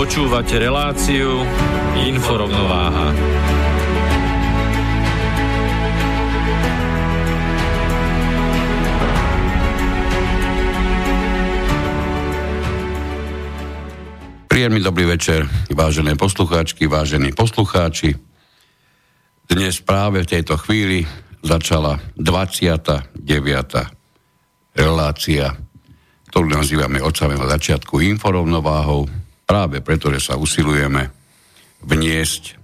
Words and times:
Počúvate 0.00 0.56
reláciu 0.56 1.44
Inforovnováha. 1.92 3.12
Príjemný 14.48 14.80
dobrý 14.80 15.04
večer, 15.04 15.44
vážené 15.68 16.16
poslucháčky, 16.16 16.88
vážení 16.88 17.36
poslucháči. 17.36 18.16
Dnes 19.52 19.84
práve 19.84 20.24
v 20.24 20.32
tejto 20.32 20.56
chvíli 20.64 21.04
začala 21.44 22.00
29. 22.16 23.20
relácia, 24.72 25.60
ktorú 26.32 26.48
nazývame 26.48 27.04
od 27.04 27.12
samého 27.12 27.44
začiatku 27.44 28.00
inforovnováhou 28.00 29.19
práve 29.50 29.82
preto, 29.82 30.14
že 30.14 30.22
sa 30.22 30.38
usilujeme 30.38 31.10
vniesť 31.82 32.54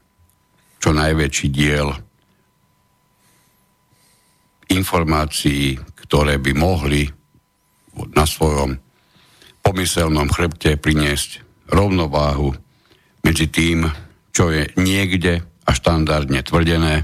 čo 0.78 0.94
najväčší 0.94 1.48
diel 1.50 1.90
informácií, 4.70 5.74
ktoré 6.06 6.38
by 6.38 6.52
mohli 6.54 7.10
na 8.14 8.22
svojom 8.22 8.78
pomyselnom 9.66 10.30
chrbte 10.30 10.78
priniesť 10.78 11.42
rovnováhu 11.74 12.54
medzi 13.26 13.50
tým, 13.50 13.90
čo 14.30 14.54
je 14.54 14.70
niekde 14.78 15.42
a 15.42 15.70
štandardne 15.74 16.38
tvrdené 16.46 17.02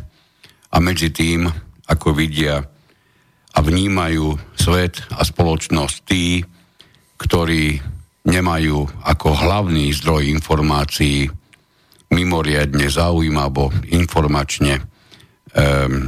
a 0.70 0.76
medzi 0.78 1.10
tým, 1.10 1.50
ako 1.90 2.14
vidia 2.14 2.62
a 3.50 3.58
vnímajú 3.58 4.38
svet 4.54 5.02
a 5.10 5.26
spoločnosť 5.26 5.96
tí, 6.06 6.46
ktorí 7.18 7.91
nemajú 8.22 8.86
ako 9.02 9.28
hlavný 9.34 9.90
zdroj 9.98 10.30
informácií 10.30 11.26
mimoriadne 12.12 12.86
zaujímavo 12.86 13.72
informačne 13.90 14.78
um, 14.78 16.06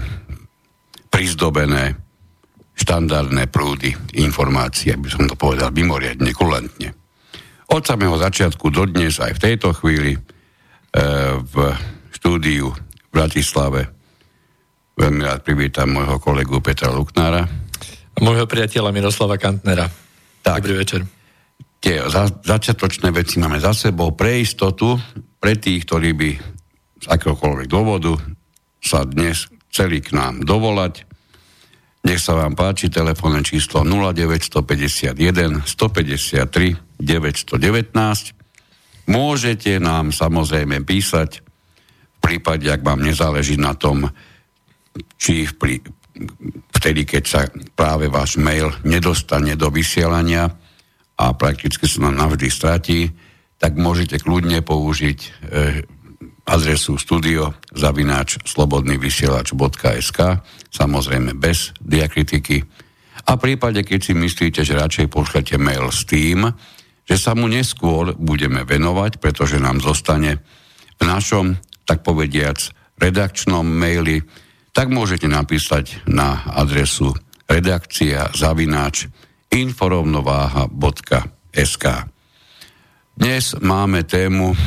prizdobené 1.11 1.97
štandardné 2.75 3.49
prúdy 3.49 3.95
informácií, 4.19 4.91
aby 4.93 5.07
som 5.07 5.25
to 5.31 5.39
povedal 5.39 5.71
mimoriadne 5.71 6.31
kulantne. 6.35 6.91
Od 7.71 7.83
samého 7.87 8.19
začiatku 8.19 8.67
do 8.69 8.85
dnes 8.91 9.23
aj 9.23 9.39
v 9.39 9.43
tejto 9.43 9.73
chvíli 9.79 10.19
e, 10.19 10.21
v 11.39 11.55
štúdiu 12.13 12.75
v 12.75 13.11
Bratislave 13.15 13.95
veľmi 14.99 15.23
rád 15.23 15.47
privítam 15.47 15.95
môjho 15.95 16.19
kolegu 16.19 16.59
Petra 16.59 16.91
Luknára. 16.91 17.47
A 18.15 18.19
môjho 18.23 18.47
priateľa 18.47 18.95
Miroslava 18.95 19.39
Kantnera. 19.39 19.91
Tak. 20.43 20.67
Dobrý 20.67 20.83
večer 20.83 21.24
tie 21.85 22.01
za, 22.09 22.33
začiatočné 22.33 23.13
veci 23.13 23.37
máme 23.37 23.61
za 23.61 23.77
sebou 23.77 24.17
pre 24.17 24.41
istotu, 24.41 24.97
pre 25.37 25.61
tých, 25.61 25.85
ktorí 25.85 26.17
by 26.17 26.31
z 27.05 27.07
akéhokoľvek 27.13 27.69
dôvodu 27.69 28.17
sa 28.81 29.05
dnes 29.05 29.53
chceli 29.69 30.01
k 30.01 30.17
nám 30.17 30.49
dovolať. 30.49 31.05
Nech 32.09 32.25
sa 32.25 32.41
vám 32.41 32.57
páči 32.57 32.89
telefónne 32.89 33.45
číslo 33.45 33.85
0951 33.85 35.69
153 35.69 36.97
919. 36.97 37.53
Môžete 39.05 39.77
nám 39.77 40.17
samozrejme 40.17 40.81
písať 40.89 41.45
v 41.45 42.19
prípade, 42.25 42.65
ak 42.73 42.81
vám 42.81 43.05
nezáleží 43.05 43.61
na 43.61 43.77
tom, 43.77 44.09
či 45.21 45.45
vtedy, 46.73 47.05
keď 47.05 47.25
sa 47.29 47.45
práve 47.77 48.09
váš 48.09 48.41
mail 48.41 48.73
nedostane 48.89 49.53
do 49.61 49.69
vysielania, 49.69 50.64
a 51.15 51.35
prakticky 51.35 51.87
sa 51.87 52.11
nám 52.11 52.19
navždy 52.19 52.49
stratí, 52.51 53.01
tak 53.59 53.79
môžete 53.79 54.19
kľudne 54.21 54.61
použiť 54.67 55.19
e, 55.21 55.29
adresu 56.45 57.01
studio 57.01 57.57
zavináč 57.73 58.37
slobodnyvysielač.sk 58.45 60.19
samozrejme 60.69 61.33
bez 61.39 61.73
diakritiky. 61.81 62.61
A 63.25 63.41
v 63.41 63.43
prípade, 63.51 63.81
keď 63.87 64.01
si 64.05 64.13
myslíte, 64.13 64.61
že 64.67 64.77
radšej 64.77 65.07
pošlete 65.09 65.57
mail 65.57 65.89
s 65.89 66.05
tým, 66.05 66.45
že 67.09 67.17
sa 67.17 67.33
mu 67.33 67.49
neskôr 67.49 68.13
budeme 68.17 68.65
venovať, 68.69 69.17
pretože 69.23 69.57
nám 69.57 69.81
zostane 69.81 70.45
v 71.01 71.03
našom, 71.05 71.57
tak 71.89 72.05
povediac, 72.05 72.59
redakčnom 73.01 73.65
maili, 73.65 74.25
tak 74.75 74.91
môžete 74.91 75.29
napísať 75.31 76.05
na 76.11 76.43
adresu 76.53 77.15
redakcia 77.49 78.33
zavináč 78.35 79.09
inforovnováha.sk 79.55 81.85
Dnes 83.15 83.55
máme 83.63 84.03
tému, 84.03 84.59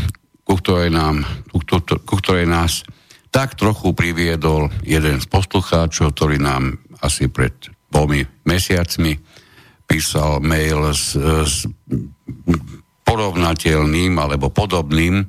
ku 0.48 0.56
ktorej, 0.64 0.96
nám, 0.96 1.28
ku, 1.52 1.60
ku 1.84 2.16
ktorej 2.24 2.48
nás 2.48 2.88
tak 3.28 3.60
trochu 3.60 3.92
priviedol 3.92 4.72
jeden 4.88 5.20
z 5.20 5.28
poslucháčov, 5.28 6.16
ktorý 6.16 6.40
nám 6.40 6.80
asi 7.04 7.28
pred 7.28 7.52
dvomi 7.92 8.24
mesiacmi 8.48 9.20
písal 9.88 10.40
mail 10.40 10.96
s, 10.96 11.16
s 11.20 11.68
porovnateľným 13.08 14.20
alebo 14.20 14.52
podobným 14.52 15.24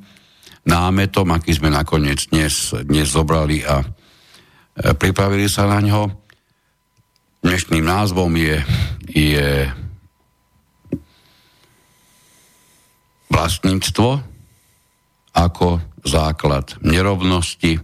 námetom, 0.66 1.30
aký 1.34 1.54
sme 1.54 1.70
nakoniec 1.70 2.26
dnes, 2.30 2.74
dnes 2.86 3.06
zobrali 3.10 3.62
a 3.62 3.82
e, 3.82 3.86
pripravili 4.98 5.46
sa 5.46 5.70
na 5.70 5.78
ňo. 5.82 6.27
Dnešným 7.38 7.86
názvom 7.86 8.34
je, 8.34 8.58
je 9.14 9.70
vlastníctvo 13.30 14.18
ako 15.38 15.78
základ 16.02 16.74
nerovnosti 16.82 17.78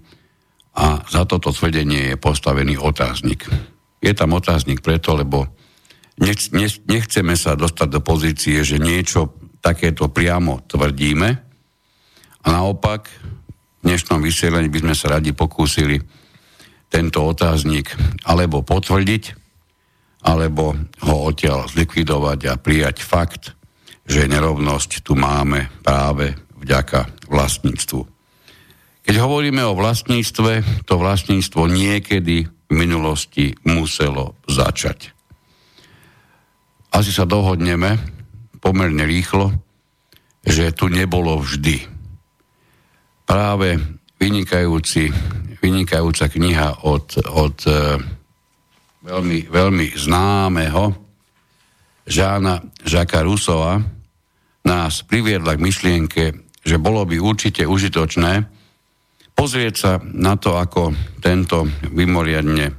a 0.74 1.06
za 1.06 1.22
toto 1.22 1.54
tvrdenie 1.54 2.14
je 2.14 2.16
postavený 2.18 2.82
otáznik. 2.82 3.46
Je 4.02 4.10
tam 4.10 4.34
otáznik 4.34 4.82
preto, 4.82 5.14
lebo 5.14 5.46
nech, 6.18 6.50
nech, 6.50 6.82
nechceme 6.90 7.38
sa 7.38 7.54
dostať 7.54 7.88
do 7.94 8.00
pozície, 8.02 8.58
že 8.66 8.82
niečo 8.82 9.38
takéto 9.62 10.10
priamo 10.10 10.66
tvrdíme 10.66 11.28
a 12.42 12.46
naopak 12.50 13.06
v 13.06 13.82
dnešnom 13.86 14.18
vysielaní 14.18 14.66
by 14.66 14.82
sme 14.82 14.94
sa 14.98 15.14
radi 15.14 15.30
pokúsili 15.30 16.02
tento 16.90 17.22
otáznik 17.22 17.94
alebo 18.26 18.66
potvrdiť, 18.66 19.43
alebo 20.24 20.72
ho 21.04 21.14
odtiaľ 21.28 21.68
zlikvidovať 21.68 22.40
a 22.48 22.54
prijať 22.56 23.04
fakt, 23.04 23.52
že 24.08 24.24
nerovnosť 24.24 25.04
tu 25.04 25.12
máme 25.16 25.68
práve 25.84 26.32
vďaka 26.56 27.28
vlastníctvu. 27.28 28.00
Keď 29.04 29.14
hovoríme 29.20 29.60
o 29.68 29.76
vlastníctve, 29.76 30.84
to 30.88 30.94
vlastníctvo 30.96 31.68
niekedy 31.68 32.48
v 32.48 32.72
minulosti 32.72 33.52
muselo 33.68 34.40
začať. 34.48 35.12
Asi 36.88 37.12
sa 37.12 37.28
dohodneme 37.28 38.00
pomerne 38.64 39.04
rýchlo, 39.04 39.52
že 40.40 40.72
tu 40.72 40.88
nebolo 40.88 41.36
vždy. 41.36 41.84
Práve 43.28 43.76
vynikajúci, 44.16 45.12
vynikajúca 45.60 46.24
kniha 46.32 46.88
od, 46.88 47.20
od 47.28 47.56
veľmi, 49.04 49.52
veľmi 49.52 49.86
známeho 49.94 50.96
Žána 52.04 52.84
Žaka 52.84 53.20
Rusova 53.24 53.80
nás 54.64 55.04
priviedla 55.04 55.56
k 55.56 55.64
myšlienke, 55.64 56.24
že 56.64 56.76
bolo 56.80 57.04
by 57.04 57.20
určite 57.20 57.68
užitočné 57.68 58.48
pozrieť 59.36 59.74
sa 59.76 59.92
na 60.00 60.40
to, 60.40 60.56
ako 60.56 60.96
tento 61.20 61.68
vymoriadne 61.92 62.72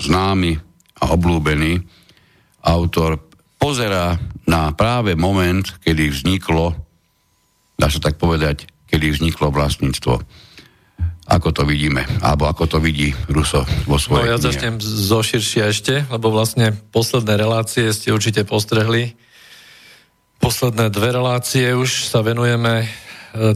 známy 0.00 0.52
a 1.00 1.04
oblúbený 1.12 1.84
autor 2.64 3.20
pozerá 3.60 4.16
na 4.48 4.72
práve 4.72 5.16
moment, 5.16 5.64
kedy 5.84 6.08
vzniklo, 6.08 6.72
dá 7.76 7.88
sa 7.88 8.00
tak 8.00 8.16
povedať, 8.16 8.68
kedy 8.88 9.12
vzniklo 9.12 9.52
vlastníctvo. 9.52 10.20
Ako 11.34 11.50
to 11.50 11.66
vidíme, 11.66 12.06
alebo 12.22 12.46
ako 12.46 12.70
to 12.70 12.78
vidí 12.78 13.10
Ruso 13.26 13.66
vo 13.90 13.98
svojej 13.98 14.30
No 14.30 14.34
ja 14.34 14.38
začnem 14.38 14.78
zo 14.78 15.18
širšia 15.18 15.74
ešte, 15.74 16.06
lebo 16.06 16.30
vlastne 16.30 16.70
posledné 16.94 17.34
relácie 17.34 17.90
ste 17.90 18.14
určite 18.14 18.46
postrehli. 18.46 19.18
Posledné 20.38 20.94
dve 20.94 21.10
relácie 21.10 21.74
už 21.74 22.06
sa 22.06 22.22
venujeme 22.22 22.86
e, 22.86 22.86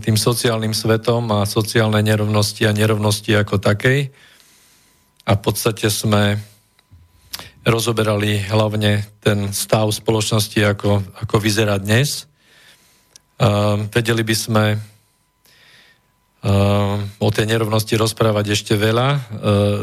tým 0.02 0.19
sociálnym 0.19 0.75
svetom 0.75 1.30
a 1.30 1.46
sociálnej 1.46 2.02
nerovnosti 2.02 2.66
a 2.66 2.75
nerovnosti 2.75 3.30
ako 3.38 3.62
takej. 3.62 4.10
A 5.22 5.38
v 5.38 5.40
podstate 5.40 5.86
sme 5.86 6.34
rozoberali 7.62 8.42
hlavne 8.42 9.06
ten 9.22 9.54
stav 9.54 9.86
spoločnosti, 9.94 10.58
ako, 10.66 11.04
ako 11.22 11.36
vyzerá 11.38 11.78
dnes. 11.78 12.26
Uh, 13.38 13.86
vedeli 13.94 14.26
by 14.26 14.34
sme 14.34 14.64
o 17.19 17.29
tej 17.35 17.50
nerovnosti 17.50 17.99
rozprávať 17.99 18.55
ešte 18.55 18.79
veľa. 18.79 19.08
Uh, 19.11 19.20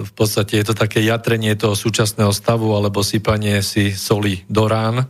v 0.08 0.12
podstate 0.16 0.64
je 0.64 0.72
to 0.72 0.76
také 0.76 1.04
jatrenie 1.04 1.52
toho 1.60 1.76
súčasného 1.76 2.32
stavu 2.32 2.72
alebo 2.72 3.04
sypanie 3.04 3.60
si 3.60 3.92
soli 3.92 4.48
do 4.48 4.64
rán, 4.72 5.04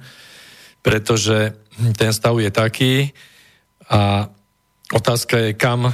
pretože 0.82 1.54
ten 1.94 2.10
stav 2.10 2.34
je 2.42 2.50
taký 2.50 2.94
a 3.94 4.26
otázka 4.90 5.38
je, 5.38 5.50
kam 5.54 5.94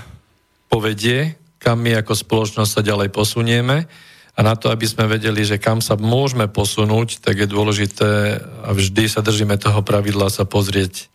povedie, 0.71 1.35
kam 1.59 1.83
my 1.83 1.99
ako 1.99 2.15
spoločnosť 2.15 2.71
sa 2.71 2.81
ďalej 2.81 3.11
posunieme. 3.11 3.91
A 4.31 4.39
na 4.39 4.55
to, 4.55 4.71
aby 4.71 4.87
sme 4.87 5.11
vedeli, 5.11 5.43
že 5.43 5.59
kam 5.59 5.83
sa 5.83 5.99
môžeme 5.99 6.47
posunúť, 6.47 7.19
tak 7.19 7.43
je 7.43 7.51
dôležité 7.51 8.39
a 8.63 8.71
vždy 8.71 9.11
sa 9.11 9.19
držíme 9.19 9.59
toho 9.59 9.83
pravidla 9.83 10.31
sa 10.31 10.47
pozrieť 10.47 11.11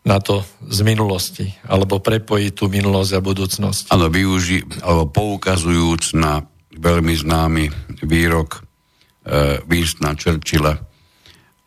na 0.00 0.16
to 0.16 0.40
z 0.64 0.80
minulosti, 0.80 1.52
alebo 1.68 2.00
prepojiť 2.00 2.52
tú 2.56 2.72
minulosť 2.72 3.12
a 3.16 3.20
budúcnosť. 3.20 3.82
Áno, 3.92 4.08
využi- 4.08 4.64
alebo 4.80 5.12
poukazujúc 5.12 6.16
na 6.16 6.40
veľmi 6.72 7.12
známy 7.12 7.64
výrok 8.00 8.60
e, 9.28 9.60
Winstona 9.68 10.16
Churchilla, 10.16 10.80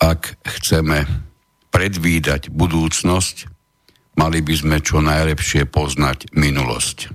ak 0.02 0.42
chceme 0.42 1.06
predvídať 1.70 2.50
budúcnosť, 2.50 3.50
mali 4.18 4.42
by 4.42 4.54
sme 4.54 4.78
čo 4.82 5.02
najlepšie 5.02 5.70
poznať 5.70 6.34
minulosť. 6.34 7.14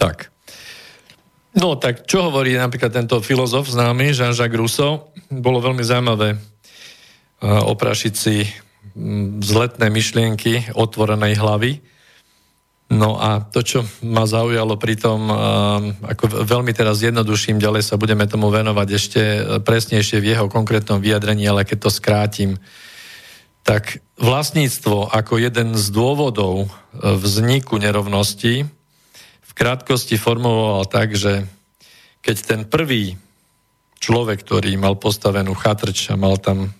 Tak. 0.00 0.32
No 1.54 1.78
tak 1.78 2.08
čo 2.08 2.28
hovorí 2.28 2.58
napríklad 2.58 2.90
tento 2.90 3.22
filozof 3.22 3.70
známy, 3.70 4.10
Jean-Jacques 4.10 4.58
Rousseau? 4.58 5.14
Bolo 5.30 5.62
veľmi 5.62 5.86
zaujímavé 5.86 6.34
uh, 6.34 7.62
oprašiť 7.70 8.12
si 8.12 8.42
vzletné 9.40 9.88
myšlienky 9.88 10.76
otvorenej 10.76 11.40
hlavy. 11.40 11.80
No 12.92 13.16
a 13.16 13.40
to, 13.40 13.64
čo 13.64 13.80
ma 14.04 14.28
zaujalo 14.28 14.76
pri 14.76 14.94
tom, 15.00 15.26
um, 15.26 15.34
ako 16.04 16.44
veľmi 16.44 16.70
teraz 16.76 17.00
jednoduším, 17.00 17.56
ďalej 17.56 17.82
sa 17.82 17.96
budeme 17.96 18.28
tomu 18.28 18.52
venovať 18.52 18.88
ešte 18.92 19.20
presnejšie 19.64 20.20
v 20.20 20.36
jeho 20.36 20.46
konkrétnom 20.52 21.00
vyjadrení, 21.00 21.48
ale 21.48 21.64
keď 21.64 21.88
to 21.88 21.90
skrátim, 21.90 22.50
tak 23.64 24.04
vlastníctvo 24.20 25.08
ako 25.10 25.40
jeden 25.40 25.72
z 25.74 25.86
dôvodov 25.88 26.68
vzniku 26.92 27.80
nerovnosti 27.80 28.68
krátkosti 29.54 30.18
formuloval 30.18 30.84
tak, 30.90 31.14
že 31.14 31.46
keď 32.20 32.36
ten 32.42 32.60
prvý 32.66 33.14
človek, 34.02 34.42
ktorý 34.42 34.74
mal 34.76 34.98
postavenú 34.98 35.54
chatrč 35.54 36.10
a 36.10 36.18
mal 36.18 36.36
tam 36.36 36.74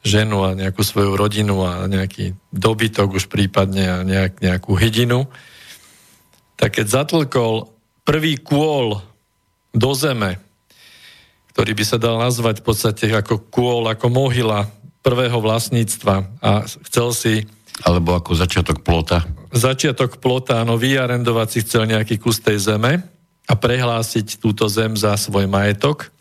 ženu 0.00 0.44
a 0.48 0.56
nejakú 0.56 0.80
svoju 0.80 1.12
rodinu 1.16 1.60
a 1.60 1.84
nejaký 1.84 2.32
dobytok 2.52 3.20
už 3.20 3.28
prípadne 3.28 3.84
a 3.84 3.98
nejak, 4.00 4.40
nejakú 4.40 4.72
hydinu, 4.72 5.28
tak 6.56 6.80
keď 6.80 6.86
zatlkol 6.88 7.68
prvý 8.04 8.40
kôl 8.40 9.00
do 9.76 9.90
zeme, 9.92 10.40
ktorý 11.52 11.72
by 11.76 11.84
sa 11.84 12.00
dal 12.00 12.16
nazvať 12.16 12.64
v 12.64 12.66
podstate 12.66 13.04
ako 13.12 13.44
kôl, 13.52 13.84
ako 13.88 14.08
mohyla 14.08 14.72
prvého 15.00 15.40
vlastníctva 15.40 16.40
a 16.40 16.64
chcel 16.88 17.08
si 17.12 17.34
alebo 17.80 18.12
ako 18.12 18.36
začiatok 18.36 18.84
plota. 18.84 19.24
Začiatok 19.50 20.20
plota, 20.20 20.60
áno, 20.60 20.76
vyarendovať 20.76 21.48
si 21.48 21.58
chcel 21.64 21.88
nejaký 21.88 22.20
kus 22.20 22.44
tej 22.44 22.60
zeme 22.60 23.00
a 23.48 23.54
prehlásiť 23.56 24.36
túto 24.36 24.68
zem 24.68 24.94
za 24.94 25.16
svoj 25.16 25.48
majetok. 25.48 26.12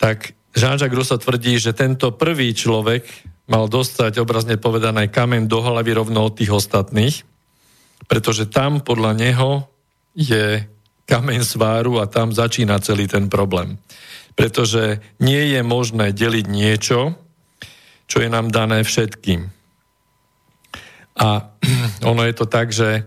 Tak 0.00 0.32
Jean-Jacques 0.56 0.96
Rousseau 0.96 1.20
tvrdí, 1.20 1.60
že 1.60 1.76
tento 1.76 2.16
prvý 2.16 2.56
človek 2.56 3.04
mal 3.46 3.68
dostať 3.68 4.24
obrazne 4.24 4.56
povedané 4.56 5.12
kamen 5.12 5.44
do 5.44 5.60
hlavy 5.60 5.92
rovno 5.92 6.26
od 6.26 6.34
tých 6.34 6.50
ostatných, 6.50 7.22
pretože 8.08 8.48
tam 8.48 8.80
podľa 8.80 9.12
neho 9.12 9.68
je 10.16 10.64
kameň 11.06 11.40
sváru 11.44 12.00
a 12.00 12.08
tam 12.08 12.32
začína 12.32 12.80
celý 12.80 13.04
ten 13.04 13.28
problém. 13.28 13.76
Pretože 14.32 15.04
nie 15.20 15.52
je 15.52 15.60
možné 15.60 16.16
deliť 16.16 16.46
niečo, 16.48 17.14
čo 18.08 18.16
je 18.24 18.28
nám 18.32 18.48
dané 18.48 18.80
všetkým. 18.80 19.52
A 21.20 21.52
ono 22.10 22.22
je 22.24 22.34
to 22.34 22.46
tak, 22.48 22.72
že 22.72 23.04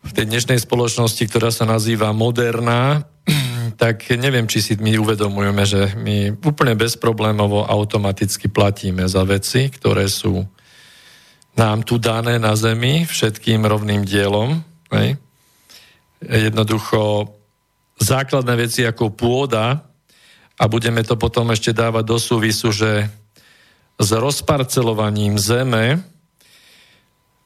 v 0.00 0.12
tej 0.12 0.28
dnešnej 0.28 0.60
spoločnosti, 0.60 1.24
ktorá 1.24 1.48
sa 1.52 1.64
nazýva 1.64 2.12
moderná, 2.12 3.04
tak 3.74 4.06
neviem, 4.14 4.46
či 4.46 4.62
si 4.62 4.74
my 4.78 4.98
uvedomujeme, 5.00 5.62
že 5.66 5.94
my 5.98 6.36
úplne 6.42 6.78
bezproblémovo 6.78 7.66
automaticky 7.66 8.46
platíme 8.46 9.06
za 9.08 9.26
veci, 9.26 9.70
ktoré 9.70 10.06
sú 10.06 10.46
nám 11.58 11.82
tu 11.82 11.98
dané 11.98 12.38
na 12.38 12.54
Zemi 12.54 13.04
všetkým 13.04 13.66
rovným 13.66 14.06
dielom. 14.06 14.62
Hej. 14.94 15.18
Jednoducho 16.22 17.32
základné 17.98 18.54
veci 18.54 18.86
ako 18.86 19.12
pôda 19.12 19.82
a 20.56 20.64
budeme 20.70 21.02
to 21.02 21.18
potom 21.18 21.50
ešte 21.50 21.74
dávať 21.74 22.04
do 22.06 22.18
súvisu, 22.20 22.70
že 22.70 23.10
s 24.00 24.08
rozparcelovaním 24.14 25.36
zeme 25.36 26.00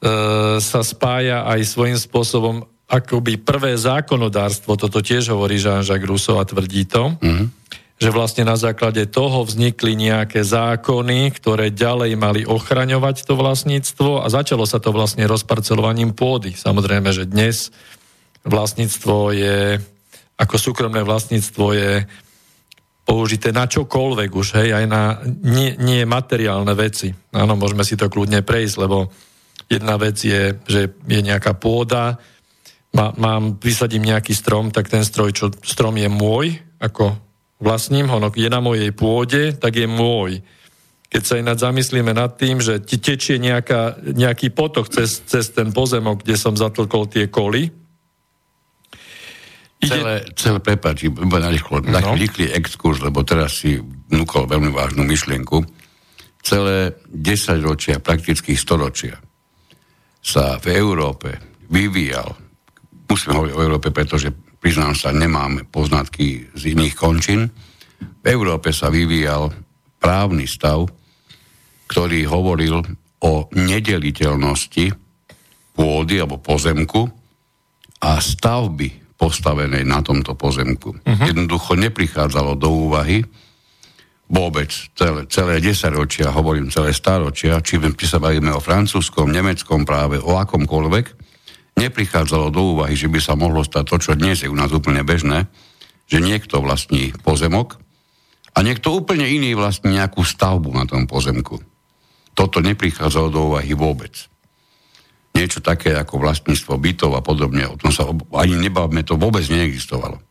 E, 0.05 0.09
sa 0.61 0.85
spája 0.85 1.47
aj 1.49 1.65
svojím 1.65 1.97
spôsobom 1.97 2.67
akoby 2.85 3.41
prvé 3.41 3.73
zákonodárstvo, 3.75 4.77
toto 4.77 5.01
tiež 5.01 5.33
hovorí 5.33 5.57
Jean-Jacques 5.57 6.05
Rousseau 6.05 6.37
a 6.37 6.45
tvrdí 6.45 6.85
to, 6.85 7.17
mm-hmm. 7.17 7.47
že 7.97 8.09
vlastne 8.13 8.45
na 8.45 8.53
základe 8.53 9.09
toho 9.09 9.41
vznikli 9.41 9.97
nejaké 9.97 10.45
zákony, 10.45 11.33
ktoré 11.33 11.73
ďalej 11.73 12.11
mali 12.13 12.41
ochraňovať 12.45 13.25
to 13.25 13.33
vlastníctvo 13.33 14.21
a 14.21 14.27
začalo 14.29 14.69
sa 14.69 14.77
to 14.77 14.93
vlastne 14.93 15.25
rozparcelovaním 15.25 16.13
pôdy. 16.13 16.53
Samozrejme, 16.53 17.09
že 17.09 17.25
dnes 17.25 17.73
vlastníctvo 18.45 19.33
je, 19.33 19.81
ako 20.37 20.55
súkromné 20.61 21.01
vlastníctvo 21.01 21.65
je 21.73 21.91
použité 23.05 23.49
na 23.53 23.65
čokoľvek 23.69 24.29
už, 24.33 24.47
hej, 24.61 24.69
aj 24.77 24.85
na 24.85 25.21
nie, 25.25 25.77
nie 25.77 26.05
materiálne 26.05 26.73
veci. 26.77 27.13
Áno, 27.33 27.53
môžeme 27.57 27.85
si 27.85 27.97
to 27.97 28.09
kľudne 28.09 28.45
prejsť, 28.45 28.75
lebo 28.81 29.09
Jedna 29.65 29.97
vec 29.97 30.21
je, 30.21 30.53
že 30.69 30.93
je 31.09 31.21
nejaká 31.25 31.57
pôda, 31.57 32.21
má, 32.95 33.11
mám, 33.19 33.59
vysadím 33.59 34.07
nejaký 34.07 34.31
strom, 34.31 34.71
tak 34.71 34.87
ten 34.87 35.03
stroj, 35.03 35.35
čo, 35.35 35.45
strom 35.61 35.99
je 35.99 36.07
môj, 36.07 36.55
ako 36.79 37.19
vlastním 37.59 38.07
ho, 38.07 38.17
no 38.23 38.31
je 38.31 38.47
na 38.47 38.63
mojej 38.63 38.95
pôde, 38.95 39.51
tak 39.59 39.75
je 39.75 39.87
môj. 39.87 40.39
Keď 41.11 41.21
sa 41.23 41.39
ináč 41.39 41.63
zamyslíme 41.63 42.15
nad 42.15 42.35
tým, 42.39 42.63
že 42.63 42.79
ti 42.81 42.99
tečie 42.99 43.39
nejaká, 43.39 43.99
nejaký 43.99 44.51
potok 44.51 44.87
cez, 44.91 45.23
cez 45.27 45.51
ten 45.51 45.75
pozemok, 45.75 46.23
kde 46.23 46.35
som 46.39 46.55
zatlkol 46.55 47.11
tie 47.11 47.27
koly, 47.27 47.71
Ide... 49.75 49.91
Celé, 49.91 50.15
celé 50.39 50.59
prepáč, 50.63 51.11
iba 51.11 51.37
na 51.37 51.51
rýchlo, 51.51 51.83
no. 51.83 52.15
rýchly 52.15 52.47
exkurs, 52.47 53.03
lebo 53.03 53.27
teraz 53.27 53.59
si 53.59 53.75
vnúkol 54.07 54.47
veľmi 54.47 54.71
vážnu 54.71 55.03
myšlienku. 55.03 55.67
Celé 56.39 56.95
10 57.11 57.59
ročia, 57.59 57.99
prakticky 57.99 58.55
100 58.55 58.79
ročia, 58.79 59.19
sa 60.23 60.57
v 60.63 60.79
Európe 60.79 61.59
vyvíjal, 61.67 62.44
musíme 63.05 63.37
hovoriť 63.37 63.53
o 63.53 63.63
Európe, 63.63 63.89
pretože 63.93 64.33
priznám 64.59 64.97
sa, 64.97 65.13
nemám 65.13 65.69
poznatky 65.69 66.51
z 66.53 66.61
iných 66.73 66.95
končín, 66.97 67.49
v 68.01 68.25
Európe 68.25 68.73
sa 68.73 68.89
vyvíjal 68.89 69.53
právny 70.01 70.49
stav, 70.49 70.89
ktorý 71.85 72.25
hovoril 72.25 72.81
o 73.21 73.31
nedeliteľnosti 73.53 74.93
pôdy 75.77 76.15
alebo 76.17 76.41
pozemku 76.41 77.05
a 78.01 78.17
stavby 78.17 79.15
postavenej 79.15 79.87
na 79.87 80.03
tomto 80.03 80.35
pozemku. 80.35 80.91
Uh-huh. 80.91 81.25
Jednoducho 81.25 81.79
neprichádzalo 81.79 82.59
do 82.59 82.69
úvahy 82.69 83.23
vôbec 84.25 84.73
celé, 84.97 85.29
celé 85.29 85.61
10 85.61 85.93
ročia, 85.93 86.33
hovorím 86.33 86.73
celé 86.73 86.91
staročia, 86.91 87.61
či, 87.61 87.77
či 87.77 88.05
sa 88.09 88.17
bavíme 88.17 88.49
o 88.51 88.63
francúzskom, 88.63 89.29
nemeckom 89.29 89.85
práve, 89.85 90.17
o 90.17 90.35
akomkoľvek, 90.41 91.24
neprichádzalo 91.75 92.51
do 92.51 92.75
úvahy, 92.75 92.95
že 92.95 93.11
by 93.11 93.19
sa 93.19 93.35
mohlo 93.35 93.61
stať 93.61 93.83
to, 93.87 93.95
čo 93.99 94.11
dnes 94.17 94.41
je 94.43 94.51
u 94.51 94.55
nás 94.55 94.71
úplne 94.71 95.03
bežné, 95.03 95.47
že 96.07 96.23
niekto 96.23 96.63
vlastní 96.63 97.11
pozemok 97.23 97.79
a 98.55 98.63
niekto 98.63 98.95
úplne 98.95 99.27
iný 99.27 99.53
vlastní 99.53 99.99
nejakú 99.99 100.23
stavbu 100.23 100.71
na 100.71 100.87
tom 100.87 101.05
pozemku. 101.05 101.59
Toto 102.35 102.63
neprichádzalo 102.63 103.27
do 103.31 103.39
úvahy 103.51 103.75
vôbec. 103.75 104.27
Niečo 105.35 105.59
také 105.59 105.91
ako 105.95 106.23
vlastníctvo 106.23 106.79
bytov 106.79 107.11
a 107.15 107.21
podobne, 107.23 107.67
o 107.67 107.75
tom 107.75 107.91
sa 107.91 108.07
ani 108.39 108.55
nebavme, 108.55 109.03
to 109.03 109.19
vôbec 109.19 109.43
neexistovalo 109.51 110.23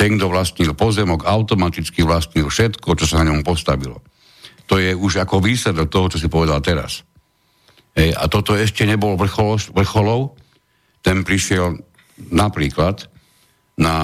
ten, 0.00 0.16
kto 0.16 0.32
vlastnil 0.32 0.72
pozemok, 0.72 1.28
automaticky 1.28 2.00
vlastnil 2.08 2.48
všetko, 2.48 2.96
čo 2.96 3.04
sa 3.04 3.20
na 3.20 3.28
ňom 3.28 3.44
postavilo. 3.44 4.00
To 4.72 4.80
je 4.80 4.96
už 4.96 5.20
ako 5.20 5.44
výsledok 5.44 5.92
toho, 5.92 6.08
čo 6.08 6.16
si 6.16 6.32
povedal 6.32 6.64
teraz. 6.64 7.04
Hej, 7.92 8.16
a 8.16 8.24
toto 8.32 8.56
ešte 8.56 8.88
nebol 8.88 9.20
vrchol, 9.20 9.60
vrcholov. 9.76 10.40
Ten 11.00 11.24
prišiel 11.24 11.80
napríklad 12.28 13.08
na, 13.80 13.96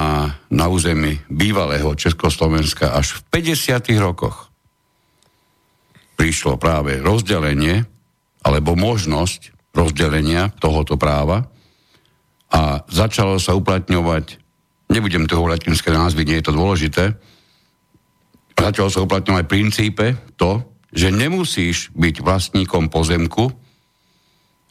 na 0.48 0.64
území 0.72 1.20
bývalého 1.28 1.92
Československa 1.92 2.96
až 2.96 3.20
v 3.20 3.52
50. 3.52 3.92
rokoch. 4.00 4.48
Prišlo 6.16 6.56
práve 6.56 6.96
rozdelenie, 6.96 7.84
alebo 8.40 8.72
možnosť 8.72 9.52
rozdelenia 9.76 10.48
tohoto 10.56 10.96
práva 10.96 11.44
a 12.48 12.80
začalo 12.88 13.36
sa 13.36 13.52
uplatňovať 13.52 14.40
nebudem 14.88 15.26
toho 15.26 15.44
latinské 15.50 15.92
názvy, 15.92 16.24
nie 16.24 16.38
je 16.40 16.46
to 16.46 16.54
dôležité, 16.56 17.04
začalo 18.56 18.88
sa 18.88 19.04
uplatňovať 19.04 19.44
v 19.44 19.52
princípe 19.52 20.06
to, 20.38 20.64
že 20.94 21.12
nemusíš 21.12 21.92
byť 21.92 22.24
vlastníkom 22.24 22.88
pozemku 22.88 23.52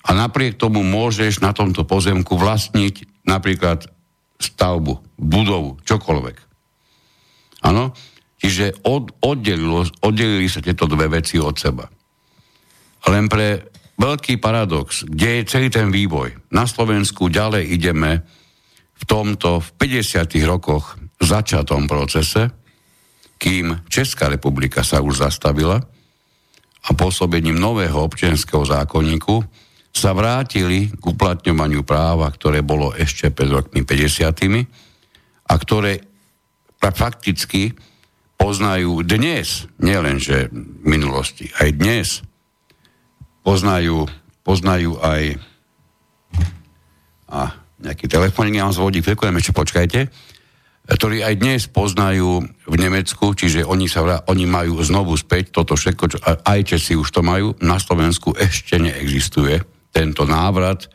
a 0.05 0.09
napriek 0.13 0.61
tomu 0.61 0.85
môžeš 0.85 1.41
na 1.41 1.49
tomto 1.49 1.81
pozemku 1.81 2.37
vlastniť 2.37 3.25
napríklad 3.25 3.89
stavbu, 4.37 5.17
budovu, 5.17 5.81
čokoľvek. 5.81 6.37
Áno? 7.65 7.97
Čiže 8.37 8.85
od, 8.85 9.09
oddelilo, 9.25 9.89
oddelili 10.05 10.45
sa 10.45 10.61
tieto 10.61 10.85
dve 10.85 11.09
veci 11.09 11.41
od 11.41 11.57
seba. 11.57 11.89
Len 13.09 13.25
pre 13.25 13.73
veľký 13.97 14.37
paradox, 14.37 15.07
kde 15.07 15.41
je 15.41 15.49
celý 15.49 15.67
ten 15.73 15.89
vývoj. 15.89 16.53
Na 16.53 16.69
Slovensku 16.69 17.31
ďalej 17.31 17.63
ideme 17.73 18.21
v 18.95 19.03
tomto 19.09 19.63
v 19.63 19.69
50. 19.81 20.29
rokoch 20.45 20.99
začatom 21.17 21.89
procese, 21.89 22.53
kým 23.41 23.87
Česká 23.89 24.29
republika 24.29 24.85
sa 24.85 25.01
už 25.01 25.25
zastavila 25.25 25.81
a 26.85 26.89
pôsobením 26.93 27.57
nového 27.57 27.97
občianského 27.97 28.61
zákonníku 28.63 29.64
sa 29.95 30.11
vrátili 30.11 30.91
k 30.91 30.99
uplatňovaniu 30.99 31.87
práva, 31.87 32.27
ktoré 32.27 32.59
bolo 32.59 32.91
ešte 32.91 33.31
pred 33.31 33.47
rokmi 33.47 33.87
50. 33.87 35.47
a 35.47 35.53
ktoré 35.55 36.03
fakticky 36.83 37.73
poznajú 38.35 39.01
dnes, 39.07 39.71
nielenže 39.79 40.51
v 40.51 40.85
minulosti, 40.85 41.49
aj 41.57 41.69
dnes 41.79 42.07
poznajú, 43.41 44.05
poznajú 44.43 44.99
aj 44.99 45.39
a 47.25 47.57
nejaký 47.81 48.05
telefónik 48.05 48.61
nám 48.61 48.75
zvodí, 48.75 49.01
chvíľku, 49.01 49.25
ešte 49.25 49.55
počkajte, 49.55 49.99
ktorí 50.85 51.25
aj 51.25 51.35
dnes 51.41 51.61
poznajú 51.65 52.45
v 52.45 52.75
Nemecku, 52.77 53.33
čiže 53.33 53.65
oni, 53.65 53.89
sa, 53.89 54.21
oni 54.29 54.45
majú 54.45 54.77
znovu 54.85 55.17
späť 55.17 55.49
toto 55.49 55.73
všetko, 55.73 56.03
čo, 56.05 56.17
aj 56.21 56.59
Česi 56.61 56.93
už 56.93 57.09
to 57.09 57.25
majú, 57.25 57.57
na 57.65 57.81
Slovensku 57.81 58.37
ešte 58.37 58.77
neexistuje 58.77 59.74
tento 59.95 60.27
návrat. 60.27 60.91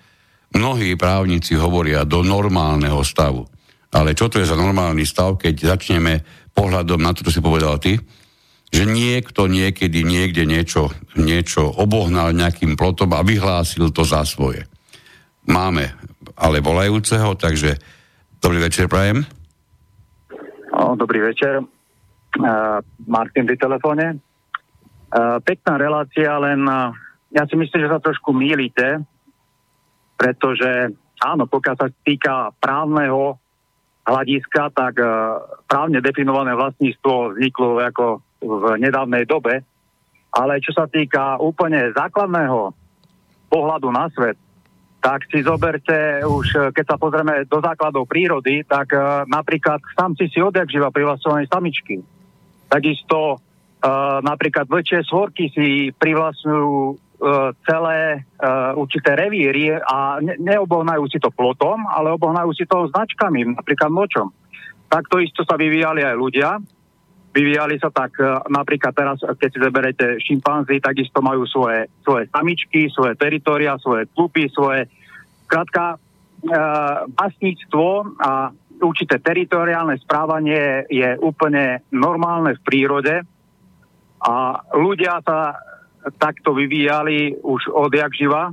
Mnohí 0.53 1.01
právnici 1.01 1.57
hovoria 1.57 2.05
do 2.05 2.21
normálneho 2.21 3.01
stavu. 3.01 3.49
Ale 3.97 4.13
čo 4.13 4.29
to 4.29 4.37
je 4.37 4.51
za 4.51 4.61
normálny 4.61 5.09
stav, 5.09 5.41
keď 5.41 5.73
začneme 5.73 6.21
pohľadom 6.53 7.01
na 7.01 7.17
to, 7.17 7.25
čo 7.25 7.33
si 7.33 7.41
povedal 7.41 7.81
ty, 7.81 7.97
že 8.71 8.87
niekto 8.87 9.51
niekedy 9.51 10.05
niekde 10.07 10.47
niečo, 10.47 10.95
niečo 11.19 11.67
obohnal 11.75 12.31
nejakým 12.37 12.79
plotom 12.79 13.17
a 13.17 13.25
vyhlásil 13.27 13.91
to 13.91 14.07
za 14.07 14.23
svoje. 14.23 14.69
Máme 15.49 15.91
ale 16.39 16.63
volajúceho, 16.63 17.35
takže 17.35 17.81
dobrý 18.39 18.63
večer, 18.63 18.87
prajem. 18.87 19.27
Dobrý 20.71 21.19
večer. 21.19 21.67
Uh, 22.39 22.79
Martin 23.11 23.43
pri 23.43 23.59
telefóne. 23.59 24.23
Pekná 25.43 25.75
relácia, 25.75 26.39
len 26.39 26.63
uh, 26.63 26.95
ja 27.31 27.47
si 27.47 27.55
myslím, 27.55 27.81
že 27.87 27.93
sa 27.93 28.03
trošku 28.03 28.35
mýlite, 28.35 29.03
pretože 30.19 30.93
áno, 31.23 31.47
pokiaľ 31.47 31.77
sa 31.79 31.89
týka 32.03 32.51
právneho 32.59 33.39
hľadiska, 34.05 34.75
tak 34.75 34.99
uh, 34.99 35.39
právne 35.71 36.03
definované 36.03 36.57
vlastníctvo 36.59 37.37
vzniklo 37.37 37.79
ako 37.81 38.05
v 38.41 38.63
nedávnej 38.81 39.29
dobe, 39.29 39.63
ale 40.35 40.63
čo 40.65 40.75
sa 40.75 40.91
týka 40.91 41.39
úplne 41.39 41.93
základného 41.93 42.73
pohľadu 43.51 43.89
na 43.93 44.07
svet, 44.15 44.39
tak 45.01 45.27
si 45.33 45.41
zoberte 45.41 46.23
už, 46.23 46.47
eh, 46.55 46.61
keď 46.77 46.85
sa 46.85 46.97
pozrieme 47.01 47.49
do 47.49 47.59
základov 47.59 48.05
prírody, 48.05 48.63
tak 48.69 48.93
uh, 48.93 49.25
napríklad 49.25 49.81
samci 49.97 50.29
si 50.29 50.45
odjak 50.45 50.69
živa 50.69 50.93
privlastňovaní 50.93 51.49
samičky. 51.49 52.05
Takisto 52.69 53.41
uh, 53.41 54.21
napríklad 54.21 54.69
vlčie 54.69 55.01
svorky 55.09 55.49
si 55.51 55.91
privlastňujú 55.97 57.10
celé 57.69 58.25
uh, 58.41 58.73
určité 58.81 59.13
revíry 59.13 59.77
a 59.77 60.17
ne- 60.25 60.41
neobohnajú 60.41 61.05
si 61.13 61.21
to 61.21 61.29
plotom, 61.29 61.85
ale 61.85 62.17
obohnajú 62.17 62.51
si 62.57 62.65
to 62.65 62.89
značkami, 62.89 63.57
napríklad 63.61 63.93
močom. 63.93 64.33
Takto 64.89 65.21
isto 65.21 65.45
sa 65.45 65.61
vyvíjali 65.61 66.01
aj 66.01 66.17
ľudia. 66.17 66.57
Vyvíjali 67.31 67.77
sa 67.79 67.93
tak 67.93 68.17
uh, 68.19 68.41
napríklad 68.49 68.97
teraz, 68.97 69.21
keď 69.21 69.49
si 69.53 69.59
zaberete 69.61 70.07
šimpanzi, 70.25 70.81
takisto 70.81 71.21
majú 71.21 71.45
svoje, 71.45 71.93
svoje 72.03 72.27
samičky, 72.33 72.89
svoje 72.89 73.15
teritoria, 73.21 73.77
svoje 73.79 74.09
tlupy, 74.17 74.49
svoje 74.49 74.89
Krátka, 75.51 75.99
vlastníctvo 77.11 78.17
a 78.23 78.55
určité 78.81 79.21
teritoriálne 79.21 79.99
správanie 80.01 80.89
je 80.89 81.19
úplne 81.21 81.85
normálne 81.93 82.57
v 82.57 82.65
prírode 82.65 83.15
a 84.25 84.35
ľudia 84.73 85.21
sa 85.21 85.59
takto 86.17 86.57
vyvíjali 86.57 87.37
už 87.41 87.69
odjak 87.69 88.13
živa, 88.17 88.53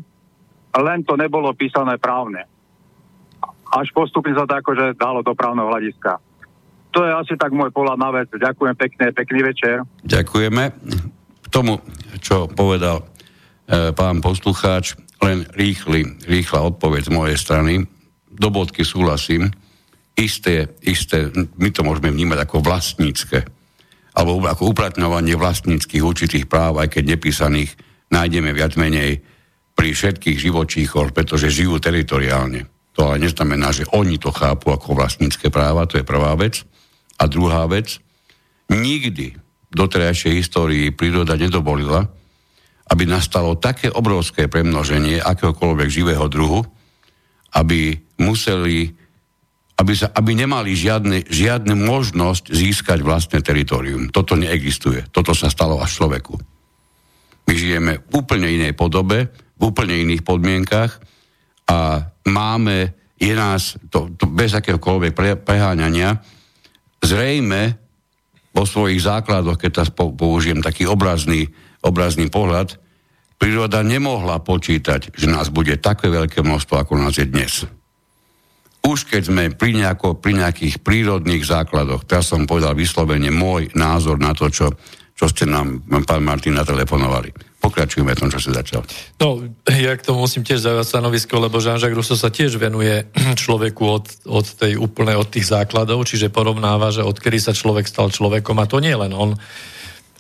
len 0.78 1.00
to 1.08 1.16
nebolo 1.16 1.56
písané 1.56 1.98
právne. 1.98 2.44
Až 3.68 3.92
postupne 3.92 4.32
sa 4.36 4.48
to 4.48 4.60
akože 4.60 4.96
dalo 4.96 5.24
do 5.24 5.36
právneho 5.36 5.68
hľadiska. 5.68 6.20
To 6.96 7.04
je 7.04 7.12
asi 7.12 7.34
tak 7.36 7.52
môj 7.52 7.70
pohľad 7.70 8.00
na 8.00 8.10
vec. 8.16 8.32
Ďakujem 8.32 8.76
pekne, 8.80 9.06
pekný 9.12 9.40
večer. 9.44 9.84
Ďakujeme. 10.08 10.64
K 11.44 11.48
tomu, 11.52 11.80
čo 12.24 12.48
povedal 12.48 13.04
e, 13.04 13.92
pán 13.92 14.24
poslucháč, 14.24 14.96
len 15.20 15.44
rýchly, 15.54 16.06
rýchla 16.26 16.64
odpoveď 16.74 17.12
z 17.12 17.12
mojej 17.12 17.38
strany. 17.38 17.74
Do 18.32 18.50
bodky 18.50 18.88
súhlasím. 18.88 19.52
Isté, 20.18 20.74
isté, 20.82 21.30
my 21.62 21.70
to 21.70 21.86
môžeme 21.86 22.10
vnímať 22.10 22.50
ako 22.50 22.66
vlastnícke, 22.66 23.46
alebo 24.18 24.42
ako 24.42 24.74
uplatňovanie 24.74 25.38
vlastníckých 25.38 26.02
určitých 26.02 26.46
práv, 26.50 26.82
aj 26.82 26.98
keď 26.98 27.04
nepísaných, 27.14 27.78
nájdeme 28.10 28.50
viac 28.50 28.74
menej 28.74 29.22
pri 29.78 29.94
všetkých 29.94 30.42
živočíchoch, 30.42 31.14
pretože 31.14 31.54
žijú 31.54 31.78
teritoriálne. 31.78 32.66
To 32.98 33.14
ale 33.14 33.22
neznamená, 33.22 33.70
že 33.70 33.86
oni 33.94 34.18
to 34.18 34.34
chápu 34.34 34.74
ako 34.74 34.98
vlastnícke 34.98 35.54
práva, 35.54 35.86
to 35.86 36.02
je 36.02 36.06
prvá 36.08 36.34
vec. 36.34 36.66
A 37.22 37.30
druhá 37.30 37.70
vec, 37.70 38.02
nikdy 38.74 39.38
v 39.70 39.74
doterajšej 39.74 40.34
histórii 40.34 40.90
príroda 40.90 41.38
nedovolila, 41.38 42.10
aby 42.90 43.04
nastalo 43.06 43.54
také 43.54 43.94
obrovské 43.94 44.50
premnoženie 44.50 45.22
akéhokoľvek 45.22 45.90
živého 45.94 46.26
druhu, 46.26 46.66
aby 47.54 48.02
museli, 48.18 48.98
aby, 49.78 49.94
sa, 49.94 50.10
aby 50.10 50.34
nemali 50.34 50.74
žiadne, 50.74 51.30
žiadne 51.30 51.78
možnosť 51.78 52.50
získať 52.50 53.00
vlastné 53.06 53.46
teritorium. 53.46 54.10
Toto 54.10 54.34
neexistuje. 54.34 55.06
Toto 55.14 55.38
sa 55.38 55.54
stalo 55.54 55.78
až 55.78 56.02
človeku. 56.02 56.34
My 57.48 57.54
žijeme 57.54 58.02
v 58.02 58.12
úplne 58.18 58.50
inej 58.50 58.74
podobe, 58.74 59.30
v 59.58 59.62
úplne 59.62 59.96
iných 60.02 60.26
podmienkach 60.26 60.98
a 61.70 62.10
máme, 62.26 62.92
je 63.22 63.34
nás, 63.38 63.78
to, 63.94 64.12
to 64.18 64.26
bez 64.28 64.52
akéhokoľvek 64.58 65.12
pre, 65.14 65.38
preháňania, 65.38 66.20
zrejme 67.00 67.78
po 68.52 68.66
svojich 68.66 69.06
základoch, 69.06 69.62
keď 69.62 69.70
teraz 69.70 69.90
použijem 69.94 70.66
taký 70.66 70.90
obrazný, 70.90 71.54
obrazný 71.86 72.28
pohľad, 72.34 72.82
príroda 73.38 73.86
nemohla 73.86 74.42
počítať, 74.42 75.14
že 75.14 75.30
nás 75.30 75.54
bude 75.54 75.78
také 75.78 76.10
veľké 76.10 76.42
množstvo, 76.42 76.82
ako 76.82 76.98
nás 76.98 77.14
je 77.14 77.30
dnes. 77.30 77.70
Už 78.88 79.04
keď 79.04 79.22
sme 79.28 79.44
pri, 79.52 79.76
nejako, 79.76 80.16
pri 80.16 80.40
nejakých 80.40 80.80
prírodných 80.80 81.44
základoch, 81.44 82.08
teraz 82.08 82.32
som 82.32 82.48
povedal 82.48 82.72
vyslovene 82.72 83.28
môj 83.36 83.68
názor 83.76 84.16
na 84.16 84.32
to, 84.32 84.48
čo, 84.48 84.72
čo 85.12 85.28
ste 85.28 85.44
nám, 85.44 85.84
pán 86.08 86.24
Martin, 86.24 86.56
natelefonovali. 86.56 87.60
Pokračujeme 87.60 88.16
v 88.16 88.22
tom, 88.24 88.32
čo 88.32 88.40
si 88.40 88.48
začal. 88.48 88.88
No, 89.20 89.44
ja 89.68 89.92
k 90.00 90.06
tomu 90.08 90.24
musím 90.24 90.48
tiež 90.48 90.64
zaujať 90.64 90.88
stanovisko, 90.88 91.36
lebo 91.36 91.60
Jean-Jacques 91.60 92.00
Rousseau 92.00 92.16
sa 92.16 92.32
tiež 92.32 92.56
venuje 92.56 93.12
človeku 93.44 93.84
od, 93.84 94.06
od 94.24 94.48
tej 94.56 94.80
úplne, 94.80 95.20
od 95.20 95.28
tých 95.28 95.52
základov, 95.52 96.08
čiže 96.08 96.32
porovnáva, 96.32 96.96
že 96.96 97.04
odkedy 97.04 97.44
sa 97.44 97.52
človek 97.52 97.92
stal 97.92 98.08
človekom, 98.08 98.56
a 98.56 98.70
to 98.72 98.80
nie 98.80 98.96
len 98.96 99.12
on, 99.12 99.36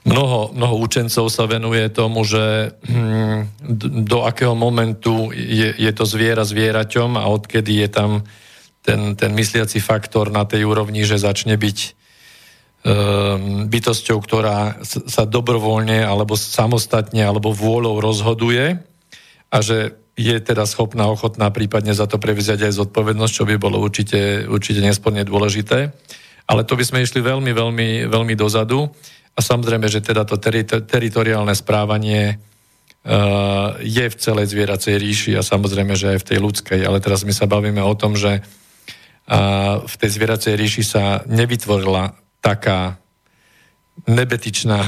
Mnoho, 0.07 0.55
mnoho 0.55 0.79
učencov 0.87 1.27
sa 1.27 1.43
venuje 1.51 1.91
tomu, 1.91 2.23
že 2.23 2.71
hm, 2.87 3.59
do 4.07 4.23
akého 4.23 4.55
momentu 4.55 5.35
je, 5.35 5.75
je 5.75 5.91
to 5.91 6.07
zviera 6.07 6.47
zvieraťom 6.47 7.19
a 7.19 7.27
odkedy 7.27 7.83
je 7.83 7.89
tam 7.91 8.23
ten, 8.87 9.19
ten 9.19 9.35
mysliaci 9.35 9.83
faktor 9.83 10.31
na 10.31 10.47
tej 10.47 10.63
úrovni, 10.63 11.03
že 11.03 11.19
začne 11.19 11.59
byť 11.59 11.77
um, 12.87 13.67
bytosťou, 13.67 14.17
ktorá 14.23 14.79
sa 14.87 15.27
dobrovoľne 15.27 16.07
alebo 16.07 16.39
samostatne 16.39 17.27
alebo 17.27 17.51
vôľou 17.51 17.99
rozhoduje 17.99 18.79
a 19.51 19.57
že 19.59 19.99
je 20.17 20.33
teda 20.39 20.63
schopná, 20.65 21.11
ochotná 21.11 21.51
prípadne 21.51 21.91
za 21.91 22.07
to 22.07 22.17
prevziať 22.17 22.71
aj 22.71 22.79
zodpovednosť, 22.79 23.33
čo 23.35 23.45
by 23.45 23.55
bolo 23.59 23.77
určite, 23.83 24.47
určite 24.47 24.81
nesporne 24.81 25.21
dôležité. 25.21 25.93
Ale 26.47 26.63
to 26.63 26.79
by 26.79 26.87
sme 26.87 27.03
išli 27.05 27.21
veľmi, 27.21 27.51
veľmi, 27.53 27.89
veľmi 28.09 28.33
dozadu. 28.33 28.87
A 29.37 29.39
samozrejme, 29.45 29.85
že 29.85 30.01
teda 30.01 30.25
to 30.25 30.41
teri- 30.41 30.65
teritoriálne 30.65 31.53
správanie 31.53 32.33
uh, 32.33 33.77
je 33.77 34.09
v 34.09 34.15
celej 34.17 34.57
zvieracej 34.57 34.97
ríši 34.97 35.31
a 35.37 35.45
samozrejme, 35.45 35.93
že 35.93 36.17
aj 36.17 36.25
v 36.25 36.27
tej 36.33 36.39
ľudskej. 36.41 36.79
Ale 36.81 36.97
teraz 36.97 37.21
my 37.21 37.35
sa 37.35 37.45
bavíme 37.45 37.85
o 37.85 37.93
tom, 37.93 38.17
že 38.17 38.41
uh, 38.41 38.66
v 39.83 39.95
tej 39.99 40.09
zvieracej 40.15 40.55
ríši 40.55 40.83
sa 40.87 41.21
nevytvorila 41.27 42.15
taká 42.39 42.95
nebetičná, 44.07 44.79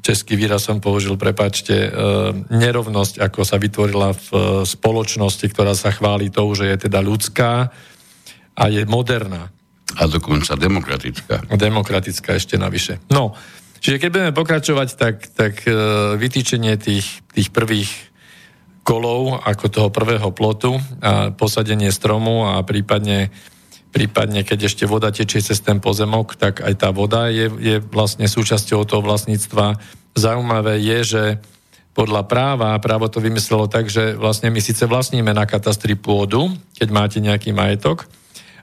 český 0.00 0.40
výraz 0.40 0.64
som 0.64 0.80
použil, 0.80 1.20
prepačte, 1.20 1.92
uh, 1.92 2.32
nerovnosť, 2.48 3.20
ako 3.20 3.44
sa 3.44 3.60
vytvorila 3.60 4.16
v 4.16 4.28
uh, 4.32 4.40
spoločnosti, 4.64 5.44
ktorá 5.52 5.76
sa 5.76 5.92
chváli 5.92 6.32
tou, 6.32 6.48
že 6.56 6.72
je 6.72 6.88
teda 6.88 7.04
ľudská 7.04 7.68
a 8.56 8.64
je 8.72 8.82
moderná. 8.88 9.52
A 10.00 10.08
dokonca 10.08 10.56
demokratická. 10.56 11.52
Demokratická 11.52 12.40
ešte 12.40 12.56
navyše. 12.56 12.96
No, 13.12 13.36
Čiže 13.82 13.98
keď 13.98 14.08
budeme 14.14 14.32
pokračovať, 14.32 14.88
tak, 14.94 15.16
tak 15.34 15.66
e, 15.66 15.74
vytýčenie 16.14 16.78
tých, 16.78 17.26
tých 17.34 17.50
prvých 17.50 17.90
kolov 18.86 19.42
ako 19.42 19.66
toho 19.66 19.88
prvého 19.90 20.30
plotu 20.30 20.78
a 21.02 21.34
posadenie 21.34 21.90
stromu 21.90 22.46
a 22.46 22.62
prípadne, 22.62 23.34
prípadne 23.92 24.40
keď 24.42 24.72
ešte 24.72 24.84
voda 24.88 25.12
tečie 25.12 25.44
cez 25.44 25.60
ten 25.60 25.78
pozemok, 25.78 26.34
tak 26.34 26.64
aj 26.64 26.74
tá 26.80 26.88
voda 26.90 27.28
je, 27.28 27.52
je 27.60 27.76
vlastne 27.78 28.24
súčasťou 28.24 28.88
toho 28.88 29.04
vlastníctva. 29.04 29.76
Zaujímavé 30.16 30.80
je, 30.80 30.98
že 31.04 31.24
podľa 31.92 32.24
práva, 32.24 32.80
právo 32.80 33.12
to 33.12 33.20
vymyslelo 33.20 33.68
tak, 33.68 33.92
že 33.92 34.16
vlastne 34.16 34.48
my 34.48 34.60
síce 34.64 34.88
vlastníme 34.88 35.36
na 35.36 35.44
katastri 35.44 35.92
pôdu, 35.92 36.48
keď 36.72 36.88
máte 36.88 37.18
nejaký 37.20 37.52
majetok, 37.52 38.08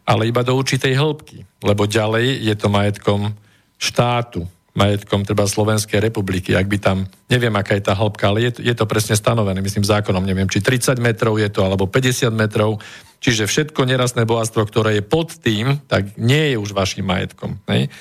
ale 0.02 0.26
iba 0.26 0.42
do 0.42 0.58
určitej 0.58 0.98
hĺbky, 0.98 1.46
lebo 1.62 1.86
ďalej 1.86 2.42
je 2.42 2.56
to 2.58 2.68
majetkom 2.74 3.38
štátu 3.78 4.50
majetkom 4.78 5.28
treba 5.28 5.44
Slovenskej 5.44 6.00
republiky, 6.00 6.56
ak 6.56 6.68
by 6.72 6.78
tam, 6.80 6.98
neviem 7.28 7.52
aká 7.52 7.76
je 7.76 7.84
tá 7.84 7.92
hĺbka, 7.98 8.32
ale 8.32 8.48
je, 8.48 8.64
je 8.64 8.76
to 8.78 8.88
presne 8.88 9.18
stanovené, 9.18 9.60
myslím 9.60 9.84
zákonom, 9.84 10.24
neviem, 10.24 10.48
či 10.48 10.64
30 10.64 10.96
metrov 11.04 11.36
je 11.36 11.52
to, 11.52 11.68
alebo 11.68 11.90
50 11.90 12.32
metrov, 12.32 12.80
čiže 13.20 13.48
všetko 13.48 13.88
nerastné 13.88 14.24
bohatstvo, 14.24 14.64
ktoré 14.66 15.00
je 15.00 15.04
pod 15.06 15.36
tým, 15.40 15.80
tak 15.88 16.16
nie 16.16 16.56
je 16.56 16.58
už 16.58 16.76
vašim 16.76 17.06
majetkom. 17.08 17.60
Hej? 17.68 17.92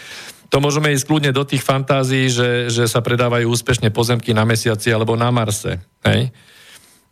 To 0.48 0.64
môžeme 0.64 0.94
ísť 0.96 1.04
kľudne 1.04 1.30
do 1.34 1.44
tých 1.44 1.60
fantázií, 1.60 2.32
že, 2.32 2.72
že 2.72 2.88
sa 2.88 3.04
predávajú 3.04 3.52
úspešne 3.52 3.92
pozemky 3.92 4.32
na 4.32 4.48
mesiaci 4.48 4.88
alebo 4.88 5.12
na 5.12 5.28
Marse. 5.28 5.84
Hej? 6.06 6.32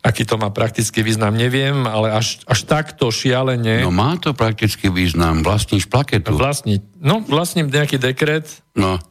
Aký 0.01 0.23
to 0.23 0.39
má 0.39 0.49
praktický 0.53 1.03
význam, 1.03 1.35
neviem, 1.35 1.85
ale 1.85 2.15
až, 2.15 2.39
až 2.47 2.63
takto 2.63 3.11
šialene... 3.11 3.83
No 3.83 3.91
má 3.91 4.15
to 4.15 4.31
praktický 4.31 4.87
význam, 4.87 5.43
vlastníš 5.43 5.89
plaketu. 5.89 6.31
Vlastní, 6.31 6.79
no, 7.01 7.21
vlastním 7.27 7.67
nejaký 7.67 7.99
dekret. 7.99 8.47
No. 8.77 9.01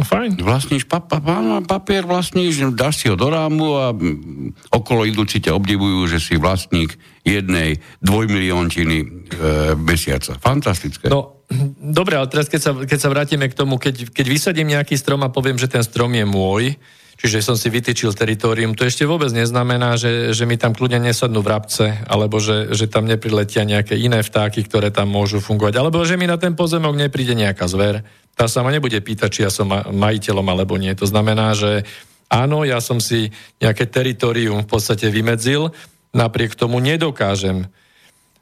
No 0.00 0.08
fajn. 0.08 0.40
Vlastníš 0.40 0.88
pa, 0.88 0.96
pa, 1.04 1.20
pa, 1.20 1.60
papier, 1.60 2.08
vlastníš, 2.08 2.72
dáš 2.72 3.04
si 3.04 3.12
ho 3.12 3.20
do 3.20 3.28
rámu 3.28 3.76
a 3.76 3.92
mm, 3.92 4.72
okolo 4.72 5.04
idúci 5.04 5.44
ťa 5.44 5.52
obdivujú, 5.52 6.08
že 6.08 6.16
si 6.16 6.40
vlastník 6.40 6.96
jednej 7.20 7.84
dvojmiliontiny 8.00 8.98
e, 9.04 9.06
mesiaca. 9.76 10.40
Fantastické. 10.40 11.12
No, 11.12 11.44
dobre, 11.76 12.16
ale 12.16 12.32
teraz 12.32 12.48
keď 12.48 12.60
sa, 12.64 12.72
keď 12.72 12.96
sa 12.98 13.12
vrátime 13.12 13.44
k 13.52 13.52
tomu, 13.52 13.76
keď, 13.76 14.08
keď 14.08 14.24
vysadím 14.24 14.72
nejaký 14.72 14.96
strom 14.96 15.20
a 15.20 15.28
poviem, 15.28 15.60
že 15.60 15.68
ten 15.68 15.84
strom 15.84 16.16
je 16.16 16.24
môj, 16.24 16.80
čiže 17.20 17.44
som 17.44 17.56
si 17.56 17.68
vytýčil 17.68 18.16
teritorium, 18.16 18.72
to 18.72 18.88
ešte 18.88 19.04
vôbec 19.04 19.28
neznamená, 19.30 20.00
že, 20.00 20.32
že 20.32 20.48
mi 20.48 20.56
tam 20.56 20.72
kľudne 20.72 21.04
nesadnú 21.04 21.44
vrabce, 21.44 22.00
alebo 22.08 22.40
že, 22.40 22.72
že 22.72 22.88
tam 22.88 23.04
nepriletia 23.04 23.68
nejaké 23.68 24.00
iné 24.00 24.24
vtáky, 24.24 24.64
ktoré 24.64 24.88
tam 24.88 25.12
môžu 25.12 25.44
fungovať, 25.44 25.76
alebo 25.76 26.00
že 26.02 26.16
mi 26.16 26.24
na 26.24 26.40
ten 26.40 26.56
pozemok 26.56 26.96
nepríde 26.96 27.36
nejaká 27.36 27.68
zver 27.68 28.00
tá 28.40 28.48
sa 28.48 28.64
ma 28.64 28.72
nebude 28.72 28.96
pýtať, 28.96 29.28
či 29.28 29.40
ja 29.44 29.52
som 29.52 29.68
majiteľom 29.68 30.46
alebo 30.48 30.80
nie. 30.80 30.96
To 30.96 31.04
znamená, 31.04 31.52
že 31.52 31.84
áno, 32.32 32.64
ja 32.64 32.80
som 32.80 32.96
si 32.96 33.28
nejaké 33.60 33.84
teritorium 33.84 34.64
v 34.64 34.70
podstate 34.72 35.12
vymedzil, 35.12 35.76
napriek 36.16 36.56
tomu 36.56 36.80
nedokážem 36.80 37.68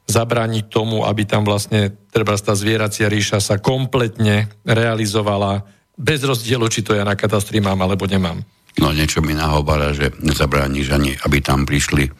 zabrániť 0.07 0.71
tomu, 0.71 1.03
aby 1.03 1.27
tam 1.27 1.43
vlastne 1.43 1.93
treba 2.15 2.33
tá 2.39 2.55
zvieracia 2.55 3.11
ríša 3.11 3.43
sa 3.43 3.59
kompletne 3.59 4.47
realizovala 4.63 5.67
bez 5.99 6.23
rozdielu, 6.23 6.65
či 6.71 6.79
to 6.79 6.95
ja 6.95 7.03
na 7.03 7.19
katastri 7.19 7.59
mám 7.59 7.83
alebo 7.83 8.07
nemám. 8.07 8.39
No 8.77 8.93
niečo 8.93 9.25
mi 9.25 9.33
nahovára, 9.33 9.97
že 9.97 10.13
nezabrániš 10.21 10.93
ani, 10.93 11.17
aby 11.25 11.41
tam 11.41 11.65
prišli 11.65 12.05
e, 12.05 12.11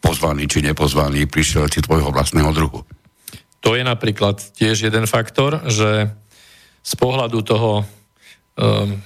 pozvaní 0.00 0.48
či 0.48 0.64
nepozvaní 0.64 1.28
prišielci 1.28 1.84
tvojho 1.84 2.08
vlastného 2.08 2.48
druhu. 2.56 2.80
To 3.60 3.74
je 3.74 3.84
napríklad 3.84 4.40
tiež 4.56 4.88
jeden 4.88 5.04
faktor, 5.04 5.66
že 5.68 6.08
z 6.80 6.92
pohľadu 6.96 7.42
toho, 7.42 7.82
um, 8.54 8.96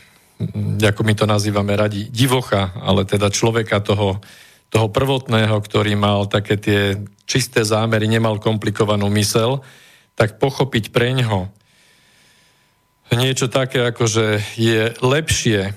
ako 0.78 1.02
my 1.02 1.14
to 1.16 1.24
nazývame 1.26 1.72
radi, 1.72 2.06
divocha, 2.12 2.70
ale 2.78 3.08
teda 3.08 3.32
človeka 3.32 3.80
toho, 3.80 4.20
toho 4.68 4.86
prvotného, 4.92 5.56
ktorý 5.56 5.96
mal 5.96 6.28
také 6.28 6.60
tie 6.60 7.00
čisté 7.24 7.64
zámery, 7.64 8.06
nemal 8.06 8.38
komplikovanú 8.38 9.08
mysel, 9.16 9.64
tak 10.14 10.36
pochopiť 10.36 10.92
pre 10.92 11.16
ňoho 11.16 11.48
niečo 13.16 13.48
také, 13.52 13.84
ako 13.84 14.08
že 14.08 14.26
je 14.56 14.92
lepšie 15.04 15.76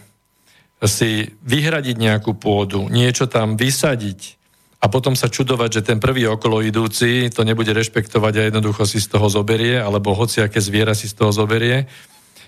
si 0.84 1.32
vyhradiť 1.44 1.96
nejakú 1.96 2.36
pôdu, 2.36 2.92
niečo 2.92 3.32
tam 3.32 3.56
vysadiť 3.56 4.36
a 4.84 4.92
potom 4.92 5.16
sa 5.16 5.32
čudovať, 5.32 5.82
že 5.82 5.86
ten 5.88 5.98
prvý 6.04 6.28
okolo 6.28 6.60
idúci 6.62 7.32
to 7.32 7.48
nebude 7.48 7.72
rešpektovať 7.72 8.34
a 8.38 8.46
jednoducho 8.52 8.84
si 8.84 9.00
z 9.00 9.08
toho 9.16 9.32
zoberie, 9.32 9.80
alebo 9.80 10.14
hociaké 10.14 10.60
zviera 10.60 10.94
si 10.94 11.08
z 11.08 11.16
toho 11.16 11.32
zoberie, 11.32 11.88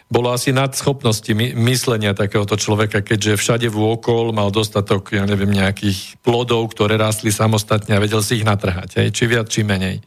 bolo 0.08 0.32
asi 0.32 0.56
nad 0.56 0.72
schopnosti 0.72 1.28
my, 1.28 1.52
myslenia 1.68 2.16
takéhoto 2.16 2.56
človeka, 2.56 3.04
keďže 3.04 3.36
všade 3.36 3.68
vôkol 3.68 4.32
mal 4.32 4.56
dostatok, 4.56 5.12
ja 5.12 5.28
neviem, 5.28 5.52
nejakých 5.52 6.16
plodov, 6.24 6.72
ktoré 6.72 6.96
rástli 6.96 7.28
samostatne 7.28 7.92
a 7.96 8.04
vedel 8.04 8.24
si 8.24 8.40
ich 8.40 8.48
natrhať, 8.48 9.04
hej, 9.04 9.08
či 9.12 9.24
viac, 9.28 9.52
či 9.52 9.68
menej. 9.68 10.00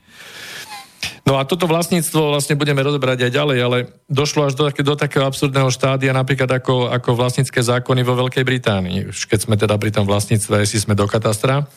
No 1.31 1.38
a 1.38 1.47
toto 1.47 1.71
vlastníctvo 1.71 2.35
vlastne 2.35 2.59
budeme 2.59 2.83
rozobrať 2.83 3.31
aj 3.31 3.33
ďalej, 3.38 3.59
ale 3.62 3.79
došlo 4.11 4.51
až 4.51 4.59
do, 4.59 4.66
do 4.66 4.95
takého 4.99 5.23
absurdného 5.31 5.71
štádia, 5.71 6.11
napríklad 6.11 6.51
ako, 6.59 6.90
ako 6.90 7.14
vlastnícke 7.14 7.62
zákony 7.62 8.03
vo 8.03 8.19
Veľkej 8.19 8.43
Británii. 8.43 9.14
Už 9.14 9.31
keď 9.31 9.47
sme 9.47 9.55
teda 9.55 9.79
pri 9.79 9.95
tom 9.95 10.11
vlastníctve, 10.11 10.66
si 10.66 10.83
sme 10.83 10.99
do 10.99 11.07
katastra, 11.07 11.71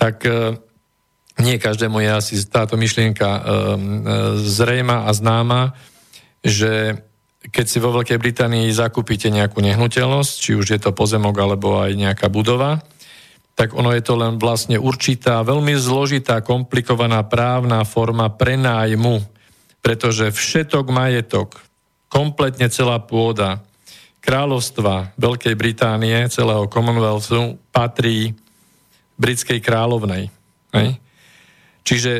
tak 0.00 0.24
e, 0.24 0.56
nie 1.44 1.60
každému 1.60 2.00
je 2.00 2.10
asi 2.16 2.34
táto 2.48 2.80
myšlienka 2.80 3.28
e, 3.28 3.40
e, 3.44 3.58
zrejma 4.40 5.04
a 5.04 5.12
známa, 5.12 5.76
že 6.40 6.96
keď 7.52 7.66
si 7.68 7.76
vo 7.76 7.92
Veľkej 7.92 8.16
Británii 8.16 8.72
zakúpite 8.72 9.28
nejakú 9.28 9.60
nehnuteľnosť, 9.60 10.32
či 10.32 10.56
už 10.56 10.72
je 10.72 10.80
to 10.80 10.96
pozemok 10.96 11.36
alebo 11.36 11.84
aj 11.84 11.92
nejaká 11.92 12.32
budova, 12.32 12.80
tak 13.56 13.72
ono 13.72 13.88
je 13.96 14.04
to 14.04 14.20
len 14.20 14.36
vlastne 14.36 14.76
určitá, 14.76 15.40
veľmi 15.40 15.72
zložitá, 15.80 16.44
komplikovaná 16.44 17.24
právna 17.24 17.88
forma 17.88 18.28
prenájmu, 18.28 19.24
pretože 19.80 20.28
všetok 20.28 20.92
majetok, 20.92 21.56
kompletne 22.12 22.68
celá 22.68 23.00
pôda 23.00 23.64
kráľovstva 24.20 25.16
Veľkej 25.16 25.54
Británie, 25.56 26.28
celého 26.28 26.68
Commonwealthu, 26.68 27.56
patrí 27.72 28.36
britskej 29.16 29.64
kráľovnej. 29.64 30.28
Hej? 30.76 31.00
Čiže 31.86 32.12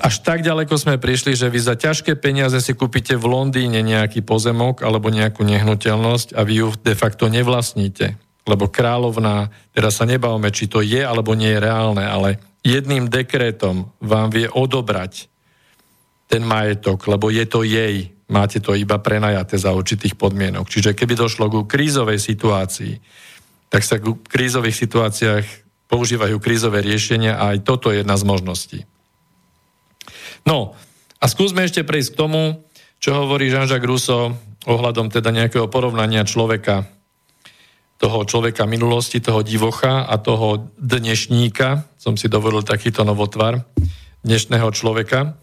až 0.00 0.24
tak 0.24 0.40
ďaleko 0.40 0.72
sme 0.74 0.96
prišli, 0.96 1.36
že 1.36 1.52
vy 1.52 1.60
za 1.60 1.76
ťažké 1.76 2.16
peniaze 2.16 2.56
si 2.64 2.72
kúpite 2.72 3.14
v 3.14 3.28
Londýne 3.28 3.84
nejaký 3.84 4.24
pozemok 4.24 4.80
alebo 4.82 5.12
nejakú 5.12 5.44
nehnuteľnosť 5.44 6.32
a 6.34 6.40
vy 6.42 6.64
ju 6.64 6.68
de 6.80 6.94
facto 6.96 7.28
nevlastníte. 7.28 8.16
Lebo 8.42 8.66
kráľovná, 8.66 9.54
teraz 9.70 10.02
sa 10.02 10.04
nebavme, 10.08 10.50
či 10.50 10.66
to 10.66 10.82
je 10.82 10.98
alebo 10.98 11.38
nie 11.38 11.54
je 11.54 11.62
reálne, 11.62 12.02
ale 12.02 12.42
jedným 12.66 13.06
dekrétom 13.06 13.94
vám 14.02 14.34
vie 14.34 14.50
odobrať 14.50 15.30
ten 16.26 16.42
majetok, 16.42 17.06
lebo 17.06 17.30
je 17.30 17.44
to 17.46 17.62
jej 17.62 18.12
máte 18.32 18.64
to 18.64 18.72
iba 18.72 18.96
prenajaté 18.96 19.60
za 19.60 19.76
určitých 19.76 20.16
podmienok. 20.16 20.64
Čiže 20.64 20.96
keby 20.96 21.14
došlo 21.20 21.52
ku 21.52 21.60
krízovej 21.68 22.16
situácii, 22.16 22.96
tak 23.68 23.84
sa 23.84 24.00
v 24.00 24.16
krízových 24.24 24.72
situáciách 24.72 25.44
používajú 25.92 26.40
krízové 26.40 26.80
riešenia 26.80 27.36
a 27.36 27.52
aj 27.52 27.68
toto 27.68 27.92
je 27.92 28.00
jedna 28.00 28.16
z 28.16 28.24
možností. 28.24 28.78
No, 30.48 30.72
a 31.20 31.24
skúsme 31.28 31.62
ešte 31.62 31.84
prejsť 31.84 32.16
k 32.16 32.18
tomu, 32.18 32.42
čo 32.98 33.12
hovorí 33.12 33.52
Jean-Jacques 33.52 33.86
Rousseau 33.86 34.32
ohľadom 34.64 35.12
teda 35.12 35.28
nejakého 35.30 35.68
porovnania 35.68 36.24
človeka, 36.24 36.88
toho 38.02 38.26
človeka 38.26 38.66
minulosti, 38.66 39.22
toho 39.22 39.46
divocha 39.46 40.02
a 40.02 40.18
toho 40.18 40.74
dnešníka, 40.74 41.86
som 42.02 42.18
si 42.18 42.26
dovolil 42.26 42.66
takýto 42.66 43.06
novotvar, 43.06 43.62
dnešného 44.26 44.66
človeka, 44.74 45.38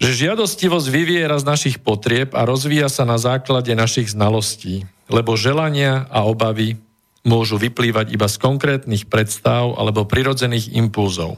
že 0.00 0.16
žiadostivosť 0.16 0.88
vyviera 0.88 1.36
z 1.36 1.44
našich 1.44 1.76
potrieb 1.84 2.32
a 2.32 2.48
rozvíja 2.48 2.88
sa 2.88 3.04
na 3.04 3.20
základe 3.20 3.68
našich 3.76 4.16
znalostí, 4.16 4.88
lebo 5.12 5.36
želania 5.36 6.08
a 6.08 6.24
obavy 6.24 6.80
môžu 7.20 7.60
vyplývať 7.60 8.16
iba 8.16 8.32
z 8.32 8.40
konkrétnych 8.40 9.04
predstav 9.12 9.76
alebo 9.76 10.08
prirodzených 10.08 10.72
impulzov. 10.72 11.36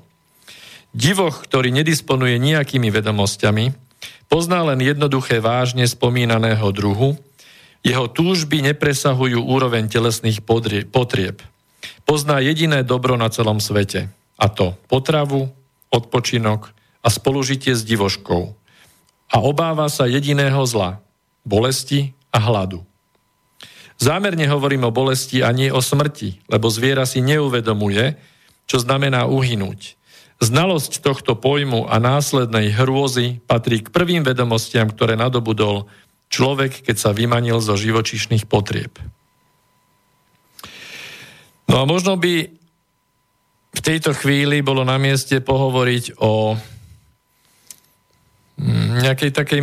Divoch, 0.95 1.43
ktorý 1.43 1.75
nedisponuje 1.75 2.39
nejakými 2.39 2.87
vedomosťami, 2.87 3.75
pozná 4.31 4.63
len 4.63 4.79
jednoduché 4.79 5.43
vážne 5.43 5.85
spomínaného 5.91 6.71
druhu, 6.71 7.19
jeho 7.85 8.09
túžby 8.09 8.65
nepresahujú 8.73 9.45
úroveň 9.45 9.93
telesných 9.93 10.41
potrieb. 10.89 11.45
Pozná 12.09 12.41
jediné 12.41 12.81
dobro 12.81 13.21
na 13.21 13.29
celom 13.29 13.61
svete, 13.61 14.09
a 14.41 14.47
to 14.49 14.73
potravu, 14.89 15.53
odpočinok 15.93 16.73
a 17.05 17.09
spolužitie 17.13 17.77
s 17.77 17.85
divoškou. 17.85 18.57
A 19.31 19.37
obáva 19.45 19.93
sa 19.93 20.09
jediného 20.09 20.65
zla, 20.65 21.05
bolesti 21.45 22.17
a 22.33 22.41
hladu. 22.41 22.81
Zámerne 24.01 24.49
hovorím 24.51 24.89
o 24.89 24.95
bolesti 24.95 25.45
a 25.45 25.53
nie 25.55 25.71
o 25.71 25.79
smrti, 25.79 26.43
lebo 26.51 26.67
zviera 26.73 27.07
si 27.07 27.23
neuvedomuje, 27.23 28.17
čo 28.65 28.81
znamená 28.81 29.29
uhynúť. 29.29 30.01
Znalosť 30.43 30.99
tohto 30.99 31.39
pojmu 31.39 31.87
a 31.87 32.03
následnej 32.03 32.75
hrôzy 32.75 33.39
patrí 33.47 33.87
k 33.87 33.93
prvým 33.95 34.27
vedomostiam, 34.27 34.91
ktoré 34.91 35.15
nadobudol 35.15 35.87
človek, 36.35 36.83
keď 36.83 36.97
sa 36.99 37.11
vymanil 37.15 37.63
zo 37.63 37.79
živočišných 37.79 38.51
potrieb. 38.51 38.99
No 41.71 41.83
a 41.83 41.85
možno 41.87 42.19
by 42.19 42.35
v 43.75 43.81
tejto 43.83 44.15
chvíli 44.15 44.63
bolo 44.63 44.83
na 44.83 44.99
mieste 44.99 45.39
pohovoriť 45.39 46.19
o 46.19 46.59
mm, 48.59 49.07
nejakej 49.07 49.31
takej 49.31 49.61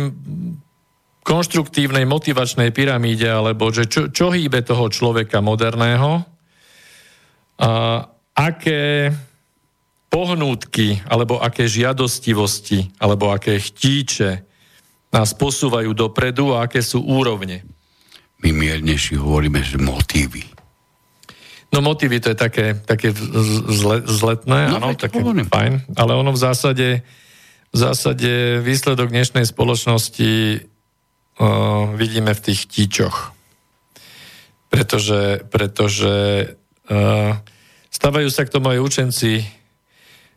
konštruktívnej 1.22 2.02
motivačnej 2.08 2.74
pyramíde, 2.74 3.30
alebo 3.30 3.70
že 3.70 3.86
čo, 3.86 4.10
čo 4.10 4.34
hýbe 4.34 4.64
toho 4.66 4.90
človeka 4.90 5.38
moderného, 5.38 6.26
a 7.62 8.02
aké 8.34 9.14
pohnútky, 10.10 10.98
alebo 11.06 11.38
aké 11.38 11.70
žiadostivosti, 11.70 12.98
alebo 12.98 13.30
aké 13.30 13.62
chtíče 13.62 14.51
nás 15.12 15.36
posúvajú 15.36 15.92
dopredu 15.92 16.56
a 16.56 16.64
aké 16.64 16.80
sú 16.80 17.04
úrovne. 17.04 17.60
My 18.40 18.50
miernejší 18.50 19.20
hovoríme, 19.20 19.60
že 19.60 19.76
motívy. 19.76 20.42
No 21.72 21.80
motívy 21.80 22.20
to 22.20 22.32
je 22.32 22.38
také, 22.38 22.66
také 22.84 23.12
zle, 23.12 24.04
zletné, 24.04 24.68
no, 24.72 24.76
áno, 24.76 24.88
také 24.92 25.24
hovorím. 25.24 25.48
fajn, 25.48 25.96
ale 25.96 26.12
ono 26.16 26.32
v 26.32 26.40
zásade, 26.40 26.88
v 27.72 27.76
zásade 27.76 28.60
výsledok 28.60 29.08
dnešnej 29.08 29.48
spoločnosti 29.48 30.32
uh, 30.60 31.92
vidíme 31.96 32.36
v 32.36 32.44
tých 32.44 32.68
tíčoch. 32.68 33.32
Pretože, 34.68 35.48
pretože 35.48 36.12
uh, 36.92 37.40
stávajú 37.88 38.28
sa 38.28 38.44
k 38.44 38.52
tomu 38.52 38.76
aj 38.76 38.84
učenci 38.84 39.44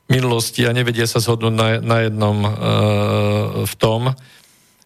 minulosti 0.07 0.63
a 0.63 0.75
nevedia 0.75 1.07
sa 1.07 1.19
zhodnúť 1.19 1.55
na, 1.55 1.67
na 1.83 1.97
jednom 2.07 2.37
uh, 2.43 2.51
v 3.67 3.73
tom, 3.75 4.15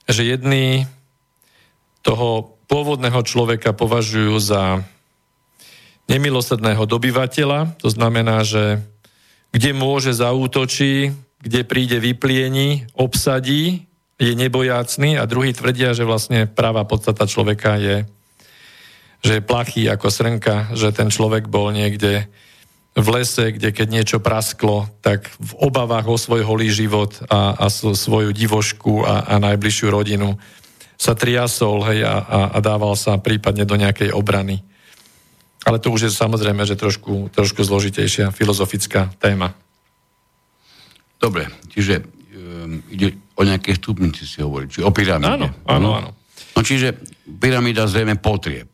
že 0.09 0.25
jedni 0.25 0.89
toho 2.01 2.57
pôvodného 2.65 3.21
človeka 3.21 3.77
považujú 3.77 4.35
za 4.41 4.81
nemilosrdného 6.09 6.89
dobyvateľa, 6.89 7.77
to 7.77 7.93
znamená, 7.93 8.41
že 8.41 8.81
kde 9.53 9.71
môže 9.77 10.13
zaútočí, 10.13 11.13
kde 11.39 11.61
príde 11.65 12.01
vypliení, 12.01 12.89
obsadí 12.97 13.85
je 14.19 14.33
nebojácný 14.35 15.15
a 15.15 15.29
druhý 15.29 15.53
tvrdia, 15.53 15.95
že 15.95 16.03
vlastne 16.03 16.49
práva 16.49 16.83
podstata 16.83 17.23
človeka 17.29 17.79
je, 17.79 17.97
že 19.23 19.39
je 19.39 19.45
plachý 19.45 19.87
ako 19.87 20.11
srnka, 20.11 20.75
že 20.75 20.91
ten 20.91 21.07
človek 21.07 21.47
bol 21.47 21.71
niekde 21.71 22.27
v 22.97 23.07
lese, 23.13 23.53
kde 23.53 23.69
keď 23.69 23.87
niečo 23.89 24.17
prasklo, 24.19 24.89
tak 24.99 25.29
v 25.37 25.51
obavách 25.61 26.09
o 26.09 26.17
svoj 26.17 26.41
holý 26.41 26.73
život 26.73 27.13
a, 27.29 27.55
a 27.55 27.65
svoju 27.69 28.33
divošku 28.33 29.05
a, 29.05 29.29
a 29.29 29.35
najbližšiu 29.37 29.87
rodinu 29.93 30.35
sa 30.99 31.15
triasol 31.15 31.85
hej, 31.87 32.03
a, 32.03 32.15
a, 32.19 32.39
a 32.55 32.57
dával 32.59 32.97
sa 32.99 33.15
prípadne 33.21 33.63
do 33.63 33.79
nejakej 33.79 34.11
obrany. 34.11 34.59
Ale 35.63 35.79
to 35.79 35.91
už 35.95 36.09
je 36.09 36.11
samozrejme, 36.11 36.63
že 36.67 36.75
trošku, 36.75 37.31
trošku 37.31 37.63
zložitejšia 37.63 38.35
filozofická 38.35 39.11
téma. 39.19 39.55
Dobre, 41.19 41.51
čiže 41.71 41.99
um, 42.03 42.79
ide 42.91 43.15
o 43.35 43.43
nejaké 43.43 43.75
stupnici 43.75 44.23
si 44.23 44.39
hovorí, 44.43 44.71
či 44.71 44.83
o 44.83 44.91
pyramíde. 44.91 45.27
Áno, 45.29 45.47
áno, 45.67 45.79
no? 45.79 45.91
áno. 45.95 46.09
No 46.55 46.59
čiže 46.63 46.95
pyramída 47.39 47.87
zrejme 47.87 48.19
potrieb, 48.19 48.71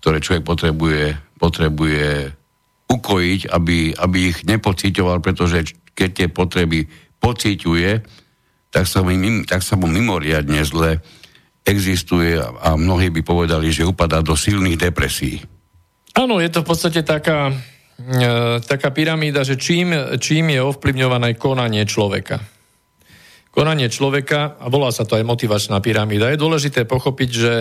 ktoré 0.00 0.20
človek 0.20 0.44
potrebuje, 0.44 1.16
potrebuje 1.36 2.39
ukojiť, 2.90 3.40
aby, 3.54 3.94
aby 3.94 4.18
ich 4.34 4.42
nepocitoval, 4.42 5.22
pretože 5.22 5.78
keď 5.94 6.10
tie 6.10 6.28
potreby 6.28 6.90
pociťuje, 7.22 7.90
tak 8.70 8.84
sa, 8.86 9.06
mu, 9.06 9.14
tak 9.46 9.62
sa 9.62 9.78
mu 9.78 9.86
mimoriadne 9.86 10.62
zle 10.66 10.98
existuje 11.62 12.34
a 12.40 12.74
mnohí 12.74 13.14
by 13.14 13.22
povedali, 13.22 13.70
že 13.70 13.86
upadá 13.86 14.24
do 14.24 14.34
silných 14.34 14.90
depresí. 14.90 15.38
Áno, 16.18 16.42
je 16.42 16.50
to 16.50 16.66
v 16.66 16.68
podstate 16.68 17.06
taká, 17.06 17.54
e, 18.00 18.58
taká 18.64 18.90
pyramída, 18.90 19.46
že 19.46 19.54
čím, 19.54 19.94
čím 20.18 20.50
je 20.50 20.60
ovplyvňované 20.62 21.38
konanie 21.38 21.86
človeka 21.86 22.42
konanie 23.50 23.90
človeka, 23.90 24.62
a 24.62 24.70
volá 24.70 24.94
sa 24.94 25.02
to 25.02 25.18
aj 25.18 25.26
motivačná 25.26 25.82
pyramída, 25.82 26.30
je 26.30 26.38
dôležité 26.38 26.86
pochopiť, 26.86 27.30
že, 27.34 27.56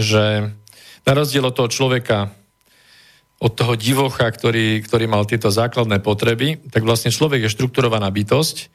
že 0.00 0.48
na 1.04 1.12
rozdiel 1.12 1.44
od 1.44 1.56
toho 1.56 1.68
človeka, 1.68 2.32
od 3.40 3.52
toho 3.56 3.72
divocha, 3.72 4.28
ktorý, 4.28 4.84
ktorý 4.84 5.08
mal 5.08 5.24
tieto 5.24 5.48
základné 5.48 6.04
potreby, 6.04 6.60
tak 6.68 6.84
vlastne 6.84 7.08
človek 7.08 7.48
je 7.48 7.54
štrukturovaná 7.56 8.12
bytosť 8.12 8.68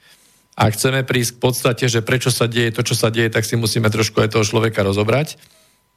a 0.58 0.74
chceme 0.74 1.06
prísť 1.06 1.38
k 1.38 1.42
podstate, 1.42 1.86
že 1.86 2.02
prečo 2.02 2.34
sa 2.34 2.50
deje 2.50 2.74
to, 2.74 2.82
čo 2.82 2.98
sa 2.98 3.14
deje, 3.14 3.30
tak 3.30 3.46
si 3.46 3.54
musíme 3.54 3.94
trošku 3.94 4.18
aj 4.26 4.34
toho 4.34 4.42
človeka 4.42 4.82
rozobrať. 4.82 5.38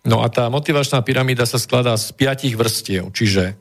No 0.05 0.21
a 0.21 0.29
tá 0.29 0.53
motivačná 0.53 1.01
pyramída 1.01 1.49
sa 1.49 1.57
skladá 1.57 1.97
z 1.97 2.13
piatich 2.13 2.61
vrstiev, 2.61 3.09
čiže 3.17 3.57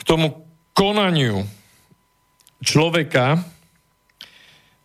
k 0.00 0.02
tomu 0.08 0.48
konaniu 0.72 1.44
človeka 2.64 3.44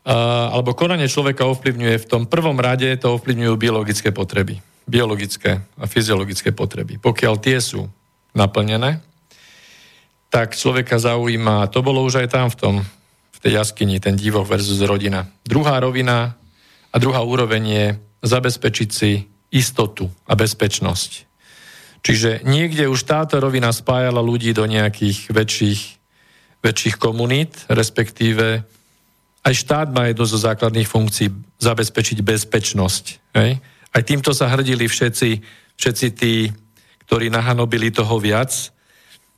alebo 0.03 0.75
konanie 0.75 1.07
človeka 1.07 1.47
ovplyvňuje 1.47 1.95
v 2.03 2.09
tom 2.11 2.27
prvom 2.27 2.59
rade, 2.59 2.91
to 2.99 3.15
ovplyvňujú 3.15 3.55
biologické 3.55 4.11
potreby. 4.11 4.59
Biologické 4.83 5.63
a 5.79 5.87
fyziologické 5.87 6.51
potreby. 6.51 6.99
Pokiaľ 6.99 7.39
tie 7.39 7.63
sú 7.63 7.87
naplnené, 8.33 9.01
tak 10.33 10.57
človeka 10.57 10.97
zaujíma, 10.97 11.69
to 11.69 11.85
bolo 11.85 12.01
už 12.01 12.25
aj 12.25 12.27
tam 12.33 12.49
v 12.49 12.57
tom, 12.57 12.75
v 13.33 13.37
tej 13.37 13.61
jaskyni, 13.61 14.01
ten 14.01 14.17
divoch 14.17 14.49
versus 14.49 14.81
rodina. 14.81 15.29
Druhá 15.45 15.77
rovina 15.77 16.33
a 16.89 16.95
druhá 16.97 17.21
úroveň 17.21 17.63
je 17.65 17.85
zabezpečiť 18.25 18.89
si 18.89 19.29
istotu 19.53 20.09
a 20.25 20.33
bezpečnosť. 20.33 21.29
Čiže 22.03 22.43
niekde 22.43 22.89
už 22.89 23.05
táto 23.07 23.39
rovina 23.39 23.71
spájala 23.71 24.19
ľudí 24.19 24.51
do 24.51 24.67
nejakých 24.67 25.31
väčších, 25.31 25.81
väčších 26.59 26.95
komunít, 26.99 27.69
respektíve 27.71 28.65
aj 29.43 29.53
štát 29.53 29.87
má 29.91 30.11
jednu 30.11 30.25
zo 30.27 30.39
základných 30.39 30.87
funkcií 30.87 31.31
zabezpečiť 31.59 32.19
bezpečnosť. 32.23 33.05
Hej? 33.39 33.59
Aj 33.93 34.01
týmto 34.03 34.31
sa 34.35 34.51
hrdili 34.51 34.87
všetci, 34.87 35.29
všetci 35.79 36.07
tí, 36.15 36.51
ktorí 37.05 37.29
nahanobili 37.29 37.91
toho 37.91 38.19
viac 38.19 38.73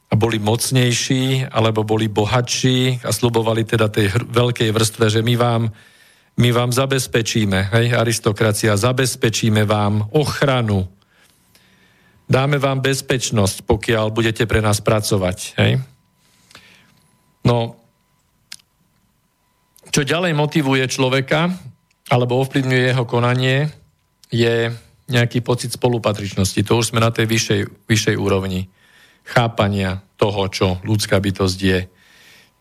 a 0.10 0.14
boli 0.14 0.38
mocnejší, 0.38 1.50
alebo 1.50 1.82
boli 1.82 2.06
bohatší 2.08 3.02
a 3.02 3.10
slubovali 3.10 3.66
teda 3.66 3.90
tej 3.90 4.14
hr- 4.14 4.28
veľkej 4.30 4.70
vrstve, 4.70 5.06
že 5.10 5.22
my 5.26 5.36
vám, 5.36 5.62
my 6.38 6.50
vám 6.54 6.72
zabezpečíme, 6.72 7.74
hej, 7.74 7.98
aristokracia, 7.98 8.78
zabezpečíme 8.78 9.66
vám 9.66 10.06
ochranu, 10.14 10.86
dáme 12.30 12.62
vám 12.62 12.86
bezpečnosť, 12.86 13.66
pokiaľ 13.66 14.14
budete 14.14 14.46
pre 14.46 14.62
nás 14.62 14.78
pracovať. 14.82 15.38
Hej. 15.58 15.82
No, 17.46 17.78
čo 19.90 20.02
ďalej 20.06 20.34
motivuje 20.38 20.84
človeka, 20.92 21.50
alebo 22.14 22.38
ovplyvňuje 22.42 22.84
jeho 22.94 23.06
konanie, 23.10 23.72
je 24.30 24.70
nejaký 25.06 25.46
pocit 25.46 25.70
spolupatričnosti. 25.74 26.58
To 26.66 26.82
už 26.82 26.94
sme 26.94 27.00
na 27.02 27.14
tej 27.14 27.30
vyššej, 27.30 27.62
vyššej 27.86 28.16
úrovni 28.18 28.70
chápania 29.26 30.02
toho, 30.18 30.50
čo 30.50 30.68
ľudská 30.82 31.18
bytosť 31.22 31.60
je. 31.62 31.80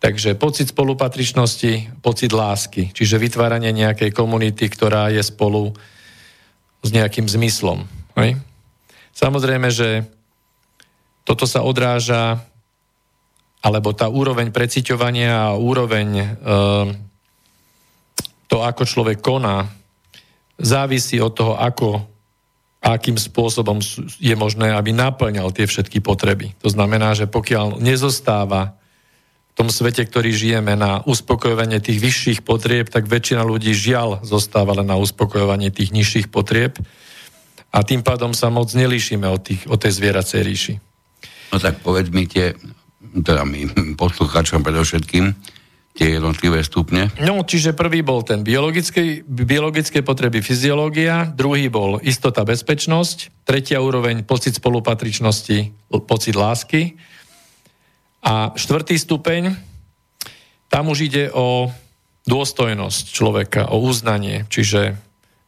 Takže 0.05 0.37
pocit 0.37 0.69
spolupatričnosti, 0.69 2.05
pocit 2.05 2.29
lásky, 2.29 2.93
čiže 2.93 3.17
vytváranie 3.17 3.73
nejakej 3.73 4.13
komunity, 4.13 4.69
ktorá 4.69 5.09
je 5.09 5.25
spolu 5.25 5.73
s 6.85 6.93
nejakým 6.93 7.25
zmyslom. 7.25 7.89
Hej? 8.21 8.37
Samozrejme, 9.17 9.73
že 9.73 10.05
toto 11.25 11.49
sa 11.49 11.65
odráža, 11.65 12.45
alebo 13.65 13.97
tá 13.97 14.13
úroveň 14.13 14.53
preciťovania 14.53 15.57
a 15.57 15.57
úroveň 15.57 16.09
e, 16.21 16.27
to, 18.45 18.61
ako 18.61 18.85
človek 18.85 19.25
koná, 19.25 19.65
závisí 20.61 21.17
od 21.17 21.33
toho, 21.33 21.57
ako 21.57 22.14
akým 22.85 23.17
spôsobom 23.17 23.81
je 24.21 24.35
možné, 24.37 24.69
aby 24.77 24.93
naplňal 24.93 25.57
tie 25.57 25.65
všetky 25.65 26.05
potreby. 26.05 26.53
To 26.61 26.69
znamená, 26.69 27.17
že 27.17 27.25
pokiaľ 27.25 27.81
nezostáva 27.81 28.77
v 28.77 29.53
tom 29.57 29.73
svete, 29.73 30.05
ktorý 30.05 30.37
žijeme, 30.37 30.77
na 30.77 31.01
uspokojovanie 31.09 31.81
tých 31.81 31.97
vyšších 31.97 32.41
potrieb, 32.45 32.93
tak 32.93 33.09
väčšina 33.09 33.41
ľudí 33.41 33.73
žiaľ 33.73 34.21
zostáva 34.21 34.77
len 34.77 34.85
na 34.85 35.01
uspokojovanie 35.01 35.73
tých 35.73 35.97
nižších 35.97 36.29
potrieb 36.29 36.77
a 37.73 37.81
tým 37.81 38.05
pádom 38.05 38.37
sa 38.37 38.53
moc 38.53 38.69
nelíšime 38.77 39.25
od, 39.33 39.41
tých, 39.41 39.65
od 39.65 39.81
tej 39.81 39.93
zvieracej 39.97 40.41
ríši. 40.45 40.75
No 41.51 41.63
tak 41.63 41.81
povedz 41.81 42.13
mi 42.13 42.29
tie, 42.29 42.53
teda 43.01 43.49
my 43.49 43.61
poslucháčom 44.03 44.61
predovšetkým, 44.61 45.33
tie 45.95 46.19
jednotlivé 46.19 46.67
stupne? 46.67 47.15
No, 47.23 47.47
čiže 47.47 47.71
prvý 47.71 48.03
bol 48.03 48.27
ten 48.27 48.43
biologické, 48.43 49.23
biologické 49.23 50.03
potreby 50.03 50.43
fyziológia, 50.43 51.31
druhý 51.31 51.71
bol 51.71 52.03
istota, 52.03 52.43
bezpečnosť, 52.43 53.47
tretia 53.47 53.79
úroveň 53.79 54.27
pocit 54.27 54.59
spolupatričnosti, 54.59 55.71
pocit 56.05 56.35
lásky 56.35 56.99
a 58.27 58.51
štvrtý 58.59 58.99
stupeň, 58.99 59.55
tam 60.67 60.91
už 60.91 61.07
ide 61.07 61.31
o 61.31 61.71
dôstojnosť 62.27 63.05
človeka, 63.15 63.71
o 63.71 63.79
uznanie, 63.85 64.49
čiže 64.51 64.99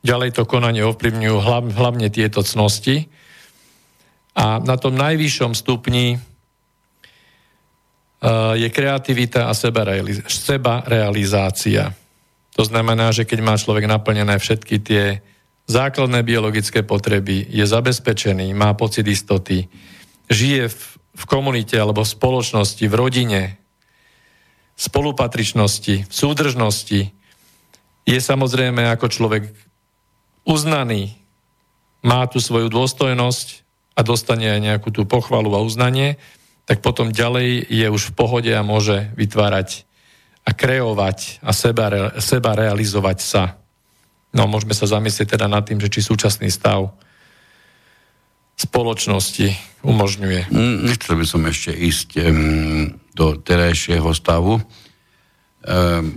ďalej 0.06 0.38
to 0.38 0.46
konanie 0.46 0.86
ovplyvňujú 0.86 1.36
hlavne 1.74 2.06
tieto 2.12 2.46
cnosti. 2.46 3.10
A 4.36 4.60
na 4.60 4.76
tom 4.76 4.94
najvyššom 4.94 5.56
stupni 5.56 6.20
je 8.56 8.68
kreativita 8.70 9.46
a 9.46 9.52
seba, 9.54 10.82
realizácia. 10.86 11.94
To 12.56 12.62
znamená, 12.64 13.12
že 13.12 13.28
keď 13.28 13.38
má 13.44 13.54
človek 13.54 13.84
naplnené 13.84 14.40
všetky 14.40 14.76
tie 14.80 15.04
základné 15.68 16.22
biologické 16.22 16.82
potreby, 16.82 17.46
je 17.46 17.64
zabezpečený, 17.66 18.54
má 18.54 18.72
pocit 18.74 19.06
istoty, 19.06 19.68
žije 20.30 20.70
v, 20.70 20.80
v 21.14 21.24
komunite 21.28 21.76
alebo 21.76 22.02
v 22.02 22.12
spoločnosti, 22.16 22.84
v 22.86 22.94
rodine, 22.94 23.42
spolupatričnosti, 24.78 26.08
v 26.08 26.12
súdržnosti, 26.12 27.00
je 28.06 28.18
samozrejme 28.22 28.86
ako 28.94 29.06
človek 29.10 29.50
uznaný, 30.46 31.18
má 32.06 32.22
tu 32.30 32.38
svoju 32.38 32.70
dôstojnosť 32.70 33.66
a 33.98 34.00
dostane 34.06 34.46
aj 34.46 34.60
nejakú 34.62 34.94
tú 34.94 35.02
pochvalu 35.02 35.50
a 35.58 35.64
uznanie, 35.64 36.22
tak 36.66 36.82
potom 36.82 37.14
ďalej 37.14 37.62
je 37.70 37.86
už 37.86 38.10
v 38.10 38.16
pohode 38.18 38.50
a 38.50 38.66
môže 38.66 39.14
vytvárať 39.14 39.86
a 40.46 40.50
kreovať 40.50 41.42
a 41.42 41.50
seba, 41.54 42.10
seba 42.18 42.58
realizovať 42.58 43.18
sa. 43.22 43.42
No 44.34 44.50
môžeme 44.50 44.74
sa 44.74 44.90
zamyslieť 44.90 45.38
teda 45.38 45.46
nad 45.46 45.62
tým, 45.62 45.78
že 45.78 45.90
či 45.90 46.02
súčasný 46.02 46.50
stav 46.50 46.90
spoločnosti 48.58 49.54
umožňuje. 49.86 50.50
Mm, 50.50 50.76
nechcel 50.90 51.14
by 51.14 51.26
som 51.28 51.42
ešte 51.46 51.70
ísť 51.70 52.08
um, 52.18 52.98
do 53.14 53.38
terajšieho 53.38 54.10
stavu. 54.10 54.58
Um, 54.58 54.64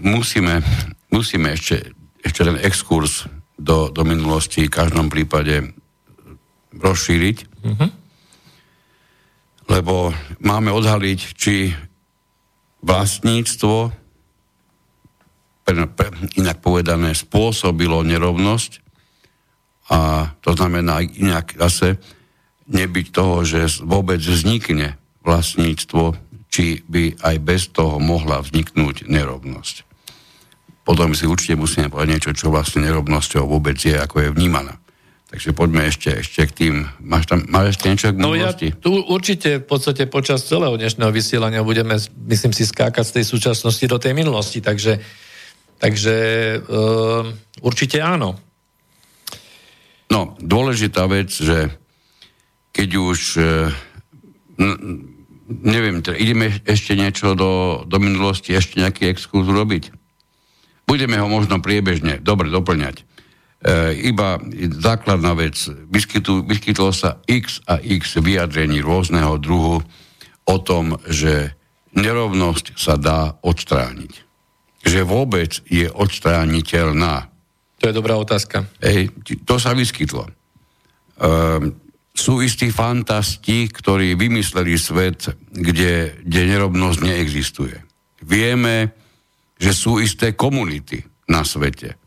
musíme, 0.01 0.65
musíme 1.13 1.53
ešte, 1.53 1.93
ešte 2.25 2.41
ten 2.41 2.57
exkurs 2.65 3.29
do, 3.59 3.93
do 3.93 4.01
minulosti 4.01 4.65
v 4.65 4.73
každom 4.73 5.13
prípade 5.13 5.77
rozšíriť. 6.73 7.37
Mm-hmm 7.65 8.08
lebo 9.69 10.09
máme 10.41 10.73
odhaliť, 10.73 11.19
či 11.37 11.69
vlastníctvo, 12.81 13.93
inak 16.41 16.57
povedané, 16.65 17.13
spôsobilo 17.13 18.01
nerovnosť 18.01 18.81
a 19.93 20.33
to 20.41 20.57
znamená 20.57 21.05
inak 21.05 21.53
zase 21.53 22.01
nebyť 22.65 23.07
toho, 23.13 23.45
že 23.45 23.85
vôbec 23.85 24.17
vznikne 24.17 24.97
vlastníctvo, 25.21 26.17
či 26.49 26.81
by 26.89 27.21
aj 27.21 27.35
bez 27.45 27.69
toho 27.69 28.01
mohla 28.01 28.41
vzniknúť 28.41 29.05
nerovnosť. 29.05 29.85
Potom 30.81 31.13
si 31.13 31.29
určite 31.29 31.53
musíme 31.53 31.93
povedať 31.93 32.09
niečo, 32.09 32.31
čo 32.33 32.49
vlastne 32.49 32.81
nerovnosťou 32.89 33.45
vôbec 33.45 33.77
je, 33.77 33.93
ako 33.93 34.25
je 34.25 34.33
vnímaná. 34.33 34.81
Takže 35.29 35.53
poďme 35.53 35.85
ešte, 35.85 36.25
ešte 36.25 36.41
k 36.49 36.51
tým. 36.51 36.73
Máš 37.05 37.29
tam 37.29 37.45
máš 37.53 37.77
ešte 37.77 37.85
niečo 37.85 38.09
k 38.09 38.17
No 38.17 38.33
ja 38.33 38.49
tu 38.57 38.97
určite 38.97 39.61
v 39.61 39.65
podstate 39.69 40.09
počas 40.09 40.41
celého 40.41 40.73
dnešného 40.73 41.13
vysielania 41.13 41.61
budeme, 41.61 42.01
myslím 42.25 42.49
si, 42.49 42.65
skákať 42.65 43.05
z 43.05 43.15
tej 43.21 43.25
súčasnosti 43.29 43.85
do 43.85 44.01
tej 44.01 44.17
minulosti. 44.17 44.57
Takže, 44.57 44.97
takže 45.77 46.15
uh, 46.65 47.29
určite 47.61 48.01
áno. 48.01 48.41
No, 50.09 50.33
dôležitá 50.41 51.05
vec, 51.05 51.29
že 51.29 51.77
keď 52.73 52.89
už 52.97 53.19
uh, 53.37 53.69
neviem, 55.49 56.01
teda 56.01 56.17
ideme 56.17 56.57
ešte 56.65 56.93
niečo 56.93 57.33
do, 57.33 57.83
do 57.85 57.97
minulosti, 57.97 58.53
ešte 58.53 58.81
nejaký 58.81 59.09
exkurs 59.13 59.45
robiť. 59.45 59.93
Budeme 60.89 61.21
ho 61.21 61.29
možno 61.29 61.61
priebežne 61.61 62.17
dobre 62.17 62.49
doplňať. 62.49 63.05
E, 63.59 63.91
iba 64.07 64.39
základná 64.79 65.35
vec. 65.35 65.59
Vyskytu, 65.91 66.47
vyskytlo 66.47 66.95
sa 66.95 67.19
x 67.27 67.59
a 67.67 67.75
x 67.83 68.15
vyjadrení 68.15 68.79
rôzneho 68.79 69.35
druhu 69.35 69.83
o 70.47 70.55
tom, 70.63 70.95
že 71.03 71.59
nerovnosť 71.91 72.79
sa 72.79 72.95
dá 72.95 73.35
odstrániť. 73.43 74.13
Že 74.87 75.01
vôbec 75.03 75.59
je 75.67 75.91
odstrániteľná. 75.91 77.27
To 77.83 77.91
je 77.91 77.97
dobrá 77.99 78.15
otázka. 78.15 78.63
Ej, 78.79 79.11
to 79.43 79.59
sa 79.59 79.75
vyskytlo. 79.75 80.23
E, 80.23 80.31
sú 82.15 82.39
istí 82.39 82.71
fantasti, 82.71 83.67
ktorí 83.67 84.15
vymysleli 84.15 84.79
svet, 84.79 85.35
kde, 85.51 86.15
kde 86.23 86.41
nerovnosť 86.47 86.99
neexistuje. 87.03 87.75
Vieme, 88.23 88.95
že 89.59 89.75
sú 89.75 89.99
isté 89.99 90.31
komunity 90.31 91.03
na 91.27 91.43
svete, 91.43 91.99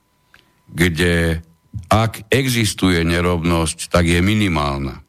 kde 0.72 1.44
ak 1.92 2.32
existuje 2.32 3.04
nerovnosť, 3.04 3.92
tak 3.92 4.08
je 4.08 4.20
minimálna. 4.24 5.04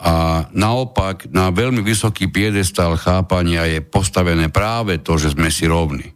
A 0.00 0.46
naopak 0.56 1.28
na 1.28 1.52
veľmi 1.52 1.84
vysoký 1.84 2.32
piedestal 2.32 2.96
chápania 2.96 3.68
je 3.68 3.84
postavené 3.84 4.48
práve 4.48 4.98
to, 4.98 5.20
že 5.20 5.36
sme 5.36 5.52
si 5.52 5.68
rovní. 5.68 6.08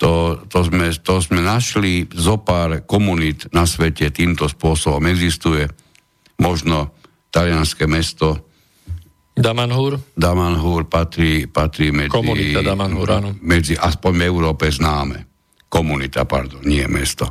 To, 0.00 0.40
to, 0.48 0.64
sme, 0.64 0.88
to 0.96 1.20
sme 1.20 1.44
našli 1.44 2.08
zo 2.08 2.40
pár 2.40 2.88
komunít 2.88 3.52
na 3.52 3.68
svete, 3.68 4.08
týmto 4.08 4.48
spôsobom 4.48 5.04
existuje. 5.10 5.68
Možno 6.40 6.96
talianské 7.28 7.84
mesto 7.84 8.48
Damanhur? 9.40 9.96
Damanhur 10.12 10.84
patrí, 10.90 11.48
patrí 11.48 11.94
medzi... 11.94 12.12
Komunita 12.12 12.60
Damanhur, 12.60 13.08
áno. 13.08 13.30
Medzi, 13.40 13.72
aspoň 13.72 14.12
v 14.20 14.22
Európe 14.26 14.68
známe. 14.68 15.29
Komunita, 15.70 16.26
pardon, 16.26 16.60
nie 16.66 16.84
mesto. 16.90 17.30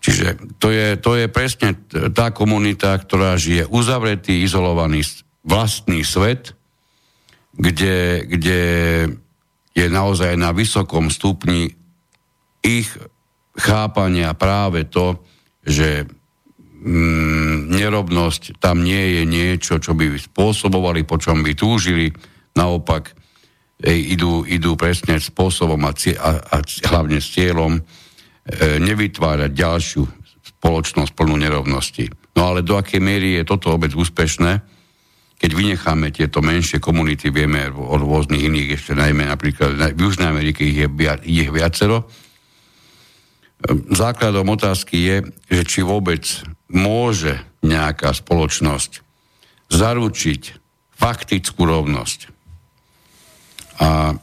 Čiže 0.00 0.58
to 0.58 0.72
je, 0.72 0.96
to 0.98 1.14
je 1.14 1.26
presne 1.30 1.76
tá 2.10 2.32
komunita, 2.34 2.96
ktorá 2.96 3.36
žije 3.36 3.68
uzavretý, 3.68 4.42
izolovaný 4.42 5.04
vlastný 5.44 6.02
svet, 6.02 6.56
kde, 7.54 8.24
kde 8.24 8.60
je 9.76 9.86
naozaj 9.86 10.34
na 10.40 10.50
vysokom 10.56 11.12
stupni 11.12 11.76
ich 12.64 12.88
chápania 13.56 14.32
práve 14.32 14.88
to, 14.88 15.20
že 15.60 16.08
mm, 16.80 17.68
nerovnosť 17.68 18.56
tam 18.56 18.80
nie 18.80 19.20
je 19.20 19.22
niečo, 19.28 19.74
čo 19.76 19.92
by 19.92 20.16
spôsobovali, 20.16 21.04
po 21.04 21.20
čom 21.20 21.44
by 21.44 21.52
túžili. 21.52 22.08
Naopak 22.56 23.12
idú, 23.88 24.44
idú 24.44 24.76
presne 24.76 25.16
spôsobom 25.16 25.80
a, 25.88 25.92
a, 25.96 26.30
a 26.52 26.56
hlavne 26.90 27.16
s 27.22 27.32
cieľom 27.32 27.80
E, 28.50 28.82
nevytvárať 28.82 29.52
ďalšiu 29.54 30.02
spoločnosť 30.58 31.12
plnú 31.14 31.38
nerovnosti. 31.38 32.10
No 32.34 32.50
ale 32.50 32.66
do 32.66 32.74
akej 32.74 32.98
miery 32.98 33.38
je 33.38 33.44
toto 33.46 33.70
vôbec 33.70 33.94
úspešné, 33.94 34.64
keď 35.38 35.50
vynecháme 35.54 36.10
tieto 36.10 36.42
menšie 36.42 36.82
komunity, 36.82 37.30
vieme 37.30 37.70
o 37.70 37.94
rôznych 38.00 38.42
iných, 38.42 38.80
ešte 38.80 38.92
najmä 38.98 39.28
napríklad 39.28 39.94
v 39.94 40.00
Južnej 40.02 40.28
Amerike 40.28 40.66
ich 40.66 40.82
je, 40.82 40.88
ich 41.24 41.52
viacero, 41.52 42.08
základom 43.92 44.48
otázky 44.48 44.96
je, 44.98 45.16
že 45.48 45.62
či 45.68 45.80
vôbec 45.84 46.24
môže 46.72 47.36
nejaká 47.60 48.16
spoločnosť 48.16 49.04
zaručiť 49.68 50.42
faktickú 50.96 51.68
rovnosť. 51.68 52.39
A 53.80 54.14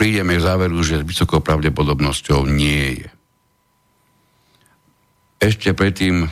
prídeme 0.00 0.40
k 0.40 0.44
záveru, 0.44 0.80
že 0.80 1.04
s 1.04 1.08
vysokou 1.08 1.44
pravdepodobnosťou 1.44 2.48
nie 2.48 3.04
je. 3.04 3.08
Ešte 5.40 5.72
predtým 5.72 6.28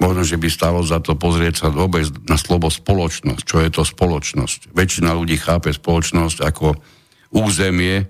možno, 0.00 0.22
že 0.24 0.40
by 0.40 0.48
stalo 0.48 0.80
za 0.84 1.02
to 1.02 1.18
pozrieť 1.18 1.64
sa 1.64 1.68
vôbec 1.68 2.06
na 2.30 2.38
slovo 2.38 2.70
spoločnosť. 2.70 3.42
Čo 3.44 3.58
je 3.60 3.70
to 3.72 3.82
spoločnosť? 3.84 4.72
Väčšina 4.72 5.12
ľudí 5.12 5.36
chápe 5.36 5.74
spoločnosť 5.74 6.38
ako 6.44 6.76
územie 7.34 8.08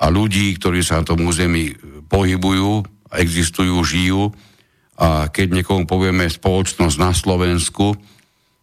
a 0.00 0.06
ľudí, 0.08 0.56
ktorí 0.56 0.80
sa 0.80 1.02
na 1.02 1.04
tom 1.04 1.26
území 1.26 1.76
pohybujú, 2.08 2.86
existujú, 3.12 3.76
žijú. 3.84 4.22
A 4.94 5.26
keď 5.28 5.60
niekomu 5.60 5.90
povieme 5.90 6.30
spoločnosť 6.30 6.96
na 7.02 7.10
Slovensku, 7.10 7.98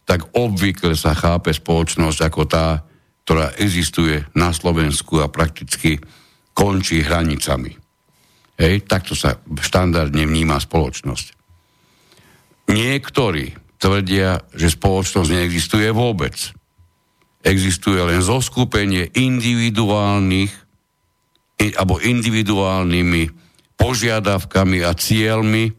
tak 0.08 0.32
obvykle 0.34 0.96
sa 0.96 1.14
chápe 1.14 1.52
spoločnosť 1.52 2.18
ako 2.24 2.42
tá, 2.48 2.82
ktorá 3.22 3.54
existuje 3.58 4.26
na 4.34 4.50
Slovensku 4.50 5.22
a 5.22 5.30
prakticky 5.30 6.02
končí 6.52 7.00
hranicami. 7.00 7.72
Hej, 8.58 8.84
takto 8.84 9.16
sa 9.16 9.40
štandardne 9.40 10.26
vníma 10.28 10.60
spoločnosť. 10.60 11.26
Niektorí 12.70 13.54
tvrdia, 13.82 14.46
že 14.54 14.70
spoločnosť 14.70 15.28
neexistuje 15.32 15.88
vôbec. 15.90 16.34
Existuje 17.42 17.98
len 17.98 18.22
zoskupenie 18.22 19.10
individuálnych 19.18 20.52
alebo 21.78 21.98
individuálnymi 21.98 23.22
požiadavkami 23.78 24.78
a 24.82 24.94
cieľmi 24.94 25.70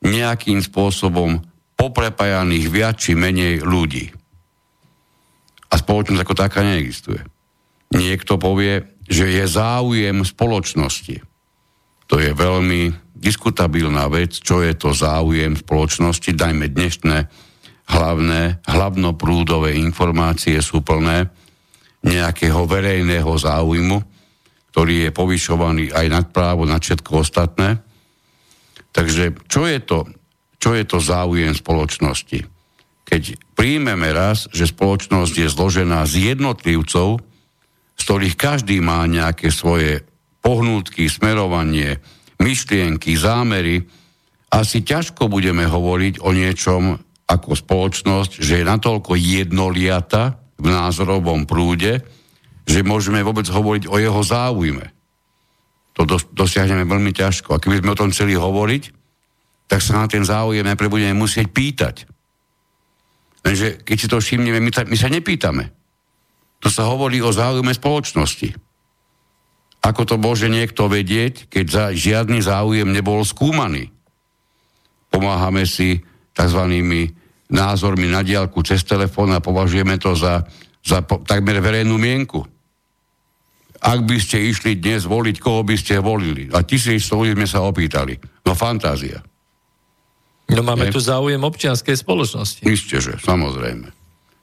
nejakým 0.00 0.60
spôsobom 0.64 1.40
poprepájaných 1.76 2.66
viac 2.68 2.96
či 3.00 3.16
menej 3.16 3.64
ľudí. 3.64 4.12
A 5.70 5.74
spoločnosť 5.78 6.22
ako 6.22 6.34
taká 6.34 6.66
neexistuje. 6.66 7.22
Niekto 7.94 8.38
povie, 8.38 8.86
že 9.06 9.26
je 9.30 9.44
záujem 9.46 10.22
spoločnosti. 10.22 11.22
To 12.10 12.18
je 12.18 12.30
veľmi 12.34 13.14
diskutabilná 13.14 14.10
vec, 14.10 14.38
čo 14.38 14.62
je 14.62 14.74
to 14.74 14.90
záujem 14.94 15.54
spoločnosti, 15.54 16.30
dajme 16.34 16.70
dnešné 16.70 17.18
hlavné, 17.90 18.62
hlavnoprúdové 18.70 19.74
informácie 19.78 20.62
sú 20.62 20.80
plné 20.80 21.26
nejakého 22.06 22.64
verejného 22.64 23.28
záujmu, 23.28 23.98
ktorý 24.70 25.06
je 25.06 25.10
povyšovaný 25.10 25.84
aj 25.90 26.06
nad 26.06 26.26
právo, 26.30 26.64
nad 26.64 26.80
všetko 26.80 27.26
ostatné. 27.26 27.82
Takže 28.94 29.36
čo 29.50 29.66
je 29.66 29.78
to, 29.82 30.06
čo 30.62 30.78
je 30.78 30.84
to 30.86 30.98
záujem 31.02 31.52
spoločnosti? 31.52 32.46
Keď 33.10 33.22
príjmeme 33.58 34.14
raz, 34.14 34.46
že 34.54 34.70
spoločnosť 34.70 35.34
je 35.34 35.48
zložená 35.50 36.06
z 36.06 36.30
jednotlivcov, 36.30 37.18
z 37.98 38.02
ktorých 38.06 38.38
každý 38.38 38.78
má 38.78 39.02
nejaké 39.10 39.50
svoje 39.50 40.06
pohnútky, 40.40 41.10
smerovanie, 41.10 41.98
myšlienky, 42.38 43.18
zámery, 43.18 43.82
asi 44.50 44.86
ťažko 44.86 45.26
budeme 45.26 45.66
hovoriť 45.66 46.22
o 46.22 46.30
niečom 46.30 46.96
ako 47.26 47.50
spoločnosť, 47.54 48.42
že 48.42 48.62
je 48.62 48.64
natoľko 48.66 49.18
jednoliata 49.18 50.38
v 50.58 50.66
názorovom 50.70 51.46
prúde, 51.46 52.02
že 52.66 52.86
môžeme 52.86 53.22
vôbec 53.26 53.46
hovoriť 53.46 53.90
o 53.90 53.98
jeho 53.98 54.22
záujme. 54.22 54.86
To 55.98 56.06
dos- 56.06 56.30
dosiahneme 56.30 56.86
veľmi 56.86 57.10
ťažko. 57.10 57.54
A 57.54 57.60
keby 57.62 57.82
sme 57.82 57.92
o 57.94 57.98
tom 57.98 58.14
chceli 58.14 58.38
hovoriť, 58.38 58.82
tak 59.70 59.82
sa 59.82 60.02
na 60.02 60.06
ten 60.10 60.22
záujem 60.22 60.66
najprv 60.66 60.90
budeme 60.90 61.14
musieť 61.14 61.50
pýtať. 61.50 62.06
Lenže 63.44 63.80
keď 63.80 63.96
si 63.96 64.06
to 64.08 64.18
všimneme, 64.20 64.60
my 64.60 64.70
sa, 64.70 64.84
my 64.84 64.96
sa 64.96 65.08
nepýtame. 65.08 65.72
To 66.60 66.68
sa 66.68 66.84
hovorí 66.88 67.24
o 67.24 67.32
záujme 67.32 67.72
spoločnosti. 67.72 68.52
Ako 69.80 70.04
to 70.04 70.20
môže 70.20 70.52
niekto 70.52 70.92
vedieť, 70.92 71.48
keď 71.48 71.64
za 71.64 71.84
žiadny 71.96 72.44
záujem 72.44 72.92
nebol 72.92 73.24
skúmaný? 73.24 73.88
Pomáhame 75.08 75.64
si 75.64 76.04
tzv. 76.36 76.62
názormi 77.48 78.06
na 78.12 78.20
diálku 78.20 78.60
cez 78.60 78.84
telefón 78.84 79.32
a 79.32 79.40
považujeme 79.40 79.96
to 79.96 80.12
za, 80.12 80.44
za 80.84 81.00
po, 81.00 81.24
takmer 81.24 81.64
verejnú 81.64 81.96
mienku. 81.96 82.44
Ak 83.80 84.04
by 84.04 84.20
ste 84.20 84.44
išli 84.44 84.76
dnes 84.76 85.08
voliť, 85.08 85.40
koho 85.40 85.64
by 85.64 85.72
ste 85.80 86.04
volili? 86.04 86.52
A 86.52 86.60
tisíc 86.60 87.08
ľudí 87.08 87.32
sme 87.32 87.48
sa 87.48 87.64
opýtali. 87.64 88.20
No 88.44 88.52
fantázia. 88.52 89.24
No 90.54 90.62
máme 90.66 90.90
je? 90.90 90.94
tu 90.94 91.00
záujem 91.00 91.38
občianskej 91.38 91.94
spoločnosti. 91.94 92.62
Isté, 92.66 92.98
že, 92.98 93.16
samozrejme. 93.22 93.90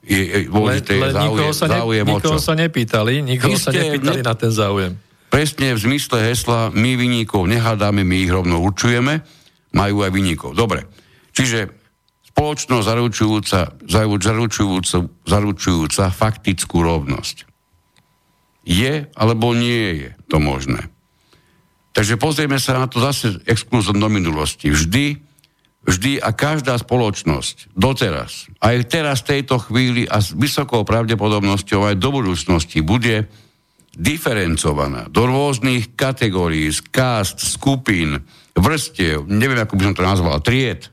Je, 0.08 0.22
je, 0.24 0.40
len, 0.48 0.80
len 0.80 1.12
záujem, 1.12 1.36
nikoho 1.36 1.52
sa, 1.52 1.66
ne, 1.68 1.78
záujem 1.84 2.06
nikoho 2.08 2.40
sa 2.40 2.54
nepýtali, 2.56 3.14
nikoho 3.28 3.56
Isté, 3.60 3.66
sa 3.68 3.72
nepýtali 3.76 4.20
ne, 4.24 4.28
na 4.28 4.36
ten 4.40 4.52
záujem. 4.56 4.92
Presne 5.28 5.76
v 5.76 5.80
zmysle 5.84 6.24
hesla 6.24 6.72
my 6.72 6.96
vyníkov 6.96 7.44
nehádame, 7.44 8.08
my 8.08 8.16
ich 8.24 8.32
rovno 8.32 8.64
určujeme, 8.64 9.20
majú 9.76 10.08
aj 10.08 10.12
vyníkov. 10.16 10.56
Dobre. 10.56 10.88
Čiže 11.36 11.68
spoločnosť 12.32 12.86
zaručujúca, 12.88 13.60
zaručujúca, 13.84 14.98
zaručujúca 15.28 16.04
faktickú 16.16 16.80
rovnosť. 16.80 17.44
Je 18.64 19.12
alebo 19.12 19.52
nie 19.52 20.08
je 20.08 20.10
to 20.32 20.40
možné? 20.40 20.88
Takže 21.92 22.16
pozrieme 22.22 22.62
sa 22.62 22.78
na 22.78 22.86
to 22.86 23.02
zase 23.02 23.42
exkluzom 23.50 23.98
do 23.98 24.06
minulosti. 24.06 24.70
Vždy, 24.70 25.27
vždy 25.88 26.20
a 26.20 26.36
každá 26.36 26.76
spoločnosť 26.76 27.72
doteraz, 27.72 28.52
aj 28.60 28.92
teraz 28.92 29.24
v 29.24 29.40
tejto 29.40 29.56
chvíli 29.64 30.04
a 30.04 30.20
s 30.20 30.36
vysokou 30.36 30.84
pravdepodobnosťou 30.84 31.88
aj 31.88 31.96
do 31.96 32.12
budúcnosti 32.12 32.84
bude 32.84 33.32
diferencovaná 33.98 35.08
do 35.10 35.26
rôznych 35.26 35.96
kategórií, 35.98 36.70
kást, 36.92 37.42
skupín, 37.42 38.22
vrstiev, 38.54 39.26
neviem, 39.26 39.58
ako 39.58 39.74
by 39.80 39.84
som 39.90 39.96
to 39.98 40.04
nazval, 40.06 40.38
tried. 40.44 40.92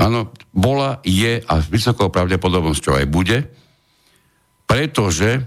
Áno, 0.00 0.32
bola, 0.54 1.02
je 1.04 1.42
a 1.44 1.54
s 1.60 1.66
vysokou 1.68 2.08
pravdepodobnosťou 2.08 3.04
aj 3.04 3.06
bude, 3.10 3.38
pretože 4.64 5.44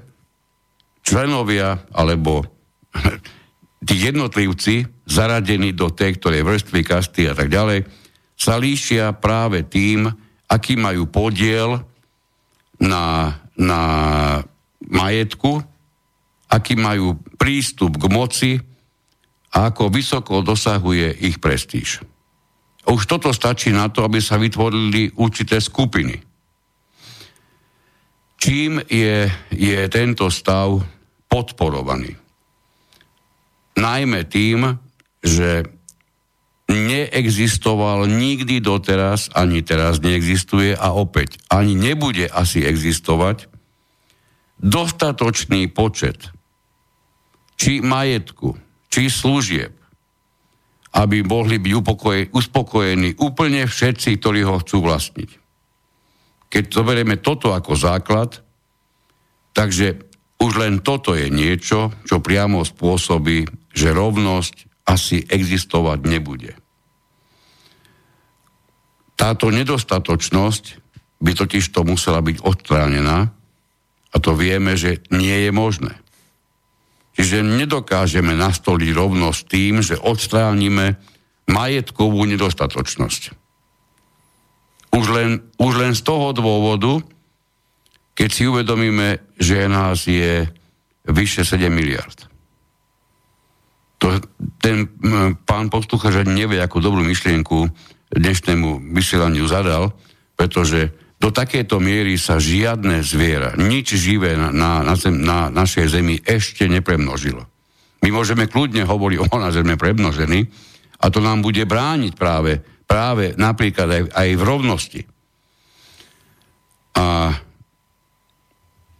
členovia 1.02 1.80
alebo 1.96 2.44
tí 3.88 3.96
jednotlivci 3.98 4.97
zaradení 5.08 5.72
do 5.72 5.88
tej, 5.88 6.20
ktoré 6.20 6.44
vrstvy, 6.44 6.84
kasty 6.84 7.32
a 7.32 7.34
tak 7.34 7.48
ďalej, 7.48 7.88
sa 8.38 8.60
líšia 8.60 9.16
práve 9.18 9.66
tým, 9.66 10.06
aký 10.46 10.78
majú 10.78 11.10
podiel 11.10 11.82
na, 12.78 13.34
na 13.58 13.82
majetku, 14.84 15.64
aký 16.52 16.78
majú 16.78 17.18
prístup 17.40 17.98
k 17.98 18.06
moci 18.12 18.52
a 19.56 19.74
ako 19.74 19.90
vysoko 19.90 20.46
dosahuje 20.46 21.18
ich 21.24 21.42
prestíž. 21.42 22.04
Už 22.88 23.04
toto 23.04 23.34
stačí 23.36 23.74
na 23.74 23.92
to, 23.92 24.06
aby 24.08 24.24
sa 24.24 24.40
vytvorili 24.40 25.12
určité 25.20 25.60
skupiny. 25.60 26.16
Čím 28.38 28.80
je, 28.86 29.28
je 29.52 29.80
tento 29.92 30.30
stav 30.32 30.80
podporovaný? 31.28 32.16
Najmä 33.76 34.24
tým, 34.30 34.87
že 35.22 35.66
neexistoval 36.68 38.12
nikdy 38.12 38.60
doteraz, 38.60 39.32
ani 39.32 39.64
teraz 39.64 40.04
neexistuje 40.04 40.76
a 40.76 40.92
opäť 40.92 41.40
ani 41.48 41.74
nebude 41.74 42.28
asi 42.28 42.62
existovať 42.68 43.48
dostatočný 44.60 45.72
počet 45.72 46.34
či 47.58 47.82
majetku, 47.82 48.54
či 48.92 49.10
služieb, 49.10 49.74
aby 50.94 51.26
mohli 51.26 51.58
byť 51.58 51.74
uspokojení 52.34 53.18
úplne 53.18 53.66
všetci, 53.66 54.18
ktorí 54.22 54.46
ho 54.46 54.62
chcú 54.62 54.86
vlastniť. 54.86 55.30
Keď 56.48 56.64
zoberieme 56.72 57.18
toto 57.20 57.52
ako 57.52 57.74
základ, 57.76 58.40
takže 59.58 60.00
už 60.38 60.52
len 60.62 60.86
toto 60.86 61.18
je 61.18 61.34
niečo, 61.34 61.90
čo 62.06 62.22
priamo 62.22 62.62
spôsobí, 62.62 63.50
že 63.74 63.90
rovnosť 63.90 64.67
asi 64.88 65.22
existovať 65.28 66.00
nebude. 66.08 66.56
Táto 69.20 69.52
nedostatočnosť 69.52 70.64
by 71.20 71.32
totiž 71.34 71.74
to 71.74 71.84
musela 71.84 72.24
byť 72.24 72.42
odstránená, 72.46 73.34
a 74.14 74.18
to 74.24 74.34
vieme, 74.34 74.74
že 74.80 75.04
nie 75.12 75.46
je 75.46 75.52
možné. 75.52 75.94
Čiže 77.18 77.42
nedokážeme 77.42 78.38
nastoliť 78.38 78.90
rovnosť 78.94 79.42
tým, 79.50 79.82
že 79.82 79.98
odstránime 79.98 81.02
majetkovú 81.50 82.26
nedostatočnosť. 82.30 83.22
Už 84.94 85.06
len, 85.12 85.42
už 85.58 85.74
len 85.82 85.94
z 85.98 86.02
toho 86.06 86.32
dôvodu, 86.32 87.02
keď 88.14 88.30
si 88.30 88.44
uvedomíme, 88.46 89.38
že 89.38 89.70
nás 89.70 90.06
je 90.06 90.46
vyše 91.10 91.46
7 91.46 91.70
miliard. 91.70 92.37
To, 93.98 94.22
ten 94.62 94.94
pán 95.48 95.74
posluchač 95.74 96.22
nevie, 96.30 96.62
ako 96.62 96.84
dobrú 96.84 97.02
myšlienku 97.02 97.66
dnešnému 98.14 98.94
vysielaniu 98.94 99.50
zadal, 99.50 99.92
pretože 100.38 100.94
do 101.18 101.34
takéto 101.34 101.82
miery 101.82 102.14
sa 102.22 102.38
žiadne 102.38 103.02
zviera, 103.02 103.58
nič 103.58 103.98
živé 103.98 104.38
na, 104.38 104.54
na, 104.54 104.86
na, 104.86 104.94
zem, 104.94 105.18
na 105.18 105.50
našej 105.50 105.90
zemi 105.90 106.22
ešte 106.22 106.70
nepremnožilo. 106.70 107.42
My 108.06 108.14
môžeme 108.14 108.46
kľudne 108.46 108.86
hovoriť 108.86 109.20
o 109.34 109.36
nás, 109.42 109.58
že 109.58 109.66
sme 109.66 109.82
premnožení 109.82 110.46
a 111.02 111.06
to 111.10 111.18
nám 111.22 111.42
bude 111.42 111.66
brániť 111.66 112.14
práve, 112.14 112.62
práve 112.86 113.34
napríklad 113.34 113.90
aj, 113.90 114.04
aj 114.14 114.30
v 114.38 114.44
rovnosti. 114.46 115.02
A 116.98 117.34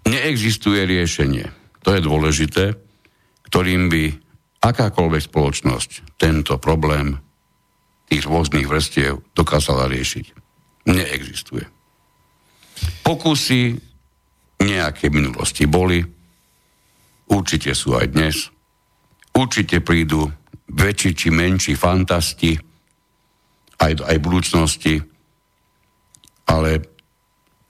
neexistuje 0.10 0.86
riešenie, 0.86 1.50
to 1.82 1.94
je 1.94 2.02
dôležité, 2.02 2.66
ktorým 3.50 3.90
by 3.90 4.04
akákoľvek 4.68 5.24
spoločnosť 5.32 6.20
tento 6.20 6.60
problém 6.60 7.16
tých 8.08 8.24
rôznych 8.28 8.68
vrstiev 8.68 9.24
dokázala 9.36 9.88
riešiť. 9.92 10.26
Neexistuje. 10.88 11.66
Pokusy 13.04 13.76
nejaké 14.64 15.12
minulosti 15.12 15.68
boli, 15.68 16.04
určite 17.32 17.72
sú 17.76 17.96
aj 17.96 18.08
dnes, 18.12 18.36
určite 19.36 19.84
prídu 19.84 20.28
väčší 20.72 21.12
či 21.16 21.28
menší 21.32 21.74
fantasti 21.76 22.56
aj, 23.78 23.92
aj 24.04 24.18
budúcnosti, 24.20 24.96
ale 26.48 26.72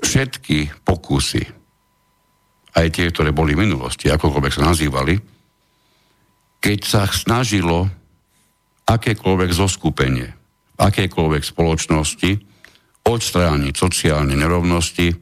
všetky 0.01 0.85
pokusy, 0.85 1.43
aj 2.77 2.87
tie, 2.93 3.09
ktoré 3.09 3.33
boli 3.33 3.57
v 3.57 3.65
minulosti, 3.65 4.07
akokoľvek 4.07 4.53
sa 4.53 4.69
nazývali, 4.69 5.36
keď 6.67 6.83
sa 6.83 7.07
snažilo 7.07 7.87
akékoľvek 8.91 9.55
zoskupenie, 9.55 10.35
akékoľvek 10.75 11.43
spoločnosti, 11.47 12.43
odstrániť 13.07 13.71
sociálne 13.71 14.35
nerovnosti, 14.35 15.15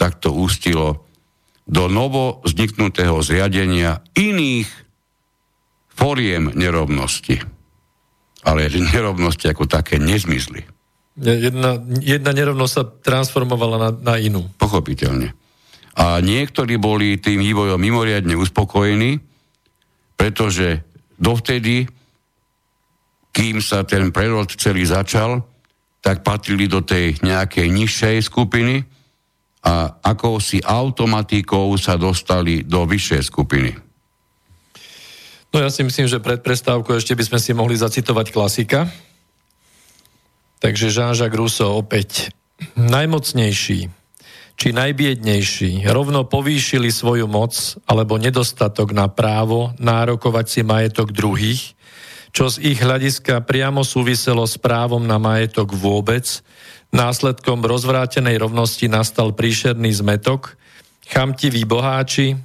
tak 0.00 0.16
to 0.24 0.32
ústilo 0.32 1.04
do 1.68 1.92
novo 1.92 2.40
vzniknutého 2.40 3.20
zriadenia 3.20 4.00
iných 4.16 4.64
foriem 5.92 6.56
nerovnosti. 6.56 7.36
Ale 8.48 8.72
nerovnosti 8.72 9.44
ako 9.44 9.68
také 9.68 10.00
nezmizli. 10.00 10.64
Jedna, 11.20 11.84
jedna 12.00 12.32
nerovnosť 12.32 12.72
sa 12.72 12.88
transformovala 12.88 13.76
na, 13.76 13.90
na 13.92 14.14
inú. 14.16 14.48
Pochopiteľne. 14.56 15.36
A 16.00 16.24
niektorí 16.24 16.80
boli 16.80 17.20
tým 17.20 17.44
vývojom 17.44 17.76
mimoriadne 17.76 18.32
uspokojení, 18.40 19.27
pretože 20.18 20.82
dovtedy, 21.14 21.86
kým 23.30 23.62
sa 23.62 23.86
ten 23.86 24.10
prerod 24.10 24.50
celý 24.50 24.82
začal, 24.82 25.46
tak 26.02 26.26
patrili 26.26 26.66
do 26.66 26.82
tej 26.82 27.22
nejakej 27.22 27.70
nižšej 27.70 28.16
skupiny 28.26 28.82
a 29.62 29.98
ako 30.02 30.42
si 30.42 30.58
automatikou 30.58 31.70
sa 31.78 31.94
dostali 31.94 32.66
do 32.66 32.82
vyššej 32.82 33.22
skupiny. 33.22 33.70
No 35.54 35.62
ja 35.62 35.70
si 35.70 35.86
myslím, 35.86 36.10
že 36.10 36.22
pred 36.22 36.42
prestávkou 36.42 36.98
ešte 36.98 37.14
by 37.14 37.24
sme 37.24 37.38
si 37.38 37.50
mohli 37.56 37.78
zacitovať 37.78 38.26
klasika. 38.34 38.90
Takže 40.58 40.90
Jean-Jacques 40.90 41.38
Rousseau 41.38 41.78
opäť. 41.78 42.34
Najmocnejší 42.74 43.97
či 44.58 44.74
najbiednejší 44.74 45.86
rovno 45.86 46.26
povýšili 46.26 46.90
svoju 46.90 47.30
moc 47.30 47.78
alebo 47.86 48.18
nedostatok 48.18 48.90
na 48.90 49.06
právo 49.06 49.70
nárokovať 49.78 50.46
si 50.50 50.60
majetok 50.66 51.14
druhých 51.14 51.78
čo 52.32 52.52
z 52.52 52.60
ich 52.60 52.78
hľadiska 52.78 53.40
priamo 53.44 53.84
súviselo 53.84 54.44
s 54.44 54.60
právom 54.60 55.04
na 55.04 55.16
majetok 55.16 55.72
vôbec. 55.72 56.24
Následkom 56.92 57.64
rozvrátenej 57.64 58.40
rovnosti 58.40 58.84
nastal 58.88 59.36
príšerný 59.36 59.92
zmetok, 59.92 60.56
chamtiví 61.08 61.64
boháči, 61.68 62.36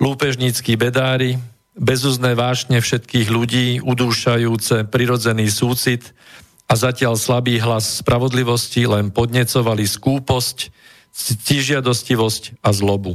lúpežníckí 0.00 0.76
bedári, 0.76 1.36
bezuzné 1.76 2.38
vášne 2.38 2.80
všetkých 2.80 3.28
ľudí, 3.28 3.66
udúšajúce 3.82 4.88
prirodzený 4.88 5.50
súcit 5.50 6.14
a 6.64 6.78
zatiaľ 6.78 7.18
slabý 7.18 7.60
hlas 7.60 8.00
spravodlivosti 8.00 8.88
len 8.88 9.12
podnecovali 9.12 9.84
skúposť, 9.84 10.72
ctižiadostivosť 11.14 12.58
a 12.60 12.74
zlobu. 12.74 13.14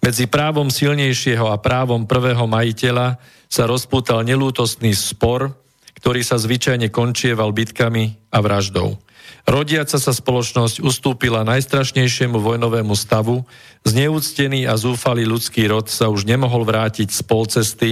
Medzi 0.00 0.28
právom 0.28 0.68
silnejšieho 0.68 1.48
a 1.48 1.60
právom 1.60 2.04
prvého 2.04 2.44
majiteľa 2.44 3.20
sa 3.48 3.64
rozpútal 3.68 4.24
nelútostný 4.24 4.92
spor, 4.96 5.52
ktorý 6.00 6.24
sa 6.24 6.40
zvyčajne 6.40 6.88
končieval 6.88 7.52
bitkami 7.52 8.16
a 8.32 8.40
vraždou. 8.40 8.96
Rodiaca 9.44 9.96
sa 9.96 10.12
spoločnosť 10.12 10.80
ustúpila 10.84 11.44
najstrašnejšiemu 11.44 12.40
vojnovému 12.40 12.92
stavu, 12.96 13.44
zneúctený 13.84 14.68
a 14.68 14.76
zúfalý 14.76 15.24
ľudský 15.28 15.68
rod 15.68 15.88
sa 15.88 16.08
už 16.12 16.28
nemohol 16.28 16.64
vrátiť 16.64 17.08
z 17.12 17.20
polcesty 17.24 17.90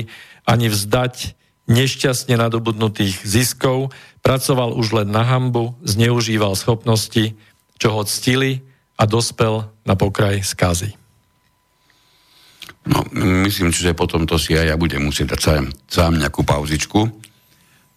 ani 0.48 0.72
vzdať 0.72 1.36
nešťastne 1.68 2.40
nadobudnutých 2.40 3.20
ziskov, 3.24 3.92
pracoval 4.24 4.72
už 4.72 5.04
len 5.04 5.08
na 5.12 5.24
hambu, 5.24 5.76
zneužíval 5.84 6.56
schopnosti, 6.56 7.36
čo 7.76 7.88
ho 7.92 8.02
ctili 8.08 8.67
a 8.98 9.02
dospel 9.06 9.62
na 9.86 9.94
pokraj 9.94 10.42
skazy. 10.42 10.90
No, 12.88 13.04
myslím, 13.46 13.70
že 13.70 13.94
potom 13.94 14.26
to 14.26 14.40
si 14.40 14.56
aj 14.58 14.74
ja 14.74 14.76
budem 14.80 15.06
musieť 15.06 15.36
dať 15.36 15.40
sám, 15.40 15.64
sám 15.86 16.12
nejakú 16.18 16.42
pauzičku. 16.42 17.06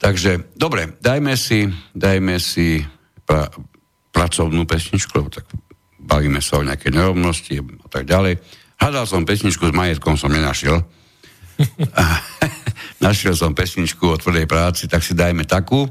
Takže, 0.02 0.54
dobre, 0.58 0.98
dajme 1.00 1.34
si, 1.38 1.70
dajme 1.94 2.38
si 2.38 2.82
pra, 3.24 3.48
pracovnú 4.12 4.68
pesničku, 4.68 5.14
lebo 5.16 5.30
tak 5.32 5.48
bavíme 6.02 6.42
sa 6.44 6.60
o 6.60 6.66
nejaké 6.66 6.92
nerovnosti 6.92 7.62
a 7.62 7.88
tak 7.88 8.04
ďalej. 8.10 8.42
Hľadal 8.82 9.06
som 9.06 9.24
pesničku 9.24 9.70
s 9.70 9.78
majetkom, 9.78 10.18
som 10.18 10.34
nenašiel. 10.34 10.82
Našiel 13.06 13.38
som 13.38 13.54
pesničku 13.54 14.10
o 14.10 14.18
tvrdej 14.18 14.50
práci, 14.50 14.90
tak 14.90 15.06
si 15.06 15.14
dajme 15.14 15.46
takú 15.46 15.86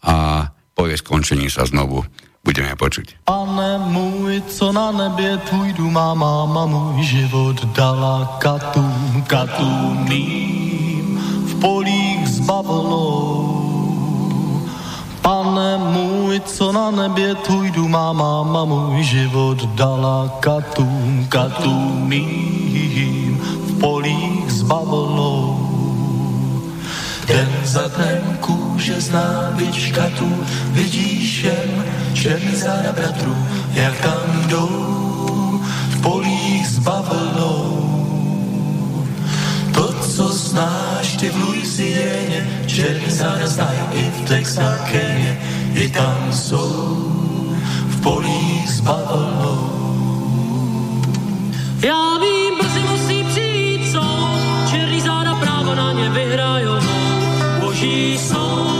a 0.00 0.46
po 0.72 0.86
jej 0.86 0.96
skončení 0.96 1.50
sa 1.50 1.66
znovu 1.66 2.06
budeme 2.44 2.76
počuť. 2.76 3.24
Pane 3.24 3.78
můj, 3.78 4.42
co 4.48 4.72
na 4.72 4.92
nebě 4.92 5.36
tvůj 5.36 5.74
má 5.78 6.14
máma, 6.14 6.66
můj 6.66 7.04
život 7.04 7.64
dala 7.64 8.36
katům, 8.38 9.24
katům 9.26 10.06
mým, 10.08 11.20
v 11.46 11.60
polích 11.60 12.28
s 12.28 12.40
bavlnou. 12.40 13.60
Pane 15.22 15.78
můj, 15.78 16.40
co 16.40 16.72
na 16.72 16.90
nebě 16.90 17.34
tvůj 17.34 17.72
má 17.88 18.12
máma, 18.12 18.64
můj 18.64 19.02
život 19.02 19.64
dala 19.74 20.28
katům, 20.40 21.26
katům 21.28 22.10
v 23.66 23.78
polích 23.80 24.50
s 24.50 24.62
bavlnou. 24.62 25.69
Den 27.30 27.48
za 27.64 27.88
dnem 27.96 28.38
kůže 28.40 29.00
z 29.00 29.10
nábyčka 29.10 30.10
tu 30.18 30.46
vidíš 30.72 31.42
jen 31.42 31.84
černý 32.14 32.56
záda 32.56 32.92
bratru, 32.92 33.36
jak 33.72 34.00
tam 34.00 34.48
jdou 34.48 35.60
v 35.90 36.02
polích 36.02 36.66
s 36.66 36.78
bavlnou. 36.78 37.86
To, 39.74 39.92
co 39.92 40.28
znáš 40.28 41.16
ty 41.20 41.28
v 41.28 41.36
Louisieně, 41.36 42.64
černý 42.66 43.10
záda 43.10 43.46
znají 43.46 43.78
i 43.92 44.10
v 44.10 44.28
Texakeně, 44.28 45.38
i 45.74 45.88
tam 45.88 46.32
jsou 46.32 46.96
v 47.88 48.00
polích 48.02 48.70
s 48.70 48.80
bavlnou. 48.80 49.70
Já 51.82 52.18
vím, 52.18 52.58
brzy 52.60 52.80
musí 52.80 53.24
přijít 53.24 53.92
soud, 53.92 54.70
černý 54.70 55.00
záda 55.00 55.34
právo 55.34 55.74
na 55.74 55.92
ně 55.92 56.10
vyhrajou. 56.10 56.79
Boží 57.80 58.18
soud, 58.18 58.79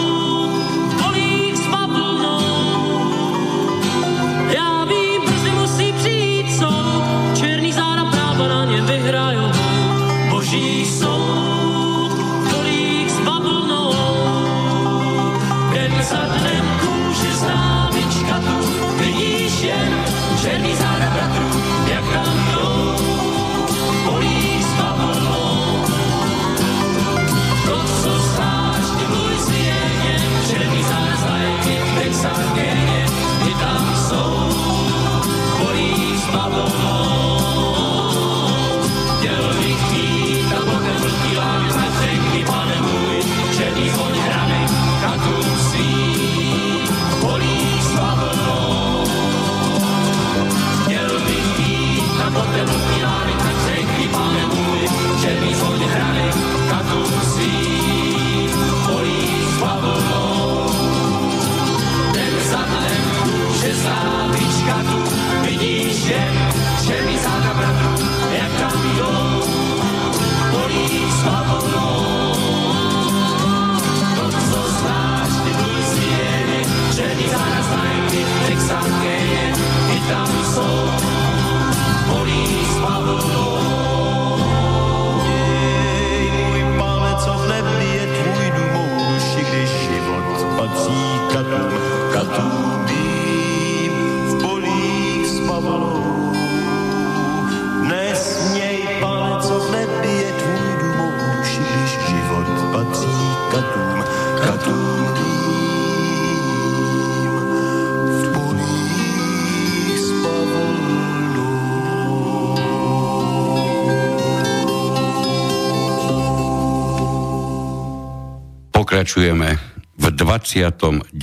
Pokračujeme 119.11 119.59
v 119.99 120.07
29. 120.15 121.19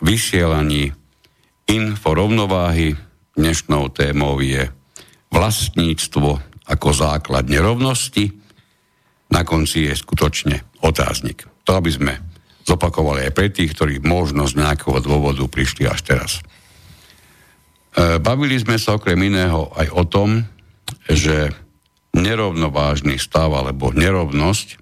vysielaní 0.00 0.96
Info 1.68 2.10
rovnováhy. 2.16 2.96
Dnešnou 3.36 3.92
témou 3.92 4.40
je 4.40 4.72
vlastníctvo 5.28 6.40
ako 6.72 6.88
základ 6.96 7.52
nerovnosti. 7.52 8.32
Na 9.28 9.44
konci 9.44 9.92
je 9.92 10.00
skutočne 10.00 10.64
otáznik. 10.80 11.44
To, 11.68 11.76
aby 11.76 11.92
sme 11.92 12.16
zopakovali 12.64 13.28
aj 13.28 13.36
pre 13.36 13.52
tých, 13.52 13.76
ktorí 13.76 14.00
možno 14.00 14.48
z 14.48 14.64
nejakého 14.64 14.96
dôvodu 15.04 15.44
prišli 15.52 15.84
až 15.84 16.00
teraz. 16.08 16.40
E, 17.92 18.16
Bavili 18.24 18.56
sme 18.56 18.80
sa 18.80 18.96
okrem 18.96 19.20
iného 19.20 19.68
aj 19.76 19.88
o 19.92 20.08
tom, 20.08 20.48
že 21.12 21.52
nerovnovážny 22.16 23.20
stav 23.20 23.52
alebo 23.52 23.92
nerovnosť 23.92 24.80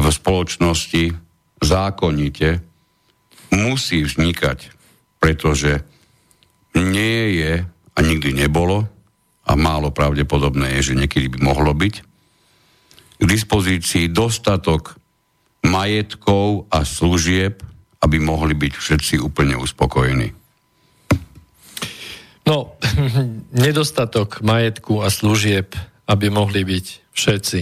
v 0.00 0.06
spoločnosti 0.08 1.25
zákonite 1.62 2.60
musí 3.52 4.04
vznikať, 4.04 4.70
pretože 5.22 5.80
nie 6.76 7.40
je 7.40 7.64
a 7.96 7.98
nikdy 8.04 8.36
nebolo 8.36 8.84
a 9.46 9.52
málo 9.54 9.94
pravdepodobné 9.94 10.76
je, 10.78 10.92
že 10.92 10.98
niekedy 10.98 11.32
by 11.32 11.38
mohlo 11.40 11.72
byť 11.72 11.94
k 13.16 13.24
dispozícii 13.24 14.12
dostatok 14.12 15.00
majetkov 15.64 16.68
a 16.68 16.84
služieb, 16.84 17.64
aby 18.04 18.16
mohli 18.20 18.52
byť 18.52 18.72
všetci 18.76 19.14
úplne 19.24 19.56
uspokojení. 19.56 20.36
No, 22.46 22.78
nedostatok 23.66 24.44
majetku 24.44 25.02
a 25.02 25.08
služieb, 25.10 25.74
aby 26.06 26.30
mohli 26.30 26.62
byť 26.62 26.86
všetci 27.16 27.60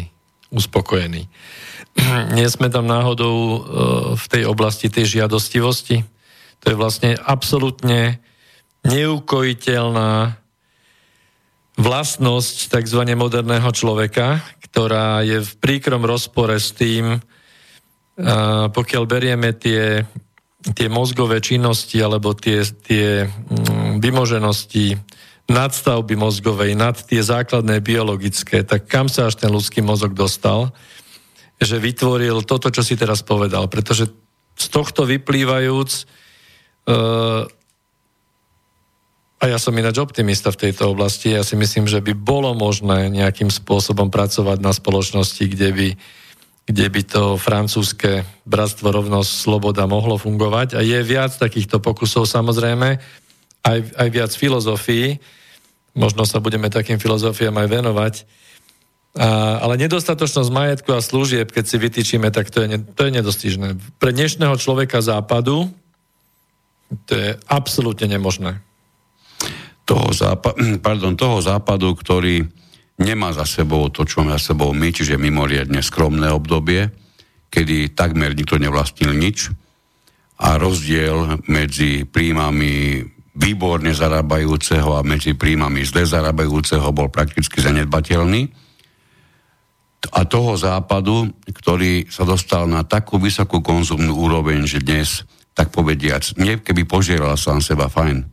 uspokojení. 0.53 1.25
Nie 2.37 2.49
sme 2.51 2.71
tam 2.71 2.87
náhodou 2.87 3.37
e, 3.37 3.59
v 4.19 4.25
tej 4.31 4.43
oblasti 4.47 4.91
tej 4.91 5.21
žiadostivosti. 5.21 6.03
To 6.65 6.67
je 6.73 6.77
vlastne 6.77 7.17
absolútne 7.21 8.19
neukojiteľná 8.85 10.37
vlastnosť 11.75 12.71
tzv. 12.71 13.01
moderného 13.19 13.67
človeka, 13.75 14.43
ktorá 14.71 15.27
je 15.27 15.43
v 15.43 15.53
príkrom 15.59 16.07
rozpore 16.07 16.55
s 16.59 16.71
tým, 16.71 17.19
a 18.15 18.71
pokiaľ 18.71 19.03
berieme 19.11 19.51
tie, 19.59 20.07
tie 20.71 20.87
mozgové 20.87 21.43
činnosti 21.43 21.99
alebo 21.99 22.31
tie, 22.31 22.63
tie 22.63 23.27
mm, 23.27 23.99
vymoženosti 23.99 24.95
nadstavby 25.51 26.15
mozgovej 26.15 26.79
nad 26.79 26.95
tie 26.95 27.21
základné 27.21 27.83
biologické, 27.83 28.63
tak 28.63 28.87
kam 28.87 29.11
sa 29.11 29.29
až 29.29 29.43
ten 29.43 29.51
ľudský 29.51 29.83
mozog 29.83 30.15
dostal, 30.15 30.71
že 31.61 31.77
vytvoril 31.79 32.43
toto, 32.43 32.71
čo 32.71 32.83
si 32.83 32.99
teraz 32.99 33.23
povedal. 33.23 33.71
Pretože 33.71 34.11
z 34.55 34.67
tohto 34.71 35.07
vyplývajúc 35.07 35.91
uh, 36.91 37.47
a 39.45 39.53
ja 39.53 39.61
som 39.61 39.77
ináč 39.77 40.01
optimista 40.01 40.49
v 40.49 40.69
tejto 40.69 40.97
oblasti. 40.97 41.37
Ja 41.37 41.45
si 41.45 41.53
myslím, 41.53 41.85
že 41.85 42.01
by 42.01 42.17
bolo 42.17 42.57
možné 42.57 43.13
nejakým 43.13 43.53
spôsobom 43.53 44.09
pracovať 44.09 44.57
na 44.57 44.73
spoločnosti, 44.73 45.45
kde 45.45 45.69
by, 45.69 45.89
kde 46.65 46.87
by 46.89 47.03
to 47.05 47.37
francúzske 47.37 48.25
bratstvo, 48.49 48.89
rovnosť, 48.89 49.29
sloboda 49.29 49.85
mohlo 49.85 50.17
fungovať. 50.17 50.79
A 50.79 50.81
je 50.81 50.97
viac 51.05 51.37
takýchto 51.37 51.77
pokusov 51.77 52.25
samozrejme, 52.25 52.97
aj, 53.69 53.79
aj 54.01 54.09
viac 54.09 54.33
filozofií. 54.33 55.21
Možno 55.93 56.25
sa 56.25 56.41
budeme 56.41 56.73
takým 56.73 56.97
filozofiám 56.97 57.61
aj 57.61 57.69
venovať. 57.69 58.15
Ale 59.15 59.79
nedostatočnosť 59.79 60.51
majetku 60.51 60.91
a 60.91 60.99
služieb, 60.99 61.55
keď 61.55 61.65
si 61.71 61.77
vytýčime, 61.79 62.35
tak 62.35 62.51
to 62.51 62.67
je, 62.67 62.83
to 62.99 63.07
je 63.07 63.13
nedostižné. 63.15 63.69
Pre 64.03 64.11
dnešného 64.11 64.59
človeka 64.59 64.99
západu 64.99 65.71
to 67.07 67.13
je 67.15 67.39
absolútne 67.47 68.11
nemožné 68.11 68.59
toho, 69.85 70.11
zápa- 70.11 70.57
pardon, 70.87 71.15
toho 71.15 71.39
západu, 71.45 71.95
ktorý 71.95 72.43
nemá 72.99 73.31
za 73.31 73.47
sebou 73.47 73.87
to, 73.93 74.03
čo 74.03 74.25
má 74.25 74.35
za 74.41 74.53
sebou 74.53 74.73
my, 74.73 74.89
čiže 74.91 75.21
mimoriadne 75.21 75.79
skromné 75.85 76.33
obdobie, 76.33 76.91
kedy 77.53 77.95
takmer 77.95 78.35
nikto 78.35 78.59
nevlastnil 78.59 79.15
nič 79.15 79.53
a 80.43 80.59
rozdiel 80.59 81.47
medzi 81.47 82.03
príjmami 82.03 83.07
výborne 83.35 83.91
zarábajúceho 83.95 84.99
a 84.99 85.07
medzi 85.07 85.35
príjmami 85.35 85.83
zle 85.87 86.07
zarábajúceho 86.07 86.87
bol 86.91 87.11
prakticky 87.11 87.63
zanedbateľný. 87.63 88.64
A 90.13 90.29
toho 90.29 90.59
západu, 90.61 91.33
ktorý 91.49 92.05
sa 92.13 92.29
dostal 92.29 92.69
na 92.69 92.85
takú 92.85 93.17
vysokú 93.17 93.65
konzumnú 93.65 94.13
úroveň, 94.13 94.69
že 94.69 94.85
dnes, 94.85 95.25
tak 95.57 95.73
povediac, 95.73 96.37
nie 96.37 96.61
keby 96.61 96.85
požieral 96.85 97.39
sám 97.41 97.65
seba, 97.65 97.89
fajn, 97.89 98.27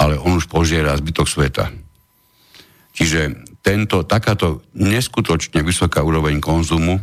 ale 0.00 0.16
on 0.16 0.40
už 0.40 0.48
požiera 0.48 0.96
zbytok 0.96 1.28
sveta. 1.28 1.68
Čiže 2.94 3.44
tento, 3.60 4.06
takáto 4.08 4.64
neskutočne 4.72 5.60
vysoká 5.60 6.00
úroveň 6.00 6.40
konzumu 6.40 7.00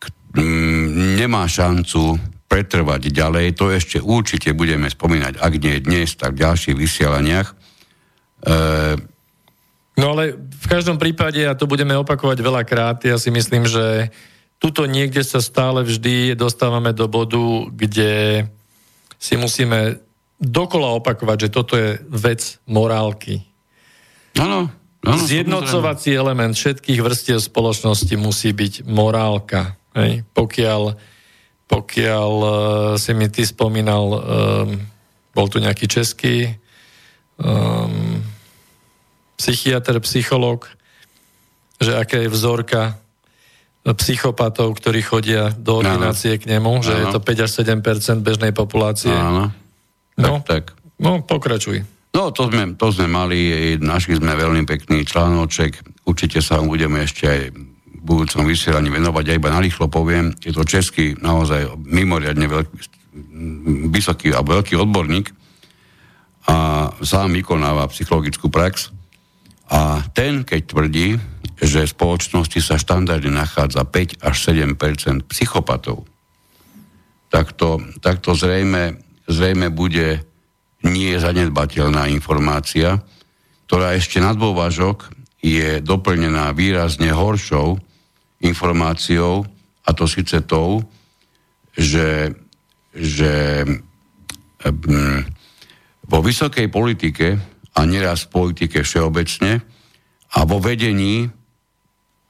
k, 0.00 0.04
m, 0.40 1.16
nemá 1.20 1.44
šancu 1.44 2.16
pretrvať 2.48 3.12
ďalej. 3.12 3.46
To 3.60 3.68
ešte 3.68 4.00
určite 4.00 4.56
budeme 4.56 4.88
spomínať, 4.88 5.36
ak 5.36 5.52
nie 5.60 5.84
dnes, 5.84 6.16
tak 6.16 6.34
v 6.34 6.48
ďalších 6.48 6.76
vysielaniach. 6.76 7.48
E, 7.52 7.54
No 9.98 10.14
ale 10.14 10.38
v 10.38 10.66
každom 10.70 10.94
prípade, 10.94 11.42
a 11.42 11.58
to 11.58 11.66
budeme 11.66 11.90
opakovať 11.98 12.38
veľakrát, 12.38 13.02
ja 13.02 13.18
si 13.18 13.34
myslím, 13.34 13.66
že 13.66 14.14
tuto 14.62 14.86
niekde 14.86 15.26
sa 15.26 15.42
stále 15.42 15.82
vždy 15.82 16.38
dostávame 16.38 16.94
do 16.94 17.10
bodu, 17.10 17.66
kde 17.74 18.46
si 19.18 19.34
musíme 19.34 19.98
dokola 20.38 20.94
opakovať, 21.02 21.50
že 21.50 21.54
toto 21.54 21.74
je 21.74 21.98
vec 22.06 22.62
morálky. 22.70 23.42
áno, 24.38 24.70
áno, 25.02 25.18
Zjednocovací 25.18 26.14
element 26.14 26.54
všetkých 26.54 27.02
vrstiev 27.02 27.42
spoločnosti 27.42 28.14
musí 28.14 28.54
byť 28.54 28.86
morálka. 28.86 29.74
Hej? 29.98 30.22
Pokiaľ, 30.30 30.94
pokiaľ 31.66 32.32
uh, 32.38 32.52
si 32.94 33.18
mi 33.18 33.26
ty 33.26 33.42
spomínal, 33.42 34.06
um, 34.14 34.18
bol 35.34 35.46
tu 35.50 35.58
nejaký 35.58 35.90
český 35.90 36.54
um, 37.42 38.22
psychiatr, 39.38 40.02
psychológ, 40.02 40.66
že 41.78 41.94
aká 41.94 42.18
je 42.18 42.28
vzorka 42.28 42.98
psychopatov, 43.88 44.76
ktorí 44.76 45.00
chodia 45.00 45.54
do 45.54 45.80
ordinácie 45.80 46.36
k 46.36 46.50
nemu, 46.50 46.84
že 46.84 46.92
je 46.92 47.06
to 47.08 47.22
5 47.22 47.44
až 47.46 47.50
7 47.64 47.80
bežnej 48.20 48.52
populácie. 48.52 49.08
Áno. 49.08 49.48
No, 50.18 50.42
Tak, 50.42 50.44
tak. 50.44 50.64
no 50.98 51.22
pokračuj. 51.22 51.86
No, 52.12 52.34
to 52.34 52.50
sme, 52.50 52.74
to 52.74 52.90
sme 52.90 53.06
mali, 53.06 53.78
našli 53.78 54.18
sme 54.18 54.34
veľmi 54.34 54.66
pekný 54.66 55.06
článoček, 55.06 56.04
určite 56.04 56.42
sa 56.42 56.58
budeme 56.58 57.06
ešte 57.06 57.24
aj 57.30 57.40
v 57.54 58.02
budúcom 58.02 58.42
vysielaní 58.48 58.90
venovať, 58.90 59.24
ja 59.30 59.38
iba 59.38 59.54
narýchlo 59.54 59.86
poviem, 59.86 60.34
je 60.42 60.50
to 60.50 60.66
český 60.66 61.14
naozaj 61.22 61.78
mimoriadne 61.78 62.50
veľký, 62.50 62.76
vysoký 63.94 64.34
a 64.34 64.42
veľký 64.42 64.74
odborník 64.74 65.30
a 66.48 66.88
sám 67.04 67.36
vykonáva 67.36 67.86
psychologickú 67.92 68.48
prax 68.48 68.90
a 69.68 70.00
ten, 70.16 70.48
keď 70.48 70.60
tvrdí, 70.64 71.08
že 71.60 71.84
v 71.84 71.94
spoločnosti 71.94 72.60
sa 72.64 72.80
štandardne 72.80 73.34
nachádza 73.34 73.84
5 73.84 74.24
až 74.24 74.36
7% 74.48 75.28
psychopatov, 75.28 76.08
tak 77.28 77.52
to, 77.52 77.82
tak 78.00 78.24
to 78.24 78.32
zrejme, 78.32 78.96
zrejme 79.28 79.68
bude 79.68 80.24
nie 80.80 81.12
zanedbateľná 81.18 82.08
informácia, 82.08 83.02
ktorá 83.68 83.92
ešte 83.92 84.22
na 84.22 84.32
dôvažok 84.32 85.12
je 85.44 85.84
doplnená 85.84 86.50
výrazne 86.56 87.12
horšou 87.12 87.76
informáciou, 88.40 89.44
a 89.84 89.90
to 89.96 90.04
síce 90.04 90.44
tou, 90.44 90.84
že, 91.76 92.32
že 92.92 93.64
vo 96.08 96.18
vysokej 96.20 96.66
politike 96.68 97.38
a 97.78 97.86
neraz 97.86 98.26
v 98.26 98.34
politike 98.34 98.82
všeobecne 98.82 99.62
a 100.34 100.38
vo 100.42 100.58
vedení 100.58 101.30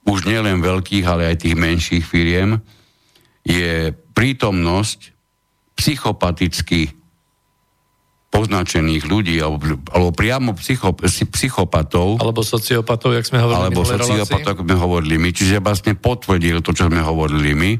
už 0.05 0.29
nielen 0.29 0.61
veľkých, 0.61 1.05
ale 1.09 1.33
aj 1.33 1.49
tých 1.49 1.57
menších 1.57 2.05
firiem 2.05 2.61
je 3.49 3.97
prítomnosť 4.13 5.17
psychopaticky 5.73 6.93
poznačených 8.29 9.09
ľudí, 9.09 9.41
alebo, 9.41 9.81
alebo 9.89 10.11
priamo 10.13 10.53
psycho, 10.61 10.93
psychopatov. 11.33 12.21
Alebo 12.21 12.45
sociopatov, 12.45 13.17
jak 13.17 13.25
sme 13.25 13.41
hovorili 13.41 13.73
Alebo 13.73 13.89
sociopatov, 13.89 14.49
ako 14.53 14.63
sme 14.69 14.77
hovorili 14.77 15.17
my. 15.17 15.31
Čiže 15.33 15.65
vlastne 15.65 15.97
potvrdil 15.97 16.61
to, 16.61 16.77
čo 16.77 16.93
sme 16.93 17.01
hovorili 17.01 17.57
my. 17.57 17.73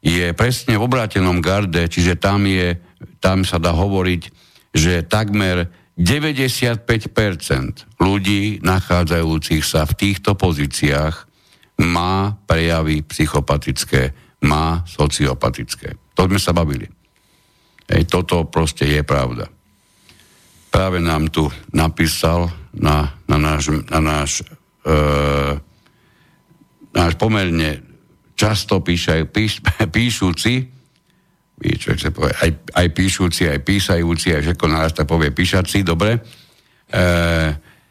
Je 0.00 0.30
presne 0.32 0.78
v 0.78 0.86
obrátenom 0.86 1.42
garde, 1.42 1.90
čiže 1.90 2.14
tam, 2.22 2.46
je, 2.46 2.78
tam 3.18 3.42
sa 3.42 3.58
dá 3.58 3.74
hovoriť, 3.74 4.22
že 4.70 5.02
takmer 5.02 5.79
95% 6.00 8.00
ľudí 8.00 8.64
nachádzajúcich 8.64 9.60
sa 9.60 9.84
v 9.84 9.92
týchto 9.94 10.32
pozíciách 10.32 11.28
má 11.84 12.40
prejavy 12.48 13.04
psychopatické, 13.04 14.16
má 14.48 14.80
sociopatické. 14.88 16.16
To 16.16 16.24
sme 16.24 16.40
sa 16.40 16.56
bavili. 16.56 16.88
Hej, 17.84 18.08
toto 18.08 18.48
proste 18.48 18.88
je 18.88 19.04
pravda 19.04 19.52
práve 20.70 21.02
nám 21.02 21.28
tu 21.28 21.50
napísal 21.74 22.48
na, 22.70 23.18
na 23.26 23.36
náš, 23.36 23.74
na 23.90 23.98
náš, 23.98 24.46
e, 24.86 24.96
náš 26.94 27.12
pomerne 27.18 27.82
často 28.38 28.78
píšaj, 28.78 29.26
píš, 29.34 29.58
píšuci, 29.94 30.70
čo 31.60 31.92
sa 31.96 32.10
povie, 32.10 32.32
aj, 32.32 32.50
aj 32.72 32.86
píšuci, 32.96 33.42
aj 33.52 33.60
písajúci, 33.60 34.32
aj 34.32 34.42
všetko 34.48 34.66
naraz 34.66 34.92
tak 34.96 35.04
povie 35.04 35.28
píšaci, 35.28 35.84
dobre. 35.84 36.18
E, 36.88 37.00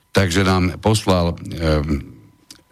takže 0.09 0.41
nám 0.41 0.81
poslal 0.81 1.33
e, 1.33 1.35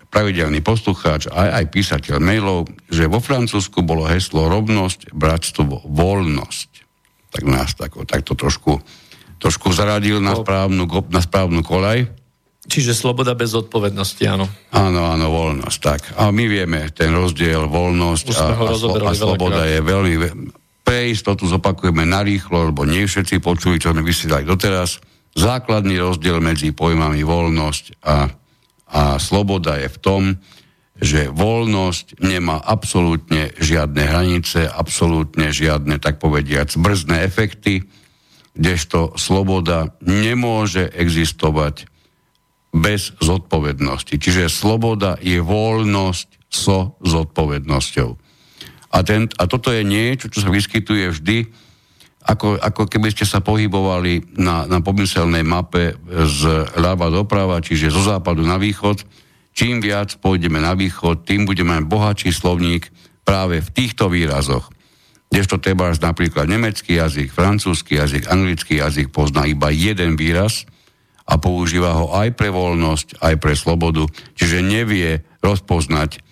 pravidelný 0.10 0.66
poslucháč, 0.66 1.30
aj, 1.30 1.50
aj 1.62 1.66
písateľ 1.70 2.18
mailov, 2.18 2.66
že 2.90 3.06
vo 3.06 3.22
Francúzsku 3.22 3.86
bolo 3.86 4.10
heslo 4.10 4.50
rovnosť, 4.50 5.14
bratstvo, 5.14 5.86
voľnosť. 5.86 6.70
Tak 7.30 7.44
nás 7.46 7.78
tako, 7.78 8.08
takto 8.08 8.34
trošku 8.34 8.82
trošku 9.38 9.70
zaradil 9.74 10.18
na 10.18 10.34
správnu, 10.34 10.90
na 11.14 11.22
správnu 11.22 11.62
kolaj. 11.62 12.10
Čiže 12.68 12.92
sloboda 12.92 13.32
bez 13.32 13.56
odpovednosti, 13.56 14.20
áno. 14.28 14.44
Áno, 14.76 15.08
áno, 15.08 15.32
voľnosť, 15.32 15.80
tak. 15.80 16.02
A 16.20 16.36
my 16.36 16.52
vieme 16.52 16.92
ten 16.92 17.16
rozdiel, 17.16 17.64
voľnosť 17.64 18.26
a, 18.36 18.46
a, 18.60 18.76
slo, 18.76 18.92
a 19.00 19.14
sloboda 19.16 19.64
je 19.64 19.80
veľmi... 19.80 20.16
Pre 20.88 21.12
istotu 21.12 21.44
zopakujeme 21.52 22.08
narýchlo, 22.08 22.72
lebo 22.72 22.88
nie 22.88 23.04
všetci 23.04 23.44
počuli, 23.44 23.76
čo 23.76 23.92
sme 23.92 24.08
vysielali 24.08 24.48
doteraz. 24.48 25.04
Základný 25.36 26.00
rozdiel 26.00 26.40
medzi 26.40 26.72
pojmami 26.72 27.28
voľnosť 27.28 28.00
a, 28.08 28.32
a 28.96 29.02
sloboda 29.20 29.76
je 29.84 29.92
v 29.92 30.00
tom, 30.00 30.24
že 30.98 31.28
voľnosť 31.28 32.24
nemá 32.24 32.64
absolútne 32.64 33.52
žiadne 33.60 34.00
hranice, 34.00 34.64
absolútne 34.64 35.52
žiadne, 35.52 36.00
tak 36.00 36.24
povediac, 36.24 36.72
brzdné 36.72 37.28
efekty 37.28 37.84
kdežto 38.58 39.14
sloboda 39.20 39.94
nemôže 40.02 40.90
existovať 40.90 41.86
bez 42.74 43.14
zodpovednosti. 43.22 44.18
Čiže 44.18 44.50
sloboda 44.50 45.22
je 45.22 45.38
voľnosť 45.38 46.28
so 46.50 46.98
zodpovednosťou. 47.06 48.27
A, 48.92 49.04
ten, 49.04 49.28
a 49.36 49.44
toto 49.46 49.70
je 49.70 49.84
niečo, 49.84 50.32
čo 50.32 50.44
sa 50.44 50.50
vyskytuje 50.50 51.12
vždy, 51.12 51.38
ako, 52.28 52.60
ako 52.60 52.92
keby 52.92 53.08
ste 53.16 53.24
sa 53.24 53.40
pohybovali 53.40 54.36
na, 54.36 54.68
na 54.68 54.84
pomyselnej 54.84 55.48
mape 55.48 55.96
z 56.08 56.68
ľava 56.76 57.08
doprava, 57.08 57.64
čiže 57.64 57.88
zo 57.88 58.04
západu 58.04 58.44
na 58.44 58.60
východ. 58.60 59.00
Čím 59.56 59.80
viac 59.80 60.20
pôjdeme 60.20 60.60
na 60.60 60.76
východ, 60.76 61.24
tým 61.24 61.48
budeme 61.48 61.80
mať 61.80 61.88
bohatší 61.88 62.32
slovník 62.36 62.92
práve 63.24 63.64
v 63.64 63.70
týchto 63.72 64.12
výrazoch. 64.12 64.68
Kdežto 65.28 65.60
Tebárs 65.60 66.00
napríklad 66.00 66.48
nemecký 66.48 67.00
jazyk, 67.00 67.32
francúzsky 67.32 68.00
jazyk, 68.00 68.32
anglický 68.32 68.80
jazyk 68.80 69.12
pozná 69.12 69.44
iba 69.48 69.72
jeden 69.72 70.16
výraz 70.16 70.64
a 71.28 71.36
používa 71.36 71.96
ho 71.96 72.16
aj 72.16 72.36
pre 72.40 72.48
voľnosť, 72.48 73.20
aj 73.20 73.36
pre 73.40 73.52
slobodu, 73.56 74.08
čiže 74.40 74.64
nevie 74.64 75.28
rozpoznať, 75.44 76.24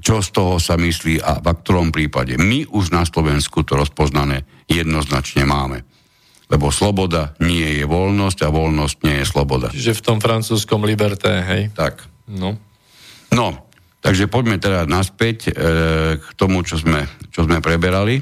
čo 0.00 0.22
z 0.22 0.28
toho 0.34 0.56
sa 0.58 0.74
myslí 0.74 1.22
a 1.22 1.38
v 1.38 1.46
ktorom 1.52 1.94
prípade. 1.94 2.34
My 2.40 2.66
už 2.66 2.90
na 2.90 3.06
Slovensku 3.06 3.62
to 3.62 3.78
rozpoznané 3.78 4.46
jednoznačne 4.66 5.46
máme. 5.46 5.86
Lebo 6.48 6.68
sloboda 6.68 7.32
nie 7.40 7.82
je 7.82 7.84
voľnosť 7.88 8.38
a 8.44 8.52
voľnosť 8.52 8.96
nie 9.06 9.16
je 9.22 9.26
sloboda. 9.26 9.68
Čiže 9.72 9.98
v 9.98 10.04
tom 10.04 10.18
francúzskom 10.20 10.84
liberté, 10.84 11.40
hej? 11.40 11.62
Tak. 11.72 12.04
No. 12.28 12.56
No, 13.34 13.64
Takže 14.04 14.28
poďme 14.28 14.60
teda 14.60 14.84
naspäť 14.84 15.48
e, 15.48 15.52
k 16.20 16.26
tomu, 16.36 16.60
čo 16.60 16.76
sme, 16.76 17.08
čo 17.32 17.48
sme 17.48 17.64
preberali. 17.64 18.20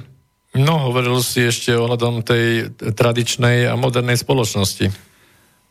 No, 0.55 0.79
hovoril 0.79 1.19
si 1.19 1.43
ešte 1.43 1.75
ohľadom 1.75 2.23
tej 2.23 2.71
tradičnej 2.79 3.67
a 3.67 3.75
modernej 3.75 4.15
spoločnosti. 4.15 4.87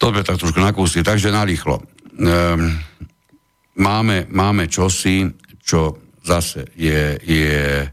To 0.04 0.12
sme 0.12 0.28
tak 0.28 0.36
trošku 0.36 0.60
nakúsili, 0.60 1.08
takže 1.08 1.32
narýchlo. 1.32 1.80
E, 1.80 1.84
máme, 3.80 4.28
máme 4.28 4.68
čosi, 4.68 5.32
čo 5.62 5.98
zase 6.22 6.70
je, 6.78 7.18
je 7.22 7.86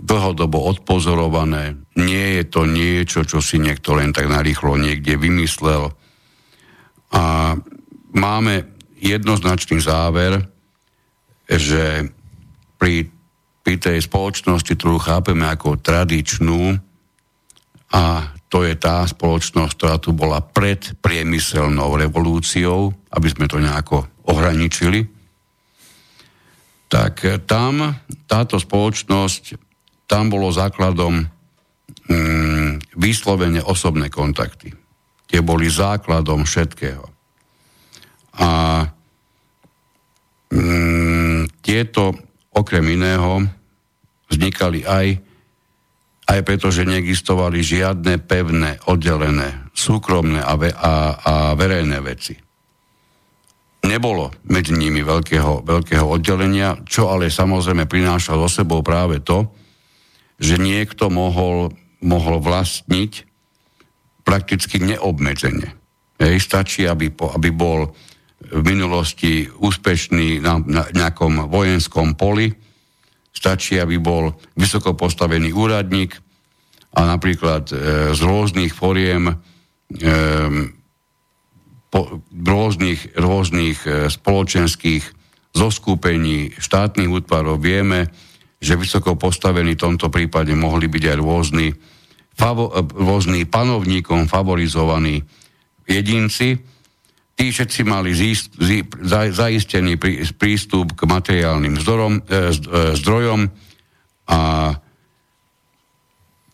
dlhodobo 0.00 0.64
odpozorované. 0.70 1.76
Nie 1.98 2.40
je 2.40 2.44
to 2.48 2.64
niečo, 2.64 3.26
čo 3.26 3.44
si 3.44 3.60
niekto 3.60 3.98
len 3.98 4.14
tak 4.16 4.30
narýchlo 4.30 4.80
niekde 4.80 5.20
vymyslel. 5.20 5.92
A 7.10 7.54
máme 8.14 8.54
jednoznačný 9.02 9.82
záver, 9.82 10.46
že 11.50 12.08
pri, 12.78 13.10
pri 13.66 13.74
tej 13.76 13.98
spoločnosti, 14.06 14.72
ktorú 14.78 15.02
chápeme 15.02 15.44
ako 15.50 15.82
tradičnú, 15.82 16.78
a 17.90 18.30
to 18.46 18.62
je 18.62 18.78
tá 18.78 19.02
spoločnosť, 19.02 19.72
ktorá 19.74 19.96
tu 19.98 20.14
bola 20.14 20.38
pred 20.38 20.94
priemyselnou 21.02 21.98
revolúciou, 21.98 22.94
aby 23.10 23.28
sme 23.30 23.50
to 23.50 23.58
nejako 23.58 24.06
ohraničili, 24.30 25.19
tak 26.90 27.22
tam 27.46 27.94
táto 28.26 28.58
spoločnosť, 28.58 29.54
tam 30.10 30.26
bolo 30.26 30.50
základom 30.50 31.22
mm, 32.10 32.98
vyslovene 32.98 33.62
osobné 33.62 34.10
kontakty. 34.10 34.74
Tie 35.30 35.38
boli 35.38 35.70
základom 35.70 36.42
všetkého. 36.42 37.06
A 38.42 38.50
mm, 40.50 41.62
tieto 41.62 42.18
okrem 42.50 42.82
iného 42.90 43.46
vznikali 44.26 44.82
aj, 44.82 45.06
aj 46.26 46.40
preto, 46.42 46.74
že 46.74 46.90
neexistovali 46.90 47.62
žiadne 47.62 48.18
pevné, 48.26 48.82
oddelené, 48.90 49.70
súkromné 49.78 50.42
a, 50.42 50.58
ve, 50.58 50.74
a, 50.74 50.94
a 51.22 51.34
verejné 51.54 52.02
veci. 52.02 52.49
Nebolo 53.90 54.30
medzi 54.46 54.70
nimi 54.70 55.02
veľkého, 55.02 55.66
veľkého 55.66 56.06
oddelenia, 56.06 56.78
čo 56.86 57.10
ale 57.10 57.26
samozrejme 57.26 57.90
prinášalo 57.90 58.46
so 58.46 58.62
sebou 58.62 58.86
práve 58.86 59.18
to, 59.18 59.50
že 60.38 60.62
niekto 60.62 61.10
mohol, 61.10 61.74
mohol 61.98 62.38
vlastniť 62.38 63.26
prakticky 64.22 64.78
neobmedzenie. 64.78 65.74
Hej, 66.22 66.38
stačí, 66.38 66.86
aby, 66.86 67.10
aby 67.10 67.50
bol 67.50 67.90
v 68.40 68.62
minulosti 68.62 69.50
úspešný 69.50 70.38
na, 70.38 70.62
na 70.62 70.86
nejakom 70.94 71.50
vojenskom 71.50 72.14
poli. 72.14 72.46
Stačí, 73.34 73.74
aby 73.82 73.98
bol 73.98 74.38
vysoko 74.54 74.94
postavený 74.94 75.50
úradník 75.50 76.14
a 76.94 77.10
napríklad 77.10 77.68
e, 77.70 77.74
z 78.14 78.20
rôznych 78.22 78.70
foriem 78.70 79.28
e, 79.28 79.34
po, 81.90 82.22
rôznych, 82.30 83.18
rôznych 83.18 83.78
e, 83.84 84.06
spoločenských 84.06 85.04
zoskúpení 85.50 86.54
štátnych 86.54 87.10
útvarov 87.10 87.58
vieme, 87.58 88.06
že 88.62 88.78
vysoko 88.78 89.18
postavení 89.18 89.74
v 89.74 89.82
tomto 89.82 90.06
prípade 90.06 90.54
mohli 90.54 90.86
byť 90.86 91.04
aj 91.10 91.16
rôzni, 91.18 91.68
favo, 92.38 92.70
e, 92.70 92.86
rôzni 92.94 93.42
panovníkom 93.44 94.30
favorizovaní 94.30 95.26
jedinci, 95.90 96.54
tí 97.34 97.48
všetci 97.48 97.80
mali 97.88 98.12
zíst, 98.12 98.54
zí, 98.60 98.84
za, 99.00 99.32
zaistený 99.32 99.96
prí, 99.96 100.22
prístup 100.36 100.92
k 100.92 101.08
materiálnym 101.08 101.80
vzdorom, 101.80 102.20
e, 102.20 102.22
e, 102.22 102.40
zdrojom, 103.00 103.48
a, 104.30 104.38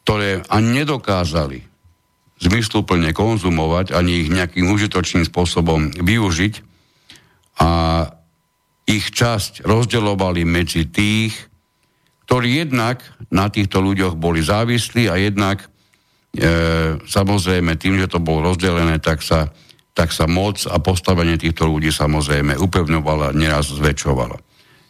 ktoré 0.07 0.47
ani 0.47 0.87
nedokázali 0.87 1.76
zmysluplne 2.37 3.17
konzumovať, 3.17 3.97
ani 3.97 4.27
ich 4.27 4.29
nejakým 4.29 4.69
užitočným 4.69 5.25
spôsobom 5.25 5.89
využiť 5.97 6.55
a 7.61 7.71
ich 8.87 9.11
časť 9.11 9.65
rozdeľovali 9.65 10.45
medzi 10.45 10.87
tých, 10.87 11.33
ktorí 12.29 12.67
jednak 12.67 13.01
na 13.33 13.49
týchto 13.49 13.81
ľuďoch 13.81 14.15
boli 14.21 14.45
závislí 14.45 15.09
a 15.09 15.17
jednak 15.17 15.65
e, 15.65 15.67
samozrejme 17.01 17.75
tým, 17.81 17.99
že 17.99 18.13
to 18.13 18.21
bolo 18.21 18.53
rozdelené, 18.53 19.01
tak 19.01 19.25
sa, 19.25 19.51
tak 19.97 20.13
sa 20.13 20.29
moc 20.29 20.61
a 20.69 20.77
postavenie 20.79 21.41
týchto 21.41 21.65
ľudí 21.67 21.89
samozrejme 21.89 22.55
upevňovala, 22.61 23.33
neraz 23.35 23.73
zväčšovala. 23.73 24.37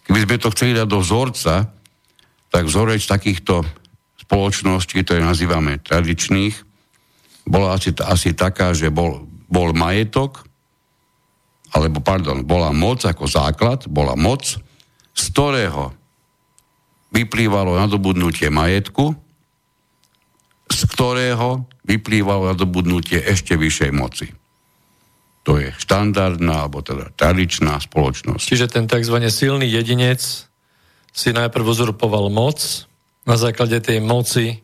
Keby 0.06 0.18
sme 0.26 0.36
to 0.42 0.52
chceli 0.52 0.72
dať 0.74 0.88
do 0.90 0.98
vzorca, 0.98 1.70
tak 2.50 2.62
vzorec 2.66 3.02
takýchto 3.02 3.62
spoločností, 4.26 5.02
ktoré 5.06 5.22
nazývame 5.22 5.78
tradičných, 5.78 6.66
bola 7.46 7.78
asi, 7.78 7.94
asi 8.02 8.34
taká, 8.34 8.74
že 8.74 8.90
bol, 8.90 9.24
bol 9.46 9.70
majetok, 9.70 10.44
alebo 11.70 12.02
pardon, 12.02 12.42
bola 12.42 12.74
moc 12.74 13.06
ako 13.06 13.24
základ, 13.30 13.86
bola 13.86 14.18
moc, 14.18 14.58
z 15.16 15.22
ktorého 15.32 15.94
vyplývalo 17.14 17.78
nadobudnutie 17.78 18.50
majetku, 18.50 19.14
z 20.66 20.80
ktorého 20.92 21.64
vyplývalo 21.86 22.50
nadobudnutie 22.50 23.22
ešte 23.22 23.54
vyššej 23.54 23.90
moci. 23.94 24.26
To 25.46 25.62
je 25.62 25.70
štandardná, 25.78 26.66
alebo 26.66 26.82
teda 26.82 27.14
tradičná 27.14 27.78
spoločnosť. 27.78 28.42
Čiže 28.42 28.66
ten 28.66 28.90
tzv. 28.90 29.22
silný 29.30 29.70
jedinec 29.70 30.18
si 31.14 31.28
najprv 31.30 31.62
uzurpoval 31.62 32.26
moc, 32.34 32.58
na 33.26 33.34
základe 33.34 33.82
tej 33.82 33.98
moci 33.98 34.62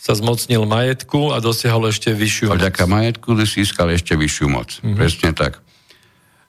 sa 0.00 0.16
zmocnil 0.16 0.64
majetku 0.64 1.36
a 1.36 1.44
dosiahol 1.44 1.92
ešte 1.92 2.16
vyššiu 2.16 2.48
a 2.48 2.56
vďaka 2.56 2.88
moc. 2.88 2.92
majetku 2.96 3.28
získal 3.36 3.92
ešte 3.92 4.16
vyššiu 4.16 4.46
moc. 4.48 4.80
Mm-hmm. 4.80 4.96
Presne 4.96 5.30
tak. 5.36 5.60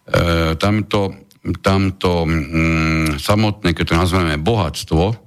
E, 0.08 0.56
tamto 0.56 1.12
tamto 1.62 2.26
mm, 2.26 3.18
samotné, 3.18 3.74
keď 3.74 3.86
to 3.86 3.96
nazveme 3.98 4.38
bohatstvo, 4.38 5.18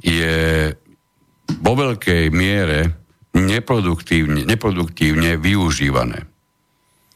je 0.00 0.72
vo 1.60 1.72
veľkej 1.76 2.32
miere 2.32 2.80
neproduktívne, 3.36 4.48
neproduktívne 4.48 5.36
využívané. 5.36 6.24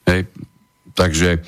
Hej. 0.05 0.29
Takže 0.93 1.41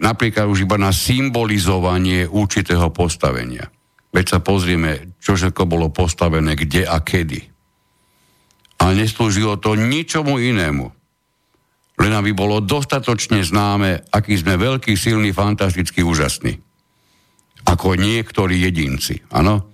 napríklad 0.00 0.48
už 0.48 0.64
iba 0.64 0.80
na 0.80 0.88
symbolizovanie 0.88 2.24
určitého 2.24 2.88
postavenia. 2.96 3.68
Veď 4.08 4.24
sa 4.24 4.38
pozrieme, 4.40 5.20
čo 5.20 5.36
všetko 5.36 5.68
bolo 5.68 5.92
postavené, 5.92 6.56
kde 6.56 6.88
a 6.88 6.96
kedy. 7.04 7.55
A 8.82 8.92
neslúžilo 8.92 9.56
to 9.56 9.74
ničomu 9.74 10.36
inému. 10.36 10.92
Len 11.96 12.12
aby 12.12 12.36
bolo 12.36 12.60
dostatočne 12.60 13.40
známe, 13.40 14.04
aký 14.12 14.36
sme 14.36 14.60
veľký, 14.60 14.92
silný, 14.94 15.32
fantastický, 15.32 16.04
úžasný. 16.04 16.60
Ako 17.64 17.96
niektorí 17.96 18.60
jedinci. 18.60 19.24
Áno? 19.32 19.72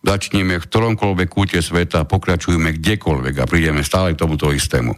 Začneme 0.00 0.58
v 0.58 0.66
ktoromkoľvek 0.66 1.28
kúte 1.30 1.60
sveta, 1.62 2.08
pokračujeme 2.08 2.74
kdekoľvek 2.80 3.34
a 3.38 3.48
prídeme 3.48 3.86
stále 3.86 4.16
k 4.16 4.20
tomuto 4.20 4.50
istému. 4.50 4.96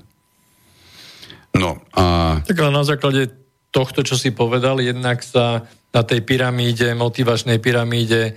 No 1.58 1.84
a... 1.92 2.38
Tak 2.40 2.56
ale 2.56 2.72
na 2.72 2.86
základe 2.86 3.28
tohto, 3.68 4.00
čo 4.00 4.16
si 4.16 4.32
povedal, 4.32 4.80
jednak 4.80 5.20
sa 5.20 5.68
na 5.92 6.02
tej 6.06 6.24
pyramíde, 6.24 6.96
motivačnej 6.96 7.60
pyramíde, 7.60 8.32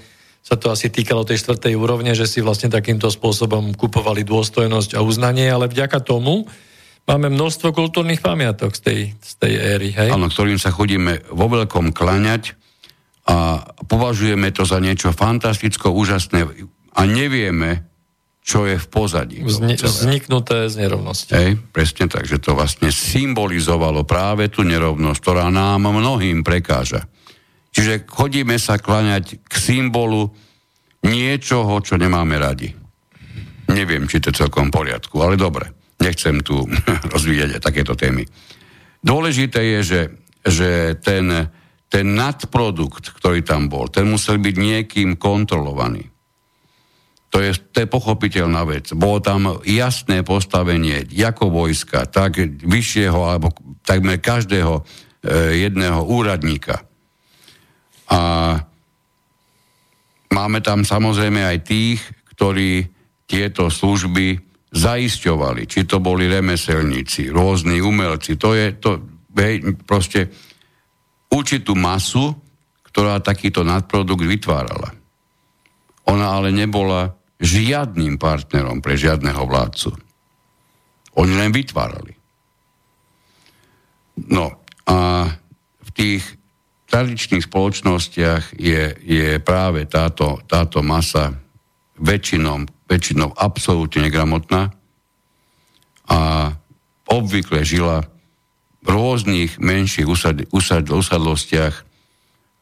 sa 0.46 0.62
to 0.62 0.70
asi 0.70 0.94
týkalo 0.94 1.26
tej 1.26 1.42
štvrtej 1.42 1.74
úrovne, 1.74 2.14
že 2.14 2.30
si 2.30 2.38
vlastne 2.38 2.70
takýmto 2.70 3.10
spôsobom 3.10 3.74
kupovali 3.74 4.22
dôstojnosť 4.22 4.94
a 4.94 5.02
uznanie, 5.02 5.50
ale 5.50 5.66
vďaka 5.66 6.06
tomu 6.06 6.46
máme 7.10 7.34
množstvo 7.34 7.74
kultúrnych 7.74 8.22
pamiatok 8.22 8.78
z 8.78 8.82
tej, 8.86 9.00
z 9.18 9.34
tej 9.42 9.54
éry. 9.58 9.90
Hej? 9.98 10.14
Áno, 10.14 10.30
ktorým 10.30 10.62
sa 10.62 10.70
chodíme 10.70 11.26
vo 11.34 11.50
veľkom 11.50 11.90
klaňať 11.90 12.54
a 13.26 13.66
považujeme 13.90 14.54
to 14.54 14.70
za 14.70 14.78
niečo 14.78 15.10
fantasticko, 15.10 15.90
úžasné 15.90 16.46
a 16.94 17.02
nevieme, 17.10 17.90
čo 18.46 18.70
je 18.70 18.78
v 18.78 18.88
pozadí. 18.94 19.42
Zni- 19.50 19.82
vzniknuté 19.82 20.70
z 20.70 20.78
nerovnosti. 20.78 21.34
Hej, 21.34 21.58
presne 21.74 22.06
tak, 22.06 22.30
že 22.30 22.38
to 22.38 22.54
vlastne 22.54 22.94
symbolizovalo 22.94 24.06
práve 24.06 24.54
tú 24.54 24.62
nerovnosť, 24.62 25.18
ktorá 25.18 25.50
nám 25.50 25.90
mnohým 25.90 26.46
prekáža. 26.46 27.10
Čiže 27.76 28.08
chodíme 28.08 28.56
sa 28.56 28.80
klaňať 28.80 29.44
k 29.44 29.54
symbolu 29.60 30.32
niečoho, 31.04 31.84
čo 31.84 32.00
nemáme 32.00 32.40
radi. 32.40 32.72
Neviem, 33.68 34.08
či 34.08 34.24
to 34.24 34.32
je 34.32 34.40
celkom 34.48 34.72
v 34.72 34.76
poriadku, 34.80 35.20
ale 35.20 35.36
dobre. 35.36 35.76
Nechcem 36.00 36.40
tu 36.40 36.64
rozvíjať 37.14 37.60
takéto 37.60 38.00
témy. 38.00 38.24
Dôležité 39.04 39.60
je, 39.78 39.80
že, 39.84 40.02
že 40.48 40.70
ten, 41.04 41.52
ten 41.92 42.06
nadprodukt, 42.16 43.12
ktorý 43.20 43.44
tam 43.44 43.68
bol, 43.68 43.92
ten 43.92 44.08
musel 44.08 44.40
byť 44.40 44.56
niekým 44.56 45.20
kontrolovaný. 45.20 46.16
To 47.36 47.44
je, 47.44 47.52
to 47.76 47.84
je 47.84 47.92
pochopiteľná 47.92 48.64
vec. 48.64 48.96
Bolo 48.96 49.20
tam 49.20 49.60
jasné 49.68 50.24
postavenie 50.24 51.04
ako 51.12 51.52
vojska, 51.52 52.08
tak 52.08 52.40
vyššieho 52.64 53.20
alebo 53.20 53.52
takmer 53.84 54.24
každého 54.24 54.80
e, 54.80 54.84
jedného 55.68 56.00
úradníka. 56.08 56.88
A 58.12 58.20
máme 60.30 60.60
tam 60.62 60.86
samozrejme 60.86 61.42
aj 61.42 61.58
tých, 61.66 62.00
ktorí 62.36 62.86
tieto 63.26 63.72
služby 63.72 64.38
zaisťovali. 64.76 65.66
Či 65.66 65.88
to 65.88 66.04
boli 66.04 66.28
remeselníci, 66.28 67.32
rôzni 67.32 67.80
umelci. 67.80 68.36
To 68.38 68.54
je 68.54 68.76
to, 68.76 69.02
hej, 69.40 69.64
proste 69.88 70.30
určitú 71.32 71.74
masu, 71.74 72.36
ktorá 72.92 73.24
takýto 73.24 73.64
nadprodukt 73.64 74.24
vytvárala. 74.24 74.94
Ona 76.06 76.28
ale 76.38 76.54
nebola 76.54 77.18
žiadnym 77.42 78.22
partnerom 78.22 78.80
pre 78.80 78.96
žiadneho 78.96 79.42
vládcu. 79.44 79.92
Oni 81.18 81.34
len 81.34 81.52
vytvárali. 81.52 82.14
No 84.32 84.64
a 84.88 85.28
v 85.82 85.90
tých 85.92 86.24
tradičných 86.90 87.46
spoločnostiach 87.46 88.56
je, 88.56 88.94
je 89.02 89.28
práve 89.42 89.86
táto, 89.90 90.42
táto 90.46 90.86
masa 90.86 91.34
väčšinou, 91.98 92.70
väčšinou 92.86 93.34
absolútne 93.36 94.06
negramotná 94.06 94.70
a 96.06 96.20
obvykle 97.10 97.66
žila 97.66 98.06
v 98.86 98.88
rôznych 98.94 99.58
menších 99.58 100.06
usad, 100.06 100.46
usad, 100.54 100.86
usadlostiach, 100.86 101.86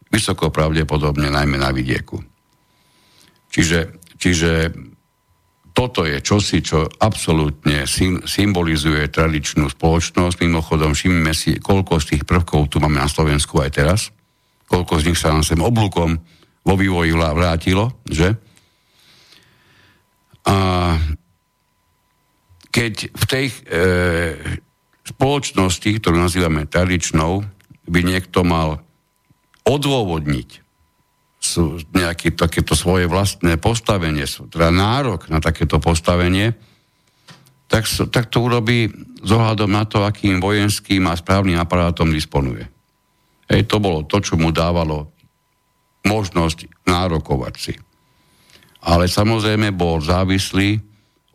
vysoko 0.07 0.53
pravdepodobne 0.53 1.27
najmä 1.27 1.59
na 1.59 1.75
vidieku. 1.75 2.23
Čiže 3.51 4.03
Čiže 4.23 4.71
toto 5.83 6.07
je 6.07 6.23
čosi, 6.23 6.63
čo 6.63 6.87
absolútne 6.87 7.83
symbolizuje 8.23 9.03
tradičnú 9.11 9.67
spoločnosť. 9.67 10.39
Mimochodom, 10.39 10.95
všimnime 10.95 11.35
si, 11.35 11.59
koľko 11.59 11.99
z 11.99 12.15
tých 12.15 12.23
prvkov 12.23 12.71
tu 12.71 12.79
máme 12.79 13.03
na 13.03 13.11
Slovensku 13.11 13.59
aj 13.59 13.71
teraz. 13.75 13.99
Koľko 14.71 15.03
z 15.03 15.11
nich 15.11 15.19
sa 15.19 15.35
nám 15.35 15.43
sem 15.43 15.59
oblúkom 15.59 16.23
vo 16.63 16.75
vývoji 16.79 17.11
vrátilo, 17.11 17.99
že? 18.07 18.31
A 20.47 20.55
keď 22.71 23.11
v 23.11 23.25
tej 23.27 23.45
e, 23.51 23.55
spoločnosti, 25.03 25.99
ktorú 25.99 26.15
nazývame 26.15 26.63
tradičnou, 26.63 27.43
by 27.91 27.99
niekto 28.07 28.47
mal 28.47 28.79
odôvodniť 29.67 30.62
sú 31.43 31.75
nejaké 31.91 32.31
takéto 32.31 32.71
svoje 32.71 33.11
vlastné 33.11 33.59
postavenie, 33.59 34.23
teda 34.23 34.71
nárok 34.71 35.27
na 35.27 35.43
takéto 35.43 35.75
postavenie, 35.83 36.55
tak, 37.67 37.83
tak 38.15 38.31
to 38.31 38.47
urobí 38.47 38.87
ohľadom 39.27 39.67
na 39.67 39.83
to, 39.83 40.07
akým 40.07 40.39
vojenským 40.39 41.03
a 41.11 41.19
správnym 41.19 41.59
aparátom 41.59 42.07
disponuje. 42.15 42.63
Hej, 43.51 43.67
to 43.67 43.83
bolo 43.83 44.07
to, 44.07 44.23
čo 44.23 44.39
mu 44.39 44.55
dávalo 44.55 45.11
možnosť 46.07 46.87
nárokovať 46.87 47.53
si. 47.59 47.75
Ale 48.83 49.11
samozrejme 49.11 49.75
bol 49.75 49.99
závislý 49.99 50.79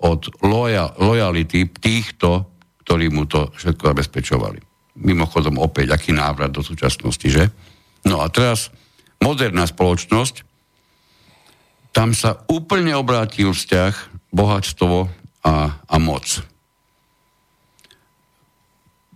od 0.05 0.31
loja, 0.45 0.93
lojality 1.01 1.69
týchto, 1.69 2.49
ktorí 2.85 3.13
mu 3.13 3.29
to 3.29 3.53
všetko 3.53 3.93
zabezpečovali. 3.93 4.61
Mimochodom 5.05 5.61
opäť, 5.61 5.93
aký 5.93 6.17
návrat 6.17 6.53
do 6.53 6.65
súčasnosti, 6.65 7.29
že? 7.29 7.45
No 8.09 8.25
a 8.25 8.29
teraz 8.33 8.73
moderná 9.23 9.67
spoločnosť, 9.67 10.47
tam 11.93 12.15
sa 12.15 12.45
úplne 12.47 12.95
obrátil 12.95 13.51
vzťah 13.51 13.95
bohatstvo 14.31 15.09
a, 15.43 15.55
a 15.83 15.97
moc. 15.99 16.45